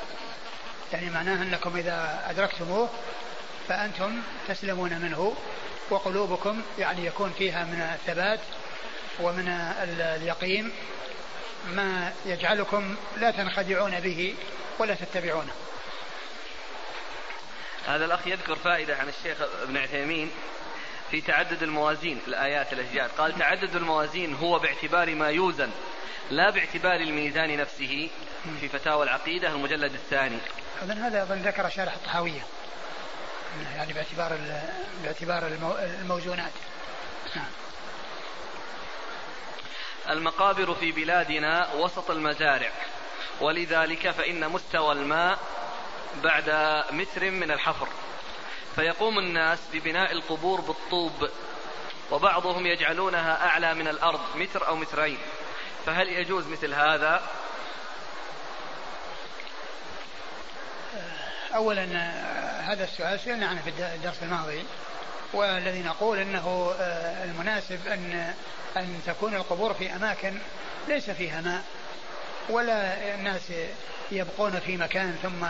[0.92, 2.88] يعني معناه أنكم إذا أدركتموه
[3.68, 5.36] فأنتم تسلمون منه
[5.90, 8.40] وقلوبكم يعني يكون فيها من الثبات
[9.20, 9.48] ومن
[10.00, 10.72] اليقين
[11.66, 14.34] ما يجعلكم لا تنخدعون به
[14.78, 15.52] ولا تتبعونه.
[17.86, 20.30] هذا الأخ يذكر فائدة عن الشيخ ابن عثيمين.
[21.10, 23.10] في تعدد الموازين الآيات الأشجار.
[23.18, 25.70] قال تعدد الموازين هو باعتبار ما يوزن
[26.30, 28.10] لا باعتبار الميزان نفسه
[28.60, 30.38] في فتاوى العقيدة المجلد الثاني.
[30.82, 32.46] أظن هذا أظن ذكر شارح الطحاوية.
[33.76, 34.38] يعني باعتبار
[35.02, 35.46] باعتبار
[36.02, 36.52] الموزونات.
[37.36, 37.46] نعم.
[40.10, 42.70] المقابر في بلادنا وسط المزارع.
[43.40, 45.38] ولذلك فإن مستوى الماء
[46.22, 46.50] بعد
[46.90, 47.88] متر من الحفر.
[48.76, 51.28] فيقوم الناس ببناء القبور بالطوب
[52.10, 55.18] وبعضهم يجعلونها أعلى من الأرض متر أو مترين.
[55.86, 57.22] فهل يجوز مثل هذا؟
[61.54, 61.84] أولا
[62.72, 64.64] هذا السؤال سئلنا عنه في الدرس الماضي
[65.32, 68.34] والذي نقول إنه آه، المناسب أن
[68.76, 70.38] أن تكون القبور في أماكن
[70.88, 71.62] ليس فيها ماء.
[72.48, 73.42] ولا الناس
[74.10, 75.46] يبقون في مكان ثم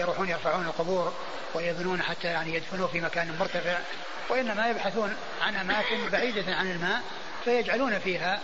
[0.00, 1.12] يروحون يرفعون القبور
[1.54, 3.78] ويبنون حتى يعني يدفنوا في مكان مرتفع
[4.28, 7.00] وإنما يبحثون عن أماكن بعيدة عن الماء
[7.44, 8.40] فيجعلون فيها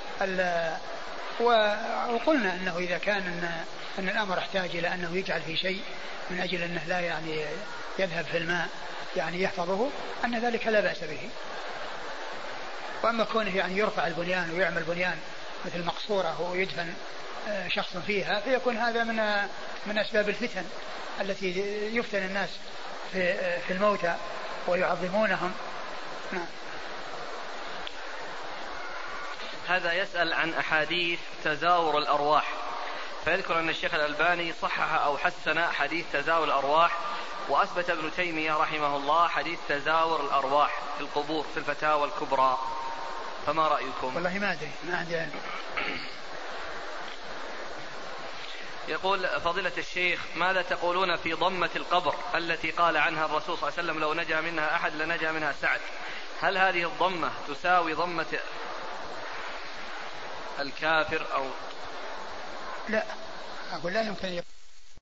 [1.41, 3.65] وقلنا أنه إذا كان أن,
[3.99, 5.81] أن الأمر احتاج إلى أنه يجعل في شيء
[6.31, 7.45] من أجل أنه لا يعني
[7.99, 8.69] يذهب في الماء
[9.17, 9.89] يعني يحفظه
[10.25, 11.31] أن ذلك لا بأس به.
[13.03, 15.19] وأما كونه يعني يرفع البنيان ويعمل بنيان
[15.65, 16.93] مثل مقصورة ويدفن
[17.69, 19.49] شخص فيها فيكون هذا من
[19.87, 20.65] من أسباب الفتن
[21.21, 21.59] التي
[21.97, 22.49] يفتن الناس
[23.13, 24.17] في في الموتى
[24.67, 25.53] ويعظمونهم.
[26.33, 26.47] نعم.
[29.69, 32.53] هذا يسأل عن أحاديث تزاور الأرواح.
[33.25, 36.99] فيذكر أن الشيخ الألباني صحح أو حسن حديث تزاور الأرواح
[37.49, 42.59] وأثبت ابن تيمية رحمه الله حديث تزاور الأرواح في القبور في الفتاوى الكبرى.
[43.47, 45.27] فما رأيكم؟ والله ما أدري ما عندي
[48.89, 53.91] يقول فضيلة الشيخ ماذا تقولون في ضمة القبر التي قال عنها الرسول صلى الله عليه
[53.91, 55.81] وسلم لو نجا منها أحد لنجا منها سعد؟
[56.41, 58.39] هل هذه الضمة تساوي ضمة
[60.61, 61.45] الكافر أو
[62.89, 63.05] لا
[63.73, 64.29] أقول لا يمكن